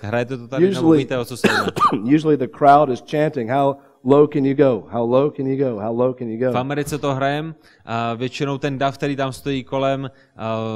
Hrajete 0.01 0.38
to 0.38 0.47
tady, 0.47 0.70
nebo 0.70 0.80
Usually- 0.82 0.97
víte, 0.97 1.18
o 1.18 1.26
co 1.26 1.38
se? 1.38 1.47
Usually 2.16 2.38
the 2.38 2.47
crowd 2.47 2.89
is 2.89 3.03
chanting, 3.12 3.49
How 3.49 3.74
low 4.06 4.28
can 4.28 4.45
you 4.45 4.56
go? 4.56 4.88
How 4.89 5.12
low 5.12 5.32
can 5.32 5.47
you 5.47 5.70
go? 5.70 5.80
How 5.80 5.97
low 5.97 6.14
can 6.14 6.30
you 6.30 6.38
V 6.38 6.51
go? 6.51 6.58
Americe 6.58 6.97
to 6.97 7.16
hrajem 7.16 7.56
a 7.86 8.14
většinou 8.14 8.58
ten 8.58 8.78
dav, 8.78 8.97
který 8.97 9.16
tam 9.16 9.34
stojí 9.34 9.64
kolem, 9.64 10.12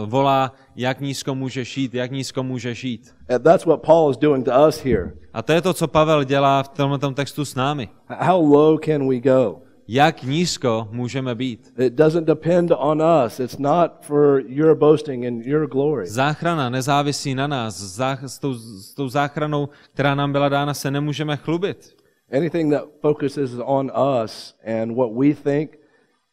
volá, 0.06 0.54
jak 0.76 1.02
nízko 1.02 1.36
můžeš 1.36 1.78
jít, 1.78 1.94
jak 1.94 2.12
nízko 2.12 2.44
můžeš 2.44 2.84
jít. 2.84 3.16
And 3.30 3.44
that's 3.44 3.66
what 3.66 3.82
Paul 3.82 4.12
is 4.12 4.18
doing 4.18 4.46
to 4.46 4.52
us 4.68 4.84
here. 4.84 5.12
A 5.34 5.42
to 5.42 5.54
je 5.54 5.62
to, 5.62 5.74
co 5.74 5.88
Pavel 5.88 6.24
dělá 6.24 6.64
v 6.64 6.70
tomto 6.70 7.12
textu 7.12 7.46
s 7.46 7.56
námi. 7.56 7.90
How 8.08 8.54
low 8.54 8.80
can 8.86 9.10
we 9.10 9.20
go? 9.20 9.62
Jak 9.92 10.24
nízko 10.24 10.88
můžeme 10.92 11.36
být? 11.36 11.74
It 11.78 11.94
doesn't 11.94 12.26
depend 12.26 12.72
on 12.78 13.02
us. 13.26 13.40
It's 13.40 13.58
not 13.58 13.92
for 14.02 14.44
your 14.48 14.76
boasting 14.76 15.26
and 15.26 15.46
your 15.46 15.68
glory. 15.68 16.08
Záchrana 16.08 16.70
nezávisí 16.70 17.36
na 17.36 17.48
nás. 17.48 17.80
Zách, 17.80 18.24
s, 18.24 18.40
tou, 18.40 18.54
s 18.54 18.94
tou 18.94 19.10
záchranou, 19.10 19.70
která 19.94 20.16
nám 20.16 20.32
byla 20.32 20.50
dána, 20.50 20.74
se 20.74 20.92
nemůžeme 20.92 21.38
chlubit. 21.38 21.99
Anything 22.32 22.72
that 22.72 22.84
focuses 23.02 23.60
on 23.60 23.92
us 23.96 24.54
and 24.64 24.96
what 24.96 25.14
we 25.14 25.34
think 25.34 25.80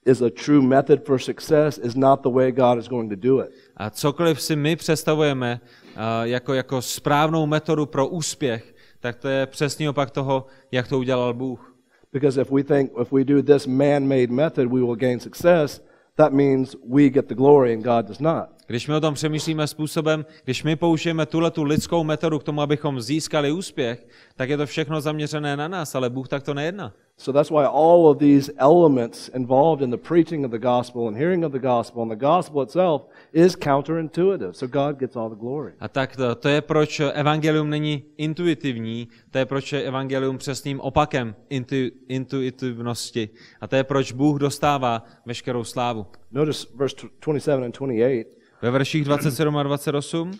is 0.07 0.23
a 0.23 0.31
true 0.31 0.63
method 0.63 1.05
for 1.07 1.19
success 1.19 1.79
is 1.79 1.97
not 1.97 2.23
the 2.23 2.29
way 2.29 2.53
God 2.53 2.79
is 2.79 2.89
going 2.89 3.11
to 3.11 3.17
do 3.17 3.41
it. 3.41 3.51
A 3.77 3.91
cokoliv 3.91 4.41
si 4.41 4.57
my 4.57 4.77
představujeme 4.77 5.61
uh, 5.61 6.01
jako, 6.23 6.55
jako 6.55 6.83
správnou 6.83 7.47
metodu 7.47 7.87
pro 7.87 8.09
úspěch, 8.09 8.75
tak 9.01 9.17
to 9.17 9.29
je 9.29 9.47
přesný 9.47 9.89
opak 9.89 10.11
toho, 10.11 10.47
jak 10.73 10.89
to 10.89 10.99
udělal 10.99 11.35
Bůh. 11.35 11.77
Because 12.13 12.41
if 12.41 12.51
we 12.51 12.63
think 12.63 12.93
if 13.03 13.13
we 13.13 13.25
do 13.25 13.43
this 13.43 13.67
man-made 13.67 14.27
method, 14.27 14.73
we 14.73 14.81
will 14.81 14.97
gain 14.97 15.21
success, 15.21 15.83
that 16.17 16.33
means 16.33 16.77
we 16.89 17.09
get 17.09 17.29
the 17.29 17.35
glory 17.35 17.75
and 17.75 17.85
God 17.85 18.07
does 18.07 18.21
not. 18.21 18.57
Když 18.67 18.89
my 18.89 18.95
o 18.95 19.01
tom 19.01 19.15
přemýšlíme 19.15 19.67
způsobem, 19.67 20.25
když 20.45 20.65
my 20.65 20.77
použijeme 20.77 21.27
tuhle 21.27 21.51
tu 21.51 21.63
lidskou 21.63 22.05
metodu 22.05 22.39
k 22.39 22.43
tomu, 22.43 22.61
abychom 22.61 23.01
získali 23.01 23.53
úspěch, 23.53 24.07
tak 24.37 24.49
je 24.49 24.57
to 24.57 24.67
všechno 24.67 25.01
zaměřené 25.01 25.57
na 25.57 25.69
nás, 25.69 25.95
ale 25.95 26.11
Bůh 26.11 26.29
tak 26.29 26.43
to 26.43 26.55
nejedná. 26.55 26.93
So 27.17 27.39
that's 27.39 27.51
why 27.51 27.65
all 27.65 28.07
of 28.09 28.19
these 28.19 28.53
elements 28.57 29.31
involved 29.35 29.83
in 29.83 29.91
the 29.91 30.09
preaching 30.09 30.45
of 30.45 30.51
the 30.51 30.59
gospel 30.59 31.09
and 31.09 31.17
hearing 31.17 31.45
of 31.45 31.53
the 31.53 31.59
gospel 31.59 32.03
and 32.03 32.11
the 32.11 32.27
gospel 32.27 32.63
itself 32.63 33.03
is 33.33 33.57
counterintuitive. 33.57 34.53
So 34.53 34.67
God 34.67 34.99
gets 34.99 35.17
all 35.17 35.31
the 35.31 35.37
glory. 35.37 35.73
A 35.81 35.89
tak 35.89 36.17
to, 36.17 36.35
to 36.35 36.49
je 36.49 36.61
proč 36.61 37.01
evangelium 37.01 37.71
není 37.71 38.05
intuitivní, 38.17 39.09
to 39.31 39.39
je 39.39 39.47
proč 39.47 39.73
je 39.73 39.83
evangelium 39.83 40.39
přesným 40.39 40.81
opakem 40.81 41.35
intu, 41.51 41.77
intuitivnosti. 42.09 43.29
A 43.61 43.67
to 43.67 43.77
je 43.77 43.85
proč 43.85 44.13
Bůh 44.13 44.39
dostává 44.39 45.05
veškerou 45.27 45.65
slávu. 45.65 46.07
Notice 46.33 46.67
verse 46.75 46.97
27 47.21 47.65
and 47.65 47.73
28. 47.73 48.47
Ve 48.63 48.71
verších 48.71 49.05
27 49.05 49.57
a 49.57 49.63
28 49.63 50.33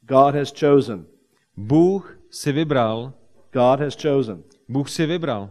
God 0.00 0.34
has 0.34 0.52
chosen. 0.60 1.06
Bůh 1.56 2.18
si 2.30 2.52
vybral, 2.52 3.12
God 3.52 3.80
has 3.80 3.96
chosen. 4.02 4.42
Bůh 4.68 4.90
si 4.90 5.06
vybral. 5.06 5.50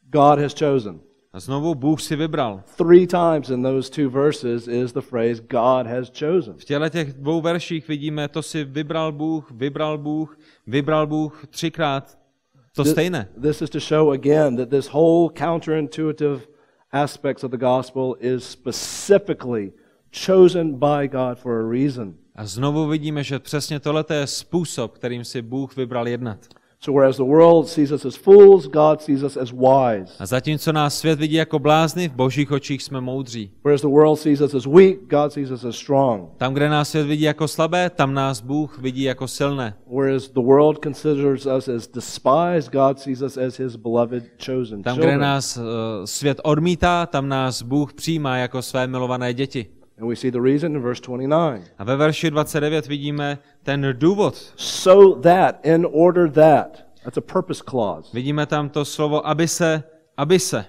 God 0.00 0.38
has 0.38 0.54
chosen. 0.58 1.00
A 1.34 1.40
znovu 1.40 1.74
Bůh 1.74 2.00
si 2.00 2.16
vybral. 2.16 2.62
Three 2.76 3.06
times 3.06 3.50
in 3.50 3.62
those 3.62 3.90
two 3.90 4.10
verses 4.10 4.68
is 4.68 4.92
the 4.92 5.00
phrase 5.00 5.42
God 5.50 5.86
has 5.86 6.10
chosen. 6.10 6.54
V 6.58 6.64
těle 6.64 6.90
těch 6.90 7.12
dvou 7.12 7.40
verších 7.40 7.88
vidíme, 7.88 8.28
to 8.28 8.42
si 8.42 8.64
vybral 8.64 9.12
Bůh, 9.12 9.50
vybral 9.50 9.98
Bůh, 9.98 10.38
vybral 10.66 11.06
Bůh 11.06 11.46
třikrát. 11.50 12.18
To 12.74 12.84
stejné. 12.84 13.28
This 13.42 13.62
is 13.62 13.70
to 13.70 13.78
show 13.78 14.10
again 14.10 14.56
that 14.56 14.68
this 14.68 14.88
whole 14.88 15.28
counterintuitive 15.34 16.40
aspects 16.92 17.44
of 17.44 17.50
the 17.50 17.56
gospel 17.56 18.16
is 18.20 18.44
specifically 18.44 19.72
chosen 20.26 20.78
by 20.78 21.08
God 21.08 21.38
for 21.38 21.60
a 21.60 21.70
reason. 21.70 22.14
A 22.36 22.46
znovu 22.46 22.86
vidíme, 22.86 23.24
že 23.24 23.38
přesně 23.38 23.80
tohle 23.80 24.04
je 24.14 24.26
způsob, 24.26 24.92
kterým 24.92 25.24
si 25.24 25.42
Bůh 25.42 25.76
vybral 25.76 26.08
jednat. 26.08 26.38
So 26.84 26.92
whereas 26.92 27.16
the 27.16 27.22
world 27.22 27.68
sees 27.68 27.92
us 27.92 28.04
as 28.04 28.16
fools, 28.16 28.66
God 28.66 29.00
sees 29.00 29.22
us 29.22 29.36
as 29.36 29.52
wise. 29.52 30.12
A 30.18 30.26
zatímco 30.26 30.72
nás 30.72 30.98
svět 30.98 31.18
vidí 31.18 31.34
jako 31.34 31.58
blázny, 31.58 32.08
v 32.08 32.12
božích 32.12 32.52
očích 32.52 32.82
jsme 32.82 33.00
moudří. 33.00 33.50
Whereas 33.64 33.80
the 33.80 33.88
world 33.88 34.18
sees 34.18 34.40
us 34.40 34.54
as 34.54 34.66
weak, 34.66 34.98
God 35.10 35.32
sees 35.32 35.50
us 35.50 35.64
as 35.64 35.76
strong. 35.76 36.28
Tam, 36.36 36.54
kde 36.54 36.68
nás 36.68 36.90
svět 36.90 37.06
vidí 37.06 37.22
jako 37.22 37.48
slabé, 37.48 37.90
tam 37.90 38.14
nás 38.14 38.40
Bůh 38.40 38.78
vidí 38.78 39.02
jako 39.02 39.28
silné. 39.28 39.74
Whereas 39.86 40.28
the 40.28 40.40
world 40.40 40.78
considers 40.84 41.46
us 41.46 41.68
as 41.68 41.88
despised, 41.88 42.72
God 42.72 43.00
sees 43.00 43.22
us 43.22 43.36
as 43.36 43.58
his 43.58 43.76
beloved 43.76 44.24
chosen 44.46 44.82
Tam, 44.82 44.98
kde 44.98 45.18
nás 45.18 45.56
uh, 45.56 45.62
svět 46.04 46.40
odmítá, 46.44 47.06
tam 47.06 47.28
nás 47.28 47.62
Bůh 47.62 47.92
přijímá 47.94 48.36
jako 48.36 48.62
své 48.62 48.86
milované 48.86 49.34
děti. 49.34 49.66
And 50.02 50.08
we 50.08 50.16
see 50.16 50.30
the 50.30 50.40
reason 50.40 50.74
in 50.74 50.82
verse 50.82 51.00
29. 51.00 51.64
A 51.78 51.84
ve 51.84 51.96
verši 51.96 52.30
29 52.30 52.86
vidíme 52.86 53.38
ten 53.62 53.86
důvod. 53.92 54.52
So 54.56 55.20
that, 55.20 55.66
in 55.66 55.86
order 55.92 56.30
that, 56.30 56.86
that's 57.04 57.16
a 57.16 57.20
purpose 57.20 57.62
clause. 57.70 58.10
Vidíme 58.14 58.46
tam 58.46 58.68
to 58.68 58.84
slovo, 58.84 59.26
aby 59.26 59.48
se, 59.48 59.82
aby 60.16 60.38
se, 60.38 60.64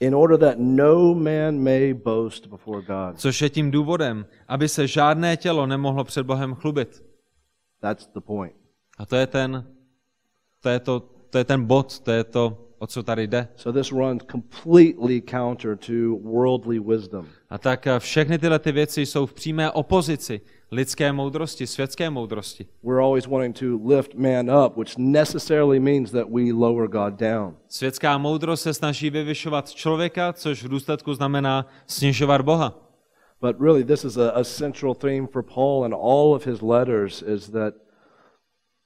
In 0.00 0.14
order 0.14 0.38
that 0.38 0.58
no 0.58 1.14
man 1.14 1.58
may 1.62 1.92
boast 1.92 2.46
before 2.46 2.82
God. 2.82 3.20
což 3.20 3.42
je 3.42 3.50
tím 3.50 3.70
důvodem, 3.70 4.26
aby 4.48 4.68
se 4.68 4.86
žádné 4.86 5.36
tělo 5.36 5.66
nemohlo 5.66 6.04
před 6.04 6.26
Bohem 6.26 6.54
chlubit. 6.54 7.04
That's 7.80 8.06
the 8.06 8.20
point. 8.20 8.54
A 8.98 9.06
to 9.06 9.16
je 9.16 9.26
ten, 9.26 9.66
to 10.60 10.68
je, 10.68 10.80
to, 10.80 11.00
to 11.30 11.38
je 11.38 11.44
ten 11.44 11.64
bod, 11.64 12.00
to 12.00 12.10
je 12.10 12.24
to, 12.24 12.69
o 12.80 12.86
co 12.86 13.02
tady 13.02 13.26
jde. 13.26 13.48
So 13.56 13.80
this 13.80 13.92
runs 13.92 14.22
completely 14.32 15.22
counter 15.30 15.76
to 15.76 15.92
worldly 16.22 16.78
wisdom. 16.78 17.26
A 17.50 17.58
tak 17.58 17.86
eh, 17.86 17.98
všechny 17.98 18.38
tyhle 18.38 18.58
ty 18.58 18.72
věci 18.72 19.06
jsou 19.06 19.26
v 19.26 19.34
přímé 19.34 19.70
opozici 19.70 20.40
lidské 20.70 21.12
moudrosti, 21.12 21.66
světské 21.66 22.10
moudrosti. 22.10 22.66
We're 22.82 23.02
always 23.02 23.26
wanting 23.26 23.58
to 23.58 23.88
lift 23.88 24.14
man 24.14 24.50
up, 24.50 24.76
which 24.76 24.98
necessarily 24.98 25.80
means 25.80 26.10
that 26.10 26.26
we 26.30 26.52
lower 26.52 26.88
God 26.88 27.14
down. 27.20 27.56
Světská 27.68 28.18
moudrost 28.18 28.62
se 28.62 28.74
snaží 28.74 29.10
vyvyšovat 29.10 29.70
člověka, 29.70 30.32
což 30.32 30.64
v 30.64 30.68
důsledku 30.68 31.14
znamená 31.14 31.66
snižovat 31.86 32.42
Boha. 32.42 32.74
But 33.40 33.60
really, 33.60 33.84
this 33.84 34.04
is 34.04 34.16
a, 34.16 34.30
a 34.30 34.44
central 34.44 34.94
theme 34.94 35.26
for 35.26 35.42
Paul 35.42 35.86
in 35.86 35.94
all 35.94 36.34
of 36.34 36.46
his 36.46 36.62
letters 36.62 37.22
is 37.22 37.50
that 37.50 37.74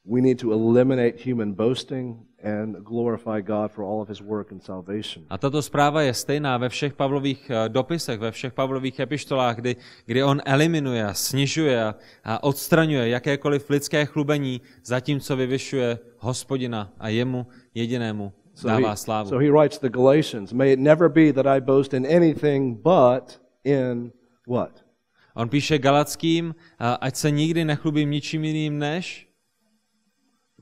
we 0.05 0.21
need 0.21 0.39
to 0.39 0.53
eliminate 0.53 1.17
human 1.25 1.53
boasting 1.53 2.17
and 2.45 2.77
glorify 2.85 3.41
God 3.41 3.73
for 3.73 3.85
all 3.85 4.03
of 4.03 4.09
his 4.09 4.21
work 4.21 4.53
and 4.53 4.63
salvation. 4.63 5.25
A 5.31 5.39
tato 5.39 5.63
zpráva 5.63 6.03
je 6.03 6.15
stejná 6.15 6.59
ve 6.59 6.69
všech 6.69 6.93
Pavlových 6.93 7.51
eh, 7.51 7.69
dopisech, 7.69 8.21
ve 8.21 8.31
všech 8.31 8.53
Pavlových 8.53 9.01
epištolách, 9.01 9.57
kdy, 9.57 9.77
kdy 10.07 10.23
on 10.25 10.41
eliminuje, 10.45 11.05
snižuje 11.13 11.81
a- 12.25 12.43
odstraňuje 12.45 13.09
jakékoliv 13.09 13.71
lidské 13.71 14.05
chlubení, 14.07 14.61
zatímco 14.85 15.37
vyvyšuje 15.37 15.99
hospodina 16.19 16.93
a 17.01 17.09
jemu 17.09 17.47
jedinému 17.75 18.33
So 18.55 18.69
he, 18.71 18.83
dává 18.83 18.97
slávu. 18.97 19.29
so 19.29 19.41
he 19.41 19.51
writes 19.51 19.79
the 19.79 19.89
Galatians, 19.91 20.53
May 20.53 20.73
it 20.73 20.79
never 20.81 21.09
be 21.09 21.33
that 21.33 21.47
I 21.47 21.61
boast 21.61 21.95
in 21.95 22.07
anything 22.07 22.77
but 22.83 23.41
in 23.65 24.13
what? 24.47 24.85
On 25.35 25.49
píše 25.49 25.79
Galackým, 25.79 26.55
ať 27.01 27.17
se 27.17 27.31
nikdy 27.31 27.65
nechlubím 27.65 28.11
ničím 28.11 28.45
jiným 28.45 28.79
než, 28.79 29.24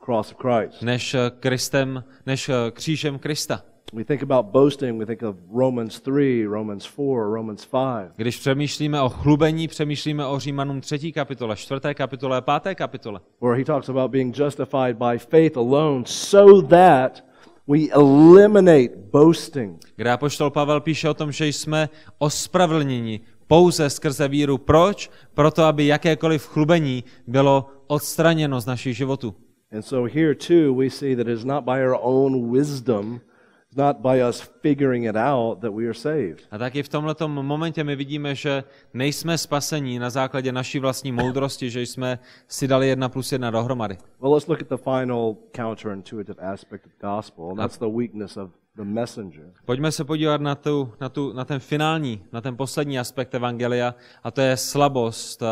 cross 0.04 0.32
of 0.32 0.38
Christ. 0.38 0.82
než 0.82 1.14
eh, 1.14 1.30
Kristem, 1.40 2.04
než 2.26 2.48
eh, 2.48 2.54
křížem 2.70 3.18
Krista. 3.18 3.62
We 3.94 4.04
think 4.04 4.22
about 4.22 4.46
boasting, 4.46 4.98
we 4.98 5.06
think 5.06 5.22
of 5.22 5.36
Romans 5.54 6.00
3, 6.00 6.46
Romans 6.46 6.84
4, 6.84 6.98
Romans 7.32 7.66
5. 7.66 8.12
Když 8.16 8.38
přemýšlíme 8.38 9.00
o 9.00 9.08
chlubení, 9.08 9.68
přemýšlíme 9.68 10.26
o 10.26 10.38
Římanům 10.38 10.80
3. 10.80 11.12
kapitole, 11.12 11.56
4. 11.56 11.80
kapitole 11.94 12.36
a 12.36 12.40
5. 12.60 12.74
kapitole. 12.74 13.20
where 13.40 13.58
he 13.58 13.64
talks 13.64 13.88
about 13.88 14.10
being 14.10 14.38
justified 14.38 14.96
by 14.96 15.18
faith 15.18 15.56
alone, 15.56 16.04
so 16.06 16.62
that 16.68 17.24
we 17.68 17.78
eliminate 17.90 18.88
boasting. 19.12 19.80
Kde 19.96 20.10
apoštol 20.10 20.50
Pavel 20.50 20.80
píše 20.80 21.08
o 21.08 21.14
tom, 21.14 21.32
že 21.32 21.46
jsme 21.46 21.88
ospravedlněni 22.18 23.20
pouze 23.46 23.90
skrze 23.90 24.28
víru. 24.28 24.58
Proč? 24.58 25.10
Proto, 25.34 25.64
aby 25.64 25.86
jakékoliv 25.86 26.46
chlubení 26.46 27.04
bylo 27.26 27.66
odstraněno 27.86 28.60
z 28.60 28.66
našich 28.66 28.96
životů. 28.96 29.34
And 29.72 29.82
so 29.84 30.04
here 30.04 30.34
too, 30.34 30.74
we 30.74 30.90
see 30.90 31.14
that 31.14 31.26
it's 31.26 31.44
not 31.44 31.64
by 31.64 31.80
our 31.80 31.98
own 32.02 32.50
wisdom, 32.50 33.20
it's 33.68 33.76
not 33.76 34.02
by 34.02 34.20
us 34.20 34.50
figuring 34.62 35.04
it 35.04 35.16
out 35.16 35.60
that 35.60 35.72
we 35.72 35.86
are 35.86 35.94
saved. 35.94 36.42
A 36.50 36.58
taky 36.58 36.82
v 36.82 36.88
tomto 36.88 37.28
momentě 37.28 37.84
my 37.84 37.96
vidíme, 37.96 38.34
že 38.34 38.64
nejsme 38.94 39.38
spasení 39.38 39.98
na 39.98 40.10
základě 40.10 40.52
naší 40.52 40.78
vlastní 40.78 41.12
moudrosti, 41.12 41.70
že 41.70 41.80
jsme 41.82 42.18
si 42.48 42.68
dali 42.68 42.88
jedna 42.88 43.08
plus 43.08 43.32
jedna 43.32 43.50
dohromady. 43.50 43.98
Well, 44.20 44.32
let's 44.32 44.48
look 44.48 44.62
at 44.62 44.68
the 44.68 44.76
final 44.76 45.36
counterintuitive 45.52 46.52
aspect 46.52 46.86
of 46.86 46.92
the 46.92 47.06
gospel, 47.06 47.48
and 47.48 47.56
that's 47.56 47.78
the 47.78 47.88
weakness 47.88 48.36
of 48.36 48.50
the 48.76 48.84
messenger. 48.84 49.52
Pojďme 49.64 49.92
se 49.92 50.04
podívat 50.04 50.40
na, 50.40 50.54
tu, 50.54 50.92
na, 51.00 51.08
tu, 51.08 51.32
na 51.32 51.44
ten 51.44 51.60
finální, 51.60 52.22
na 52.32 52.40
ten 52.40 52.56
poslední 52.56 52.98
aspekt 52.98 53.34
Evangelia, 53.34 53.94
a 54.24 54.30
to 54.30 54.40
je 54.40 54.56
slabost 54.56 55.42
uh, 55.42 55.48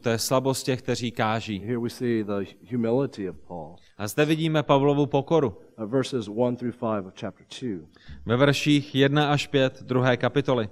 to 0.00 0.08
je 0.08 0.18
slabost 0.18 0.62
těch, 0.62 0.82
kteří 0.82 1.10
káží. 1.10 1.58
Here 1.58 1.78
we 1.78 1.90
see 1.90 2.24
the 2.24 2.44
humility 2.70 3.30
of 3.30 3.36
Paul. 3.48 3.76
A 3.98 4.08
zde 4.08 4.24
vidíme 4.24 4.62
Pavlovu 4.62 5.06
pokoru. 5.06 5.58
Uh, 5.78 5.84
verses 5.84 6.28
1 6.28 6.56
through 6.56 6.74
5 6.74 7.06
of 7.06 7.14
chapter 7.20 7.46
2. 7.60 7.86
Ve 8.26 8.36
verších 8.36 8.94
1 8.94 9.32
až 9.32 9.46
5 9.46 9.82
druhé 9.82 10.16
kapitoly. 10.16 10.68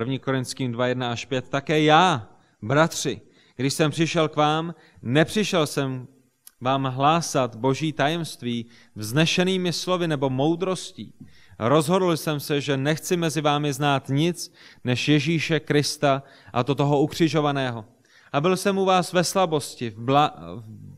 1. 0.00 0.18
Korinským 0.18 0.72
2, 0.72 0.86
1 0.86 1.12
až 1.12 1.24
5. 1.24 1.48
Také 1.48 1.82
já, 1.82 2.30
bratři, 2.62 3.20
když 3.56 3.74
jsem 3.74 3.90
přišel 3.90 4.28
k 4.28 4.36
vám, 4.36 4.74
nepřišel 5.02 5.66
jsem 5.66 6.08
vám 6.60 6.84
hlásat 6.84 7.56
boží 7.56 7.92
tajemství 7.92 8.66
vznešenými 8.94 9.72
slovy 9.72 10.08
nebo 10.08 10.30
moudrostí. 10.30 11.14
Rozhodl 11.58 12.16
jsem 12.16 12.40
se, 12.40 12.60
že 12.60 12.76
nechci 12.76 13.16
mezi 13.16 13.40
vámi 13.40 13.72
znát 13.72 14.08
nic, 14.08 14.52
než 14.84 15.08
Ježíše 15.08 15.60
Krista 15.60 16.22
a 16.52 16.64
to 16.64 16.74
toho 16.74 17.00
ukřižovaného. 17.00 17.84
A 18.32 18.40
byl 18.40 18.56
jsem 18.56 18.78
u 18.78 18.84
vás 18.84 19.12
ve 19.12 19.24
slabosti, 19.24 19.90
v, 19.90 19.98
bla, 19.98 20.36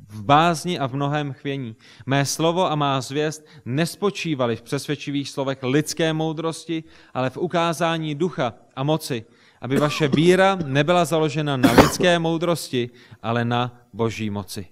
v 0.09 0.25
bázni 0.25 0.79
a 0.79 0.87
v 0.87 0.95
mnohém 0.95 1.33
chvění. 1.33 1.77
Mé 2.07 2.27
slovo 2.27 2.71
a 2.71 2.75
má 2.75 3.01
zvěst 3.01 3.47
nespočívaly 3.65 4.57
v 4.57 4.63
přesvědčivých 4.63 5.29
slovech 5.29 5.63
lidské 5.63 6.13
moudrosti, 6.13 6.85
ale 7.15 7.31
v 7.31 7.37
ukázání 7.37 8.15
ducha 8.15 8.55
a 8.77 8.83
moci, 8.83 9.25
aby 9.61 9.77
vaše 9.77 10.09
víra 10.09 10.59
nebyla 10.67 11.05
založena 11.05 11.57
na 11.57 11.73
lidské 11.73 12.19
moudrosti, 12.19 12.91
ale 13.23 13.45
na 13.45 13.87
boží 13.93 14.31
moci. 14.31 14.67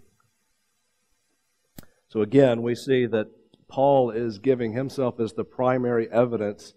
So 2.09 2.29
again, 2.29 2.63
we 2.63 2.77
see 2.77 3.09
that 3.09 3.27
Paul 3.75 4.13
is 4.17 4.39
giving 4.39 4.75
himself 4.75 5.21
as 5.21 5.33
the 5.33 5.45
primary 5.45 6.09
evidence 6.11 6.75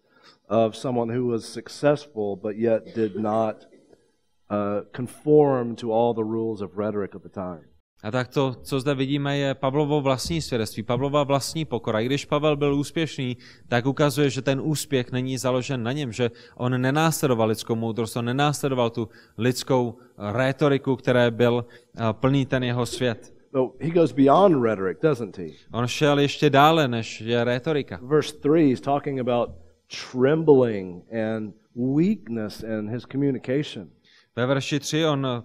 of 0.50 0.76
someone 0.76 1.18
who 1.18 1.28
was 1.28 1.54
successful 1.54 2.36
but 2.36 2.56
yet 2.56 2.96
did 2.96 3.16
not 3.16 3.66
conform 4.96 5.76
to 5.76 5.94
all 5.94 6.14
the 6.14 6.24
rules 6.24 6.62
of 6.62 6.78
rhetoric 6.78 7.16
at 7.16 7.22
the 7.22 7.30
time. 7.30 7.74
A 8.04 8.12
tak 8.12 8.28
to, 8.28 8.56
co 8.64 8.80
zde 8.80 8.96
vidíme, 8.96 9.38
je 9.38 9.54
Pavlovo 9.54 10.02
vlastní 10.02 10.42
svědectví, 10.42 10.84
Pavlova 10.84 11.24
vlastní 11.24 11.66
pokora. 11.66 12.00
I 12.00 12.06
když 12.06 12.26
Pavel 12.26 12.56
byl 12.56 12.76
úspěšný, 12.76 13.38
tak 13.68 13.86
ukazuje, 13.86 14.30
že 14.30 14.42
ten 14.42 14.62
úspěch 14.64 15.12
není 15.12 15.38
založen 15.38 15.84
na 15.84 15.92
něm, 15.92 16.12
že 16.12 16.32
on 16.56 16.82
nenásledoval 16.82 17.48
lidskou 17.48 17.76
moudrost, 17.76 18.18
on 18.18 18.26
nenásledoval 18.26 18.90
tu 18.90 19.10
lidskou 19.38 19.96
rétoriku, 20.18 20.96
které 20.96 21.32
byl 21.32 21.66
eh, 21.66 22.02
plný 22.12 22.46
ten 22.46 22.64
jeho 22.64 22.86
svět. 22.86 23.34
So 23.52 23.78
he 23.80 23.92
goes 23.92 24.12
beyond 24.12 24.64
rhetoric, 24.64 24.98
doesn't 25.02 25.38
he? 25.38 25.48
On 25.74 25.88
šel 25.88 26.20
ještě 26.20 26.50
dále, 26.50 26.88
než 26.88 27.22
je 27.22 27.44
rétorika. 27.44 28.00
Verse 28.02 28.36
3, 28.36 28.70
he's 28.70 28.82
talking 28.82 29.20
about 29.20 29.50
trembling 30.12 31.04
and 31.14 31.54
weakness 31.76 32.64
in 32.64 32.90
his 32.90 33.06
communication. 33.06 33.90
Ve 34.36 34.46
verši 34.46 34.80
3 34.80 35.06
on 35.06 35.28
eh, 35.28 35.42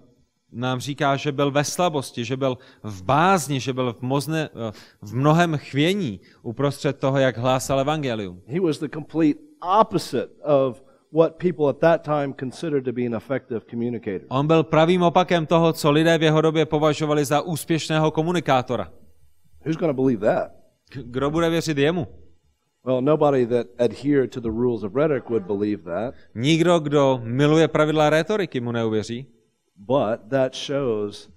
nám 0.51 0.79
říká, 0.79 1.15
že 1.15 1.31
byl 1.31 1.51
ve 1.51 1.63
slabosti, 1.63 2.25
že 2.25 2.37
byl 2.37 2.57
v 2.83 3.03
bázni, 3.03 3.59
že 3.59 3.73
byl 3.73 3.93
v, 3.93 4.01
mozne, 4.01 4.49
eh, 4.53 4.71
v 5.01 5.15
mnohem 5.15 5.57
chvění 5.57 6.19
uprostřed 6.41 6.99
toho, 6.99 7.17
jak 7.17 7.37
hlásal 7.37 7.79
evangelium. 7.79 8.41
He 8.47 8.59
was 8.59 8.79
the 8.79 8.87
complete 8.93 9.39
opposite 9.81 10.29
of 10.43 10.83
what 11.13 11.35
people 11.35 11.69
at 11.69 11.77
that 11.77 12.03
time 12.03 12.33
considered 12.39 12.85
to 12.85 12.91
be 12.91 13.05
an 13.05 13.15
effective 13.15 13.61
communicator. 13.69 14.27
On 14.29 14.47
byl 14.47 14.63
pravým 14.63 15.01
opakem 15.01 15.45
toho, 15.45 15.73
co 15.73 15.91
lidé 15.91 16.17
v 16.17 16.23
jeho 16.23 16.41
době 16.41 16.65
považovali 16.65 17.25
za 17.25 17.41
úspěšného 17.41 18.11
komunikátora. 18.11 18.91
Who's 19.65 19.77
going 19.77 19.95
to 19.95 20.01
believe 20.01 20.27
that? 20.27 20.51
Kdo 21.03 21.31
bude 21.31 21.49
věřit 21.49 21.77
jemu? 21.77 22.07
Well, 22.89 23.01
nobody 23.01 23.45
that 23.45 23.67
adhered 23.79 24.31
to 24.31 24.41
the 24.41 24.49
rules 24.49 24.83
of 24.83 24.95
rhetoric 24.95 25.29
would 25.29 25.45
believe 25.45 25.83
that, 25.83 26.15
Nikdo, 26.35 26.79
kdo 26.79 27.21
miluje 27.23 27.67
pravidla 27.67 28.09
rétoriky, 28.09 28.61
mu 28.61 28.71
neuvěří. 28.71 29.25
but 29.77 30.29
that 30.29 30.55
shows 30.55 31.29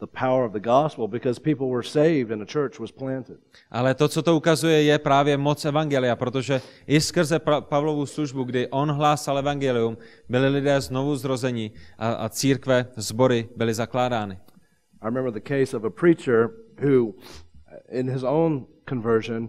the 0.00 0.06
power 0.06 0.44
of 0.44 0.52
the 0.52 0.60
gospel 0.60 1.08
because 1.08 1.38
people 1.38 1.68
were 1.68 1.82
saved 1.84 2.32
and 2.32 2.42
a 2.42 2.46
church 2.46 2.80
was 2.80 2.90
planted. 2.90 3.38
Ale 3.70 3.94
to, 3.94 4.08
co 4.08 4.22
to 4.22 4.36
ukazuje, 4.36 4.82
je 4.82 4.98
právě 4.98 5.36
moc 5.36 5.64
evangelia, 5.64 6.16
protože 6.16 6.60
i 6.86 7.00
skrze 7.00 7.38
Pavlovu 7.60 8.06
službu, 8.06 8.44
kdy 8.44 8.68
on 8.68 8.90
hlásal 8.90 9.38
evangelium, 9.38 9.96
byli 10.28 10.48
lidé 10.48 10.80
znovu 10.80 11.16
zrozeni 11.16 11.70
a, 11.98 12.12
a 12.12 12.28
církve, 12.28 12.86
sbory 12.98 13.48
byly 13.56 13.74
zakládány. 13.74 14.38
I 15.02 15.04
remember 15.04 15.32
the 15.32 15.58
case 15.58 15.76
of 15.76 15.84
a 15.84 15.90
preacher 15.90 16.50
who, 16.82 17.14
in 17.88 18.10
his 18.10 18.24
own 18.24 18.66
conversion, 18.88 19.48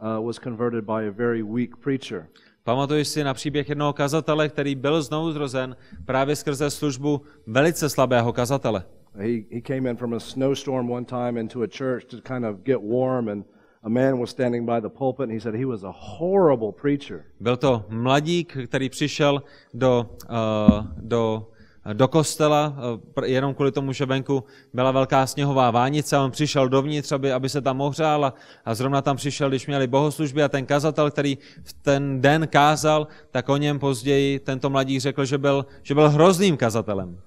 uh, 0.00 0.26
was 0.26 0.38
converted 0.38 0.84
by 0.84 1.08
a 1.08 1.10
very 1.10 1.42
weak 1.42 1.76
preacher. 1.76 2.26
Pamatuji 2.64 3.04
si 3.04 3.24
na 3.24 3.34
příběh 3.34 3.68
jednoho 3.68 3.92
kazatele, 3.92 4.48
který 4.48 4.74
byl 4.74 5.02
znovu 5.02 5.32
zrozen 5.32 5.76
právě 6.04 6.36
skrze 6.36 6.70
službu 6.70 7.22
velice 7.46 7.88
slabého 7.88 8.32
kazatele. 8.32 8.84
He, 9.14 9.42
he 9.52 9.60
came 9.60 9.90
in 9.90 9.96
from 9.96 10.14
a 10.14 10.20
snowstorm 10.20 10.90
one 10.90 11.04
time 11.04 11.40
into 11.40 11.62
a 11.62 11.66
church 11.66 12.04
to 12.04 12.16
kind 12.20 12.44
of 12.44 12.56
get 12.62 12.78
warm, 12.82 13.28
and 13.28 13.44
a 13.82 13.88
man 13.88 14.18
was 14.20 14.30
standing 14.30 14.66
by 14.66 14.80
the 14.80 14.88
pulpit, 14.88 15.22
and 15.24 15.32
he 15.32 15.40
said 15.40 15.54
he 15.54 15.64
was 15.64 15.84
a 15.84 15.92
horrible 15.92 16.72
preacher. 16.72 17.24
Byl 17.40 17.56
to 17.56 17.84
mladík, 17.88 18.56
který 18.66 18.88
přišel 18.88 19.42
do, 19.74 20.10
uh, 20.30 20.86
do, 20.96 21.50
do 21.92 22.08
kostela 22.08 22.76
uh, 23.18 23.24
jenom 23.24 23.54
kvůli 23.54 23.72
tomu, 23.72 23.92
že 23.92 24.06
venku 24.06 24.44
byla 24.72 24.90
velká 24.90 25.26
sněhová 25.26 25.70
vánice. 25.70 26.18
On 26.18 26.30
přišel 26.30 26.68
dovnitř, 26.68 27.12
aby, 27.12 27.32
aby 27.32 27.48
se 27.48 27.60
tam 27.60 27.80
ohřál 27.80 28.24
a, 28.24 28.34
a 28.64 28.74
zrovna 28.74 29.02
tam 29.02 29.16
přišel, 29.16 29.48
když 29.48 29.66
měli 29.66 29.86
bohoslužby 29.86 30.42
a 30.42 30.48
ten 30.48 30.66
kazatel, 30.66 31.10
který 31.10 31.38
v 31.64 31.72
ten 31.72 32.20
den 32.20 32.48
kázal, 32.48 33.06
tak 33.30 33.48
o 33.48 33.56
něm 33.56 33.78
později 33.78 34.38
tento 34.38 34.70
mladík 34.70 35.00
řekl, 35.00 35.24
že 35.24 35.38
byl, 35.38 35.66
že 35.82 35.94
byl 35.94 36.10
hrozným 36.10 36.56
kazatelem. 36.56 37.18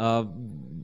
A 0.00 0.28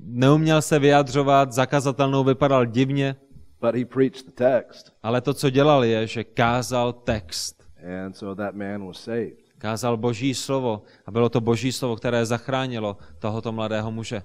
neuměl 0.07 0.62
se 0.62 0.79
vyjadřovat, 0.79 1.53
zakazatelnou 1.53 2.25
vypadal 2.25 2.66
divně, 2.66 3.16
but 3.61 3.75
he 3.75 3.85
preached 3.85 4.27
the 4.27 4.33
text, 4.35 4.93
ale 5.03 5.20
to, 5.20 5.35
co 5.35 5.51
dělal, 5.51 5.85
je, 5.85 6.07
že 6.07 6.25
kázal 6.25 6.93
text. 6.93 7.64
and 7.85 8.16
so 8.16 8.35
that 8.35 8.55
man 8.55 8.87
was 8.87 8.99
saved. 8.99 9.43
Kázal 9.64 9.96
boží 9.96 10.34
slovo 10.34 10.82
a 11.06 11.10
bylo 11.10 11.28
to 11.28 11.40
boží 11.40 11.72
slovo, 11.72 11.96
které 11.96 12.26
zachránilo 12.26 12.96
tohoto 13.18 13.52
mladého 13.52 13.90
muže. 13.90 14.22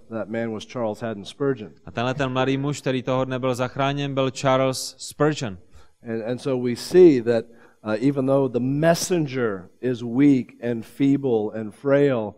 A 1.86 1.92
tenhle 1.92 2.14
ten 2.14 2.30
mladý 2.30 2.58
muž, 2.58 2.82
který 2.82 3.04
toho 3.04 3.26
dne 3.26 3.40
byl 3.40 3.56
zachráněn, 3.56 4.14
byl 4.14 4.32
Charles 4.32 4.96
Spurgeon. 4.98 5.58
And, 6.04 6.24
and 6.24 6.38
so 6.42 6.64
we 6.70 6.76
see 6.76 7.22
that 7.22 7.46
uh, 7.84 8.08
even 8.08 8.26
though 8.26 8.52
the 8.52 8.60
messenger 8.60 9.70
is 9.82 10.04
weak 10.04 10.48
and 10.72 10.86
feeble 10.86 11.52
and 11.56 11.72
frail, 11.72 12.36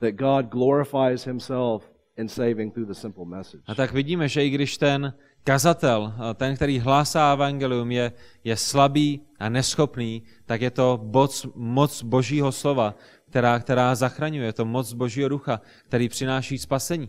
that 0.00 0.14
God 0.14 0.48
glorifies 0.48 1.24
himself 1.24 1.90
in 2.18 2.28
saving 2.28 2.72
through 2.74 2.88
the 2.88 2.94
simple 2.94 3.24
message. 3.24 3.62
A 3.66 3.74
tak 3.74 3.92
vidíme, 3.92 4.28
že 4.28 4.44
i 4.44 4.50
když 4.50 4.78
ten 4.78 5.12
kazatel, 5.44 6.14
ten, 6.34 6.56
který 6.56 6.78
hlásá 6.78 7.32
evangelium, 7.32 7.90
je, 7.90 8.12
je 8.44 8.56
slabý 8.56 9.22
a 9.38 9.48
neschopný, 9.48 10.22
tak 10.46 10.60
je 10.60 10.70
to 10.70 11.00
moc, 11.02 11.46
moc 11.54 12.02
božího 12.02 12.52
slova, 12.52 12.94
která, 13.30 13.58
která 13.58 13.94
zachraňuje. 13.94 14.46
Je 14.46 14.52
to 14.52 14.64
moc 14.64 14.92
božího 14.92 15.28
ducha, 15.28 15.60
který 15.84 16.08
přináší 16.08 16.58
spasení. 16.58 17.08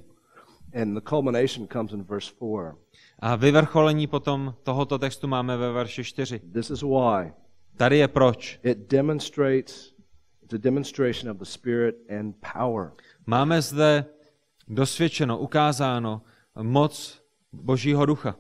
And 0.82 0.94
the 0.94 1.02
culmination 1.10 1.68
comes 1.68 1.92
in 1.94 2.04
verse 2.04 2.32
4. 2.36 2.78
A 3.20 3.36
vyvrcholení 3.36 4.08
potom 4.08 4.56
tohoto 4.64 4.98
textu 5.00 5.28
máme 5.28 5.58
ve 5.58 5.72
verši 5.72 6.04
4. 6.04 6.40
This 6.54 6.70
is 6.70 6.82
why 6.82 7.34
Tady 7.78 7.98
je 7.98 8.08
proč. 8.08 8.60
it 8.64 8.78
demonstrates 8.90 9.94
a 10.54 10.58
demonstration 10.58 11.32
of 11.32 11.38
the 11.38 11.46
spirit 11.46 11.96
and 12.20 12.36
power. 12.54 12.92
Máme 13.26 13.62
zde 13.62 14.06
dosvědčeno, 14.70 15.38
ukázáno 15.38 16.22
moc 16.62 17.22
božího 17.54 18.06
ducha. 18.06 18.36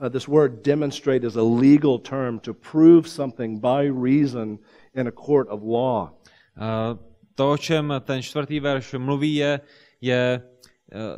Uh, 0.00 0.08
this 0.08 0.28
word 0.28 0.64
demonstrate 0.64 1.26
is 1.26 1.36
a 1.36 1.42
legal 1.42 1.98
term 1.98 2.38
to 2.38 2.54
prove 2.54 3.08
something 3.08 3.60
by 3.60 3.90
reason 3.90 4.58
in 4.94 5.08
a 5.08 5.12
court 5.12 5.48
of 5.50 5.62
law. 5.62 6.10
A 6.56 6.98
To, 7.36 7.50
o 7.52 7.56
čem 7.56 7.92
ten 8.00 8.22
čtvrtý 8.22 8.60
verš 8.60 8.94
mluví, 8.98 9.34
je, 9.34 9.60
je, 10.00 10.42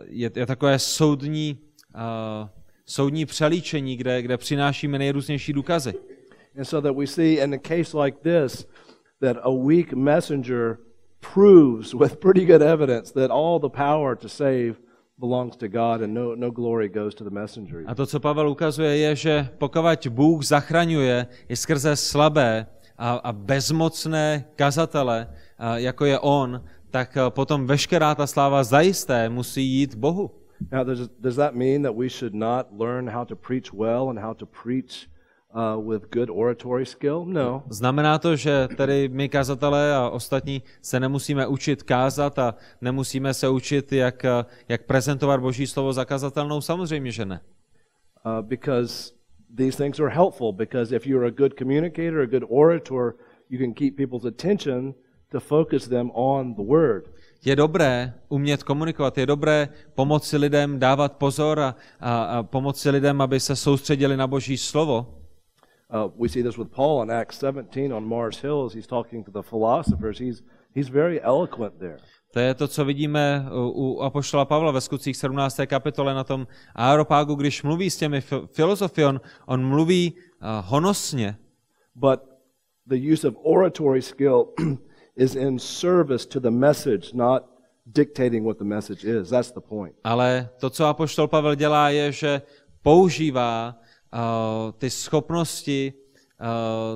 je, 0.06 0.30
je 0.34 0.46
takové 0.46 0.78
soudní, 0.78 1.58
uh, 1.94 2.48
soudní 2.86 3.26
přelíčení, 3.26 3.96
kde, 3.96 4.22
kde 4.22 4.36
přinášíme 4.36 4.98
nejrůznější 4.98 5.52
důkazy. 5.52 5.94
And 6.58 6.64
so 6.64 6.88
that 6.88 6.96
we 6.96 7.06
see 7.06 7.38
in 7.38 7.54
a 7.54 7.58
case 7.58 7.98
like 7.98 8.18
this 8.18 8.66
that 9.20 9.36
a 9.42 9.50
weak 9.50 9.92
messenger 9.92 10.78
proves 11.20 11.94
with 11.94 12.20
pretty 12.20 12.44
good 12.44 12.62
evidence 12.62 13.12
that 13.12 13.30
all 13.30 13.58
the 13.58 13.68
power 13.68 14.16
to 14.16 14.28
save 14.28 14.80
belongs 15.18 15.56
to 15.56 15.68
God 15.68 16.02
and 16.02 16.14
no, 16.14 16.34
no 16.34 16.50
glory 16.50 16.88
goes 16.88 17.14
to 17.14 17.24
the 17.24 17.30
messenger. 17.30 17.84
A 17.86 17.94
to, 17.94 18.06
co 18.06 18.20
Pavel 18.20 18.48
ukazuje, 18.48 18.96
je, 18.96 19.16
že 19.16 19.48
pokud 19.58 20.06
Bůh 20.08 20.42
zachraňuje 20.42 21.26
i 21.48 21.56
skrze 21.56 21.96
slabé 21.96 22.66
a, 22.98 23.10
a 23.10 23.32
bezmocné 23.32 24.44
kazatele, 24.56 25.26
a 25.58 25.78
jako 25.78 26.04
je 26.04 26.18
on, 26.18 26.64
tak 26.90 27.18
potom 27.28 27.66
veškerá 27.66 28.14
ta 28.14 28.26
sláva 28.26 28.64
zajisté 28.64 29.28
musí 29.28 29.62
jít 29.62 29.94
Bohu. 29.94 30.30
Now, 30.72 30.84
does, 30.84 31.08
does 31.20 31.36
that 31.36 31.54
mean 31.54 31.82
that 31.82 31.94
we 31.94 32.08
should 32.08 32.34
not 32.34 32.66
learn 32.78 33.08
how 33.08 33.24
to 33.24 33.36
preach 33.36 33.72
well 33.72 34.10
and 34.10 34.18
how 34.18 34.34
to 34.34 34.46
preach 34.46 35.08
uh, 35.58 35.90
with 35.90 36.10
good 36.10 36.30
oratory 36.30 36.86
skill? 36.86 37.24
No. 37.26 37.62
Znamená 37.68 38.18
to, 38.18 38.36
že 38.36 38.68
tedy 38.76 39.08
my 39.08 39.28
kazatelé 39.28 39.94
a 39.94 40.08
ostatní 40.08 40.62
se 40.82 41.00
nemusíme 41.00 41.46
učit 41.46 41.82
kázat 41.82 42.38
a 42.38 42.54
nemusíme 42.80 43.34
se 43.34 43.48
učit, 43.48 43.92
jak, 43.92 44.26
jak 44.68 44.82
prezentovat 44.82 45.40
Boží 45.40 45.66
slovo 45.66 45.92
zakazatelnou? 45.92 46.60
Samozřejmě, 46.60 47.12
že 47.12 47.24
ne. 47.24 47.40
Uh, 48.26 48.46
because 48.46 49.12
these 49.56 49.76
things 49.76 50.00
are 50.00 50.10
helpful. 50.14 50.52
Because 50.52 50.96
if 50.96 51.06
you're 51.06 51.26
a 51.26 51.30
good 51.30 51.54
communicator, 51.58 52.20
a 52.20 52.26
good 52.26 52.44
orator, 52.48 53.14
you 53.50 53.58
can 53.58 53.74
keep 53.74 53.96
people's 53.96 54.24
attention 54.24 54.94
to 55.30 55.40
focus 55.40 55.88
them 55.88 56.10
on 56.14 56.54
the 56.54 56.62
word. 56.62 57.10
Je 57.44 57.56
dobré 57.56 58.14
umět 58.28 58.62
komunikovat, 58.62 59.18
je 59.18 59.26
dobré 59.26 59.68
pomoci 59.94 60.36
lidem 60.36 60.78
dávat 60.78 61.12
pozor 61.12 61.60
a, 61.60 61.74
a, 62.00 62.22
a 62.22 62.42
pomoci 62.42 62.90
lidem, 62.90 63.20
aby 63.20 63.40
se 63.40 63.56
soustředili 63.56 64.16
na 64.16 64.26
Boží 64.26 64.58
slovo. 64.58 65.17
Uh, 65.90 66.08
we 66.18 66.28
see 66.28 66.42
this 66.42 66.58
with 66.58 66.68
Paul 66.70 67.02
in 67.02 67.10
Acts 67.10 67.38
17 67.38 67.92
on 67.92 68.04
Mars 68.04 68.38
Hill 68.42 68.64
as 68.66 68.74
he's 68.74 68.86
talking 68.86 69.24
to 69.24 69.30
the 69.30 69.42
philosophers. 69.42 70.18
He's, 70.18 70.42
he's 70.74 70.88
very 70.88 71.18
eloquent 71.22 71.78
there. 71.80 71.98
To 72.32 72.40
je 72.40 72.54
to, 72.54 72.68
co 72.68 72.84
vidíme 72.84 73.46
u, 73.52 74.00
apoštola 74.02 74.44
Pavla 74.44 74.70
ve 74.72 74.80
skutcích 74.80 75.16
17. 75.16 75.60
kapitole 75.66 76.14
na 76.14 76.24
tom 76.24 76.46
aeropágu, 76.74 77.34
když 77.34 77.62
mluví 77.62 77.90
s 77.90 77.96
těmi 77.96 78.20
fi- 78.20 78.46
filozofy, 78.52 79.04
on, 79.04 79.20
on 79.46 79.64
mluví 79.66 80.12
uh, 80.12 80.48
honosně, 80.64 81.36
But 81.94 82.20
the 82.86 83.12
use 83.12 83.28
of 83.28 83.34
oratory 83.42 84.02
skill 84.02 84.44
is 85.16 85.34
in 85.34 85.58
service 85.58 86.28
to 86.28 86.40
the 86.40 86.50
message, 86.50 87.12
not 87.14 87.42
dictating 87.86 88.44
what 88.46 88.58
the 88.58 88.64
message 88.64 89.04
is. 89.04 89.30
That's 89.30 89.52
the 89.52 89.60
point. 89.60 89.94
ale 90.04 90.48
to, 90.60 90.70
co 90.70 90.86
apoštol 90.86 91.28
Pavel 91.28 91.54
dělá, 91.54 91.90
je, 91.90 92.12
že 92.12 92.42
používá 92.82 93.74
ty 94.78 94.90
schopnosti 94.90 95.92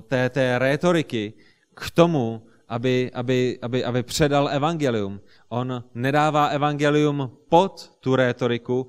té, 0.08 0.30
té 0.30 0.58
rétoriky 0.58 1.32
k 1.74 1.90
tomu, 1.90 2.42
aby, 2.68 3.10
aby, 3.14 3.58
aby, 3.62 3.84
aby 3.84 4.02
předal 4.02 4.48
evangelium. 4.48 5.20
On 5.48 5.84
nedává 5.94 6.46
evangelium 6.46 7.30
pod 7.48 7.96
tu 8.00 8.16
rétoriku, 8.16 8.86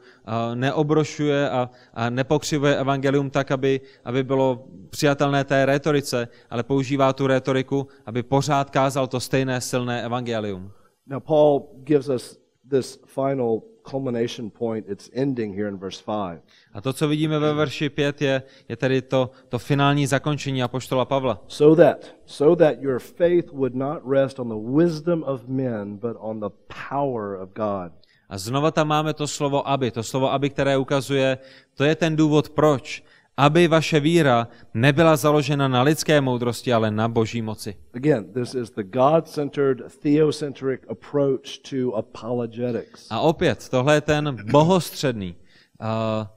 neobrošuje 0.54 1.50
a, 1.50 1.70
a 1.94 2.10
nepokřivuje 2.10 2.78
evangelium 2.78 3.30
tak, 3.30 3.52
aby, 3.52 3.82
aby 4.06 4.24
bylo 4.24 4.68
přijatelné 4.90 5.44
té 5.44 5.66
rétorice, 5.66 6.28
ale 6.50 6.64
používá 6.64 7.14
tu 7.14 7.28
rétoriku, 7.28 7.88
aby 8.06 8.24
pořád 8.24 8.70
kázal 8.70 9.08
to 9.08 9.20
stejné 9.20 9.62
silné 9.62 10.04
evangelium. 10.04 10.72
Now 11.08 11.20
Paul 11.20 11.68
gives 11.84 12.10
us 12.10 12.40
this 12.70 13.00
final 13.06 13.62
culmination 13.84 14.50
point, 14.50 14.90
its 14.90 15.10
ending 15.14 15.56
here 15.56 15.70
in 15.70 15.78
verse 15.78 16.04
5. 16.06 16.42
A 16.74 16.82
to, 16.82 16.94
co 16.94 17.08
vidíme 17.08 17.40
ve 17.40 17.54
verši 17.54 17.90
5, 17.90 18.22
je, 18.22 18.44
je 18.70 18.76
tedy 18.76 19.02
to, 19.02 19.30
to 19.50 19.60
finální 19.60 20.08
zakončení 20.08 20.64
apoštola 20.64 21.06
Pavla. 21.06 21.42
So 21.48 21.84
that, 21.84 22.16
so 22.26 22.56
that 22.56 22.82
your 22.82 23.00
faith 23.00 23.52
would 23.52 23.76
not 23.76 24.02
rest 24.06 24.40
on 24.40 24.50
the 24.50 24.84
wisdom 24.84 25.24
of 25.24 25.48
men, 25.48 25.98
but 25.98 26.18
on 26.20 26.40
the 26.40 26.50
power 26.90 27.36
of 27.36 27.50
God. 27.54 27.92
A 28.30 28.38
znova 28.38 28.72
tam 28.72 28.88
máme 28.88 29.14
to 29.14 29.28
slovo 29.28 29.62
aby, 29.68 29.92
to 29.92 30.04
slovo 30.04 30.32
aby, 30.32 30.50
které 30.50 30.78
ukazuje, 30.78 31.38
to 31.78 31.84
je 31.84 31.96
ten 31.96 32.16
důvod 32.16 32.50
proč 32.50 33.04
aby 33.38 33.68
vaše 33.68 34.00
víra 34.00 34.48
nebyla 34.74 35.16
založena 35.16 35.68
na 35.68 35.82
lidské 35.82 36.22
moudrosti, 36.22 36.74
ale 36.74 36.92
na 36.92 37.08
boží 37.08 37.42
moci. 37.42 37.76
Again, 37.94 38.34
this 38.34 38.56
is 38.56 38.70
the 38.70 38.84
God-centered, 38.84 39.82
theocentric 40.02 40.82
approach 40.90 41.58
to 41.70 41.96
apologetics. 41.96 43.08
A 43.10 43.20
opět, 43.20 43.70
tohle 43.70 43.96
je 43.96 44.02
ten 44.02 44.38
bohostředný 44.52 45.36
uh, 45.36 45.88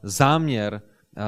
záměr 0.02 0.80
uh, 1.16 1.22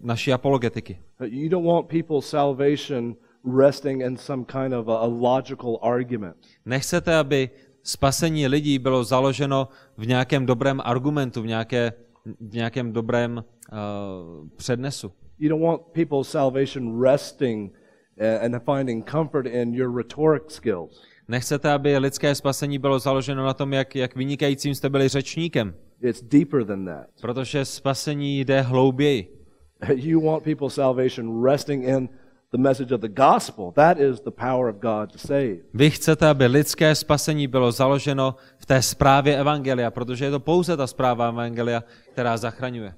naší 0.00 0.32
apologetiky. 0.32 0.98
You 1.24 1.48
don't 1.48 1.66
want 1.66 1.88
people's 1.88 2.26
salvation 2.26 3.16
resting 3.58 4.02
in 4.02 4.16
some 4.16 4.44
kind 4.44 4.74
of 4.74 4.88
a, 4.88 4.96
a 4.96 5.06
logical 5.06 5.78
argument. 5.82 6.36
Nechcete, 6.66 7.16
aby 7.16 7.50
spasení 7.82 8.48
lidí 8.48 8.78
bylo 8.78 9.04
založeno 9.04 9.68
v 9.96 10.06
nějakém 10.06 10.46
dobrém 10.46 10.80
argumentu, 10.84 11.42
v, 11.42 11.46
nějaké, 11.46 11.92
v 12.40 12.54
nějakém 12.54 12.92
dobrém 12.92 13.44
uh, 13.72 14.48
přednesu. 14.56 15.12
You 15.38 15.48
don't 15.48 15.62
want 15.62 15.82
people's 15.92 16.28
salvation 16.28 17.02
resting 17.02 17.72
uh, 18.20 18.44
and 18.44 18.62
finding 18.64 19.10
comfort 19.10 19.46
in 19.46 19.74
your 19.74 19.96
rhetoric 19.96 20.42
skills. 20.48 21.02
Nechcete, 21.28 21.72
aby 21.72 21.98
lidské 21.98 22.34
spasení 22.34 22.78
bylo 22.78 22.98
založeno 22.98 23.44
na 23.44 23.54
tom, 23.54 23.72
jak, 23.72 23.96
jak 23.96 24.16
vynikajícím 24.16 24.74
jste 24.74 24.88
byli 24.88 25.08
řečníkem. 25.08 25.74
It's 26.00 26.22
deeper 26.22 26.64
than 26.64 26.84
that. 26.84 27.06
Protože 27.20 27.64
spasení 27.64 28.40
jde 28.40 28.60
hlouběji. 28.60 29.40
You 29.94 30.20
want 30.20 30.44
people's 30.44 30.74
salvation 30.74 31.44
resting 31.44 31.84
in 31.84 32.08
the 32.52 32.58
message 32.58 32.94
of 32.94 33.00
the 33.00 33.08
gospel. 33.08 33.72
That 33.72 34.00
is 34.00 34.20
the 34.20 34.30
power 34.30 34.68
of 34.68 34.76
God 34.76 35.12
to 35.12 35.18
save. 35.18 35.56
Vy 35.74 35.90
chcete, 35.90 36.28
aby 36.28 36.46
lidské 36.46 36.94
spasení 36.94 37.46
bylo 37.46 37.72
založeno 37.72 38.36
v 38.58 38.66
té 38.66 38.82
zprávě 38.82 39.38
evangelia, 39.38 39.90
protože 39.90 40.24
je 40.24 40.30
to 40.30 40.40
pouze 40.40 40.76
ta 40.76 40.86
zpráva 40.86 41.28
evangelia, 41.28 41.84
která 42.12 42.36
zachraňuje. 42.36 42.94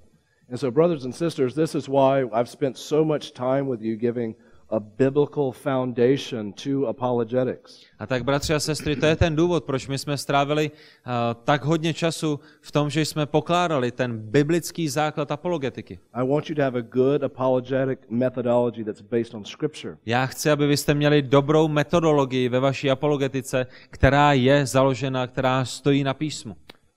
And 0.51 0.59
so, 0.59 0.71
brothers 0.71 1.05
and 1.05 1.15
sisters, 1.15 1.55
this 1.55 1.75
is 1.75 1.89
why 1.89 2.23
I've 2.33 2.49
spent 2.49 2.79
so 2.79 3.05
much 3.05 3.33
time 3.33 3.69
with 3.69 3.83
you 3.83 3.97
giving 3.97 4.37
a 4.71 4.81
biblical 4.81 5.53
foundation 5.53 6.53
to 6.53 6.87
apologetics. 6.87 7.85
A 7.99 8.07
tak, 8.07 8.25
bratři 8.25 8.55
a 8.55 8.61
sestry, 8.61 8.97
to 8.97 9.07
je 9.07 9.17
ten 9.17 9.37
důvod, 9.37 9.65
proč 9.65 9.89
my 9.89 9.99
jsme 9.99 10.17
strávili 10.19 10.71
uh, 10.71 11.13
tak 11.45 11.65
hodně 11.65 11.95
času 11.95 12.41
v 12.61 12.73
tom, 12.73 12.91
že 12.91 13.05
jsme 13.05 13.27
pokládali 13.27 13.91
ten 13.93 14.19
biblický 14.19 14.89
základ 14.89 15.31
apologetiky. 15.31 15.99
I 16.13 16.29
want 16.29 16.51
you 16.51 16.57
to 16.57 16.63
have 16.63 16.79
a 16.79 16.83
good 16.83 17.23
apologetic 17.23 17.99
methodology 18.11 18.85
that's 18.85 19.01
based 19.01 19.35
on 19.35 19.45
scripture. 19.45 19.97
Já 20.07 20.27
chci, 20.27 20.51
aby 20.51 20.67
vy 20.67 20.77
jste 20.77 20.95
měli 20.95 21.23
dobrou 21.23 21.69
metodologii 21.69 22.49
ve 22.49 22.61
vaší 22.61 22.91
apologetice, 22.91 23.67
která 23.91 24.33
je 24.33 24.67
založena, 24.67 25.27
která 25.27 25.65
stojí 25.65 26.05
na 26.05 26.15
písmu. 26.15 26.57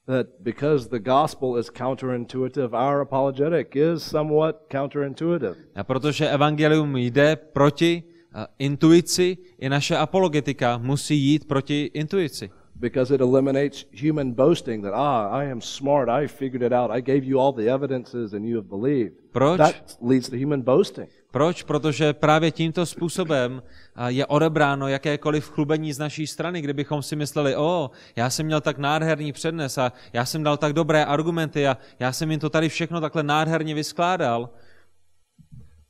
That 0.09 0.43
because 0.43 0.89
the 0.89 0.99
gospel 0.99 1.57
is 1.57 1.69
counterintuitive, 1.69 2.73
our 2.73 3.01
apologetic 3.01 3.75
is 3.75 4.03
somewhat 4.03 4.67
counterintuitive. 4.69 5.55
A 5.75 5.83
protože 5.83 6.29
evangelium 6.29 6.97
jde 6.97 7.35
proti 7.35 8.03
uh, 8.35 8.45
intuici, 8.59 9.37
i 9.59 9.69
naše 9.69 9.97
apologetika 9.97 10.77
musí 10.77 11.15
jít 11.15 11.47
proti 11.47 11.91
intuici. 11.93 12.49
Because 12.75 13.15
it 13.15 13.21
eliminates 13.21 13.85
human 14.03 14.31
boasting 14.31 14.83
that, 14.83 14.93
ah, 14.95 15.41
I 15.41 15.51
am 15.51 15.61
smart, 15.61 16.09
I 16.09 16.27
figured 16.27 16.63
it 16.63 16.73
out, 16.73 16.91
I 16.91 17.01
gave 17.01 17.23
you 17.23 17.39
all 17.39 17.53
the 17.53 17.73
evidences 17.73 18.33
and 18.33 18.45
you 18.45 18.55
have 18.55 18.69
believed. 18.69 19.15
Proč? 19.31 19.57
That 19.57 19.97
leads 20.01 20.29
to 20.29 20.37
human 20.37 20.61
boasting. 20.61 21.07
Proč? 21.31 21.63
Protože 21.63 22.13
právě 22.13 22.51
tímto 22.51 22.85
způsobem 22.85 23.63
je 24.07 24.25
odebráno 24.25 24.87
jakékoliv 24.87 25.49
chlubení 25.49 25.93
z 25.93 25.99
naší 25.99 26.27
strany, 26.27 26.61
kdybychom 26.61 27.01
si 27.01 27.15
mysleli, 27.15 27.55
o, 27.55 27.91
já 28.15 28.29
jsem 28.29 28.45
měl 28.45 28.61
tak 28.61 28.77
nádherný 28.77 29.31
přednes 29.31 29.77
a 29.77 29.91
já 30.13 30.25
jsem 30.25 30.43
dal 30.43 30.57
tak 30.57 30.73
dobré 30.73 31.05
argumenty 31.05 31.67
a 31.67 31.77
já 31.99 32.11
jsem 32.11 32.31
jim 32.31 32.39
to 32.39 32.49
tady 32.49 32.69
všechno 32.69 33.01
takhle 33.01 33.23
nádherně 33.23 33.75
vyskládal. 33.75 34.49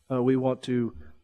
Uh, 0.09 0.27
we 0.27 0.37
want 0.37 0.59
to, 0.59 0.71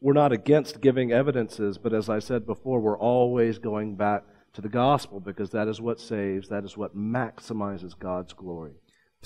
we're 0.01 0.22
not 0.22 0.32
against 0.32 0.80
giving 0.80 1.11
evidences, 1.11 1.78
but 1.78 1.93
as 1.93 2.09
I 2.09 2.22
said 2.22 2.43
before, 2.43 2.82
we're 2.82 3.01
always 3.01 3.59
going 3.59 3.97
back 3.97 4.24
to 4.51 4.61
the 4.61 4.70
gospel 4.70 5.20
because 5.20 5.51
that 5.51 5.68
is 5.68 5.80
what 5.80 5.99
saves, 5.99 6.47
that 6.47 6.63
is 6.66 6.78
what 6.78 6.95
maximizes 6.95 7.95
God's 7.99 8.34
glory. 8.34 8.76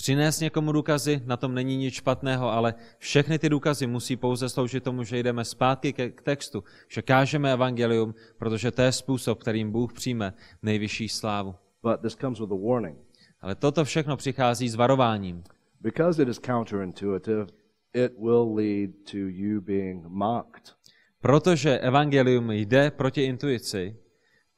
Přinést 0.00 0.40
někomu 0.40 0.72
důkazy, 0.72 1.22
na 1.26 1.36
tom 1.36 1.54
není 1.54 1.76
nic 1.76 1.94
špatného, 1.94 2.50
ale 2.50 2.74
všechny 2.98 3.38
ty 3.38 3.48
důkazy 3.48 3.86
musí 3.86 4.16
pouze 4.16 4.48
sloužit 4.48 4.84
tomu, 4.84 5.04
že 5.04 5.18
jdeme 5.18 5.44
zpátky 5.44 5.92
k 5.92 6.22
textu, 6.22 6.64
že 6.88 7.02
kážeme 7.02 7.52
evangelium, 7.52 8.14
protože 8.38 8.70
to 8.70 8.82
je 8.82 8.92
způsob, 8.92 9.40
kterým 9.40 9.72
Bůh 9.72 9.92
přijme 9.92 10.32
nejvyšší 10.62 11.08
slávu. 11.08 11.54
But 11.82 12.00
this 12.00 12.16
comes 12.16 12.40
with 12.40 12.52
a 12.52 12.54
warning. 12.68 12.98
Ale 13.40 13.54
toto 13.54 13.84
všechno 13.84 14.16
přichází 14.16 14.68
s 14.68 14.74
varováním. 14.74 15.44
Because 15.80 16.22
it 16.22 16.28
is 16.28 16.38
counterintuitive, 16.38 17.46
it 17.94 18.12
will 18.18 18.54
lead 18.54 18.90
to 19.10 19.18
you 19.18 19.60
being 19.60 20.06
mocked. 20.06 20.76
Protože 21.20 21.78
evangelium 21.78 22.50
jde 22.50 22.90
proti 22.90 23.22
intuici, 23.22 23.96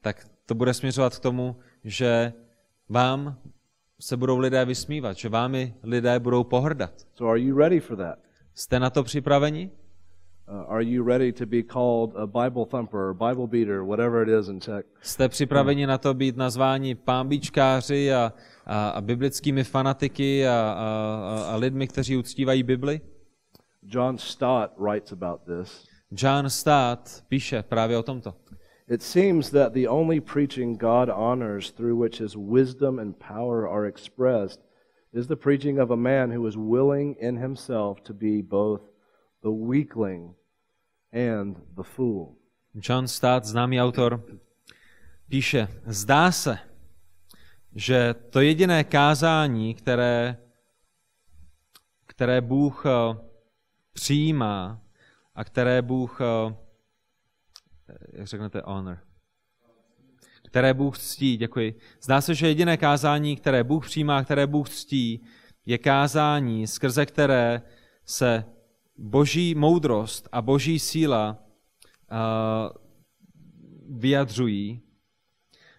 tak 0.01 0.26
to 0.47 0.55
bude 0.55 0.74
směřovat 0.74 1.16
k 1.16 1.20
tomu, 1.20 1.57
že 1.84 2.32
vám 2.88 3.38
se 4.03 4.17
budou 4.17 4.39
lidé 4.39 4.65
vysmívat, 4.65 5.17
že 5.17 5.29
vámi 5.29 5.75
lidé 5.83 6.19
budou 6.19 6.45
pohrdat. 6.45 6.91
So 7.15 7.31
are 7.31 7.41
you 7.41 7.59
ready 7.59 7.81
for 7.81 7.97
that? 7.97 8.19
Jste 8.55 8.81
na 8.81 8.91
to 8.91 9.03
připraveni? 9.03 9.71
Uh, 10.49 10.73
are 10.73 10.85
you 10.85 11.05
ready 11.05 11.33
to 11.33 11.47
be 11.47 11.63
called 11.63 12.17
a 12.17 12.27
Bible 12.27 12.67
thumper 12.67 13.15
Bible 13.15 13.47
beater, 13.47 13.83
whatever 13.83 14.29
it 14.29 14.41
is 14.41 14.49
in 14.49 14.61
Czech? 14.61 14.85
Jste 15.01 15.29
připraveni 15.29 15.87
na 15.87 15.99
to 15.99 16.15
být 16.15 16.37
nazváni 16.37 16.95
pámbičkáři 16.95 18.13
a, 18.13 18.33
a, 18.67 18.89
a 18.89 19.01
biblickými 19.01 19.65
fanatiky 19.65 20.49
a, 20.49 20.53
a, 20.53 21.45
a 21.53 21.57
lidmi, 21.57 21.89
kteří 21.89 22.17
uctívají 22.17 22.63
Bibli? 22.63 23.01
John 23.83 24.19
Stott 24.19 24.71
writes 24.79 25.13
about 25.13 25.41
this. 25.43 25.85
John 26.11 26.51
Stott 26.51 27.25
píše 27.29 27.63
právě 27.63 27.99
o 27.99 28.03
tomto. 28.03 28.35
It 28.89 29.03
seems 29.03 29.51
that 29.51 29.74
the 29.74 29.87
only 29.87 30.20
preaching 30.20 30.76
God 30.76 31.09
honors 31.09 31.70
through 31.70 31.97
which 31.97 32.18
his 32.18 32.37
wisdom 32.37 32.99
and 32.99 33.18
power 33.18 33.68
are 33.68 33.87
expressed 33.87 34.61
is 35.12 35.26
the 35.26 35.37
preaching 35.37 35.78
of 35.78 35.91
a 35.91 35.97
man 35.97 36.30
who 36.30 36.47
is 36.47 36.57
willing 36.57 37.16
in 37.20 37.37
himself 37.37 38.03
to 38.05 38.14
be 38.14 38.43
both 38.43 38.80
the 39.43 39.51
weakling 39.51 40.35
and 41.12 41.57
the 41.76 41.85
fool. 41.85 42.37
John 42.74 43.07
Stott, 43.07 43.45
známý 43.45 43.80
autor, 43.80 44.22
píše, 45.28 45.68
zdá 45.87 46.33
se, 46.33 46.59
že 47.74 48.14
to 48.30 48.41
jediné 48.41 48.85
kázání, 48.85 49.74
které, 49.74 50.37
které 52.07 52.41
Bůh 52.41 52.85
eh, 52.87 53.16
přijímá 53.93 54.80
a 55.35 55.45
které 55.45 55.83
Bůh 55.83 56.20
eh, 56.20 56.55
jak 58.12 58.26
řeknete, 58.26 58.62
honor. 58.64 58.99
Které 60.47 60.74
Bůh 60.74 60.99
ctí, 60.99 61.36
děkuji. 61.36 61.78
Zdá 62.03 62.20
se, 62.20 62.34
že 62.34 62.49
jediné 62.49 62.76
kázání, 62.76 63.36
které 63.36 63.64
Bůh 63.64 63.86
přijímá, 63.86 64.24
které 64.24 64.47
Bůh 64.47 64.68
ctí, 64.68 65.24
je 65.66 65.78
kázání, 65.78 66.66
skrze 66.66 67.07
které 67.07 67.62
se 68.05 68.45
boží 68.99 69.55
moudrost 69.55 70.28
a 70.32 70.43
boží 70.43 70.78
síla 70.78 71.38
uh, 72.11 72.76
vyjadřují. 73.99 74.80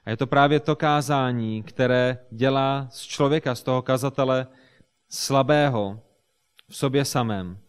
A 0.05 0.09
je 0.09 0.17
to 0.17 0.27
právě 0.27 0.59
to 0.59 0.75
kázání, 0.75 1.63
které 1.63 2.17
dělá 2.31 2.87
z 2.91 3.01
člověka, 3.01 3.55
z 3.55 3.63
toho 3.63 3.81
kazatele 3.81 4.47
slabého 5.09 6.01
v 6.69 6.75
sobě 6.75 7.05
samém. 7.05 7.59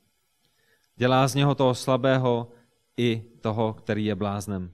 Dělá 0.96 1.28
z 1.28 1.34
něho 1.34 1.54
toho 1.54 1.74
slabého 1.74 2.52
i 2.96 3.33
toho, 3.44 3.72
který 3.72 4.04
je 4.04 4.14
bláznem. 4.14 4.70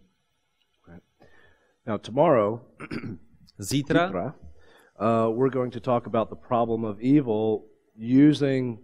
Now 1.87 1.99
tomorrow, 1.99 2.61
Zítra 3.59 4.07
Zítra, 4.07 4.35
uh, 5.01 5.39
we're 5.39 5.51
going 5.51 5.73
to 5.73 5.81
talk 5.81 6.07
about 6.07 6.29
the 6.29 6.49
problem 6.49 6.85
of 6.85 6.97
evil 7.01 7.63
using 8.29 8.79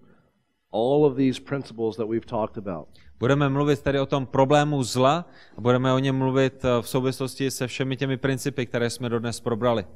all 0.72 1.04
of 1.04 1.16
these 1.16 1.40
principles 1.40 1.96
that 1.96 2.08
we've 2.08 2.26
talked 2.26 2.58
about. 2.58 2.88
Budeme 3.18 3.48
mluvit 3.48 3.82
tady 3.82 4.00
o 4.00 4.06
tom 4.06 4.26
problému 4.26 4.82
zla 4.82 5.24
a 5.56 5.60
budeme 5.60 5.92
o 5.92 5.98
něm 5.98 6.16
mluvit 6.16 6.64
eh, 6.64 6.82
v 6.82 6.88
souvislosti 6.88 7.50
se 7.50 7.66
všemi 7.66 7.96
těmi 7.96 8.16
principy, 8.16 8.66
které 8.66 8.90
jsme 8.90 9.08
dodnes 9.08 9.40
probrali. 9.40 9.86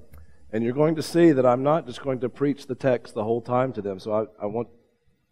And 0.53 0.63
you're 0.63 0.79
going 0.79 0.97
to 0.97 1.03
see 1.03 1.35
that 1.35 1.45
I'm 1.45 1.63
not 1.63 1.87
just 1.87 2.03
going 2.03 2.21
to 2.21 2.29
preach 2.29 2.67
the 2.67 2.75
text 2.75 3.15
the 3.15 3.21
whole 3.21 3.41
time 3.41 3.73
to 3.73 3.83
them. 3.83 4.01
So 4.01 4.23
I, 4.23 4.27
I 4.39 4.53
want 4.53 4.69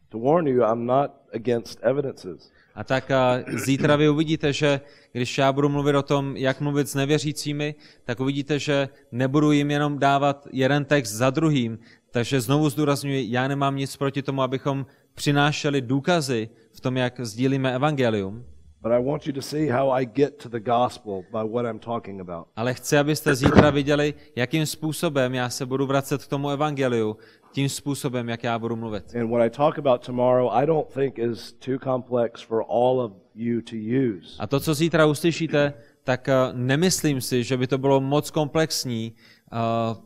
to 0.09 0.19
warn 0.19 0.47
you, 0.47 0.65
I'm 0.65 0.87
not 0.87 1.11
against 1.35 1.79
evidences. 1.83 2.51
A 2.75 2.85
tak 2.85 3.11
a 3.11 3.39
zítra 3.65 3.97
vy 3.97 4.09
uvidíte, 4.09 4.53
že 4.53 4.81
když 5.13 5.39
já 5.39 5.53
budu 5.53 5.69
mluvit 5.69 5.97
o 5.97 6.03
tom, 6.03 6.37
jak 6.37 6.61
mluvit 6.61 6.89
s 6.89 6.95
nevěřícími, 6.95 7.75
tak 8.05 8.21
uvidíte, 8.21 8.59
že 8.59 8.89
nebudu 9.13 9.53
jim 9.53 9.71
jenom 9.71 9.99
dávat 9.99 10.49
jeden 10.53 10.85
text 10.85 11.13
za 11.13 11.31
druhým. 11.31 11.79
Takže 12.11 12.41
znovu 12.41 12.69
zdůraznuju, 12.69 13.25
já 13.29 13.49
nemám 13.49 13.77
nic 13.77 13.97
proti 13.97 14.23
tomu, 14.23 14.43
abychom 14.43 14.87
přinášeli 15.15 15.81
důkazy 15.81 16.49
v 16.73 16.81
tom, 16.81 16.97
jak 16.97 17.21
sdílíme 17.21 17.75
evangelium. 17.75 18.45
But 18.83 18.93
I 18.93 19.05
want 19.05 19.27
you 19.27 19.33
to 19.33 19.43
see 19.43 19.69
how 19.69 19.91
I 19.91 20.07
get 20.07 20.37
to 20.43 20.49
the 20.49 20.61
gospel 20.61 21.25
by 21.33 21.49
what 21.53 21.67
I'm 21.67 21.79
talking 21.79 22.21
about. 22.21 22.47
Ale 22.57 22.75
chci, 22.75 22.99
abyste 22.99 23.35
zítra 23.35 23.71
viděli, 23.71 24.15
jakým 24.37 24.67
způsobem 24.67 25.35
já 25.35 25.51
se 25.51 25.67
budu 25.67 25.87
vracet 25.87 26.25
k 26.25 26.29
tomu 26.29 26.51
evangeliu, 26.51 27.17
tím 27.59 27.69
způsobem, 27.69 28.29
jak 28.29 28.45
já 28.45 28.59
budu 28.59 28.77
mluvit. 28.77 29.15
And 29.15 29.31
what 29.31 29.47
I 29.47 29.51
talk 29.51 29.79
about 29.79 30.07
tomorrow, 30.07 30.51
I 30.53 30.67
don't 30.67 30.95
think 30.95 31.19
is 31.19 31.53
too 31.53 31.79
complex 31.85 32.43
for 32.43 32.65
all 32.69 33.01
of 33.01 33.13
you 33.35 33.61
to 33.61 33.77
use. 33.77 34.37
A 34.39 34.47
to, 34.47 34.61
co 34.61 34.75
zítra 34.75 35.07
uslyšíte, 35.07 35.75
tak 36.05 36.29
eh, 36.29 36.35
nemyslím 36.53 37.21
si, 37.21 37.45
že 37.45 37.57
by 37.57 37.67
to 37.67 37.79
bylo 37.79 38.01
moc 38.01 38.31
komplexní 38.31 39.13
eh, 39.13 39.57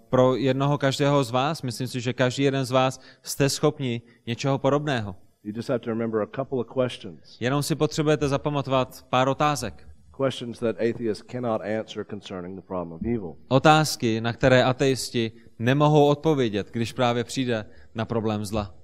pro 0.08 0.36
jednoho 0.36 0.78
každého 0.78 1.24
z 1.24 1.30
vás. 1.30 1.62
Myslím 1.62 1.88
si, 1.88 2.00
že 2.00 2.12
každý 2.12 2.42
jeden 2.42 2.64
z 2.64 2.70
vás 2.70 3.00
jste 3.22 3.48
schopni 3.48 4.02
něčeho 4.26 4.58
podobného. 4.58 5.16
You 5.44 5.52
just 5.56 5.68
have 5.68 5.78
to 5.78 5.90
remember 5.90 6.22
a 6.22 6.26
couple 6.26 6.58
of 6.58 6.66
questions. 6.66 7.36
Jenom 7.40 7.62
si 7.62 7.74
potřebujete 7.74 8.28
zapamatovat 8.28 9.06
pár 9.10 9.28
otázek. 9.28 9.91
Questions 10.16 10.58
that 10.58 10.76
atheists 10.76 11.22
cannot 11.22 11.62
answer 11.62 12.04
concerning 12.04 12.56
the 12.56 12.66
problem 12.66 12.92
of 12.92 13.02
evil. 13.02 13.36
Otázky, 13.48 14.20
na 14.20 14.32
které 14.32 14.64
ateisti 14.64 15.32
nemohou 15.58 16.06
odpovědět, 16.06 16.70
když 16.70 16.92
právě 16.92 17.24
přijde 17.24 17.64
na 17.94 18.04
problém 18.04 18.44
zla. 18.44 18.74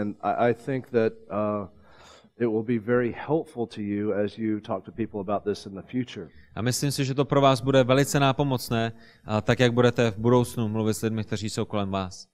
And 0.00 0.16
I, 0.22 0.50
I 0.50 0.54
think 0.54 0.90
that 0.90 1.12
uh, 1.30 1.68
it 2.38 2.46
will 2.46 2.62
be 2.62 2.78
very 2.78 3.14
helpful 3.26 3.66
to 3.66 3.80
you 3.80 4.12
as 4.12 4.38
you 4.38 4.60
talk 4.60 4.84
to 4.84 4.92
people 4.92 5.20
about 5.20 5.44
this 5.44 5.66
in 5.66 5.74
the 5.74 5.82
future. 5.82 6.28
A 6.54 6.62
myslím 6.62 6.90
si, 6.90 7.04
že 7.04 7.14
to 7.14 7.24
pro 7.24 7.40
vás 7.40 7.60
bude 7.60 7.84
velice 7.84 8.20
nápomocné, 8.20 8.92
tak 9.42 9.60
jak 9.60 9.72
budete 9.72 10.10
v 10.10 10.18
budoucnu 10.18 10.68
mluvit 10.68 10.94
s 10.94 11.02
lidmi, 11.02 11.24
kteří 11.24 11.50
jsou 11.50 11.64
kolem 11.64 11.90
vás. 11.90 12.28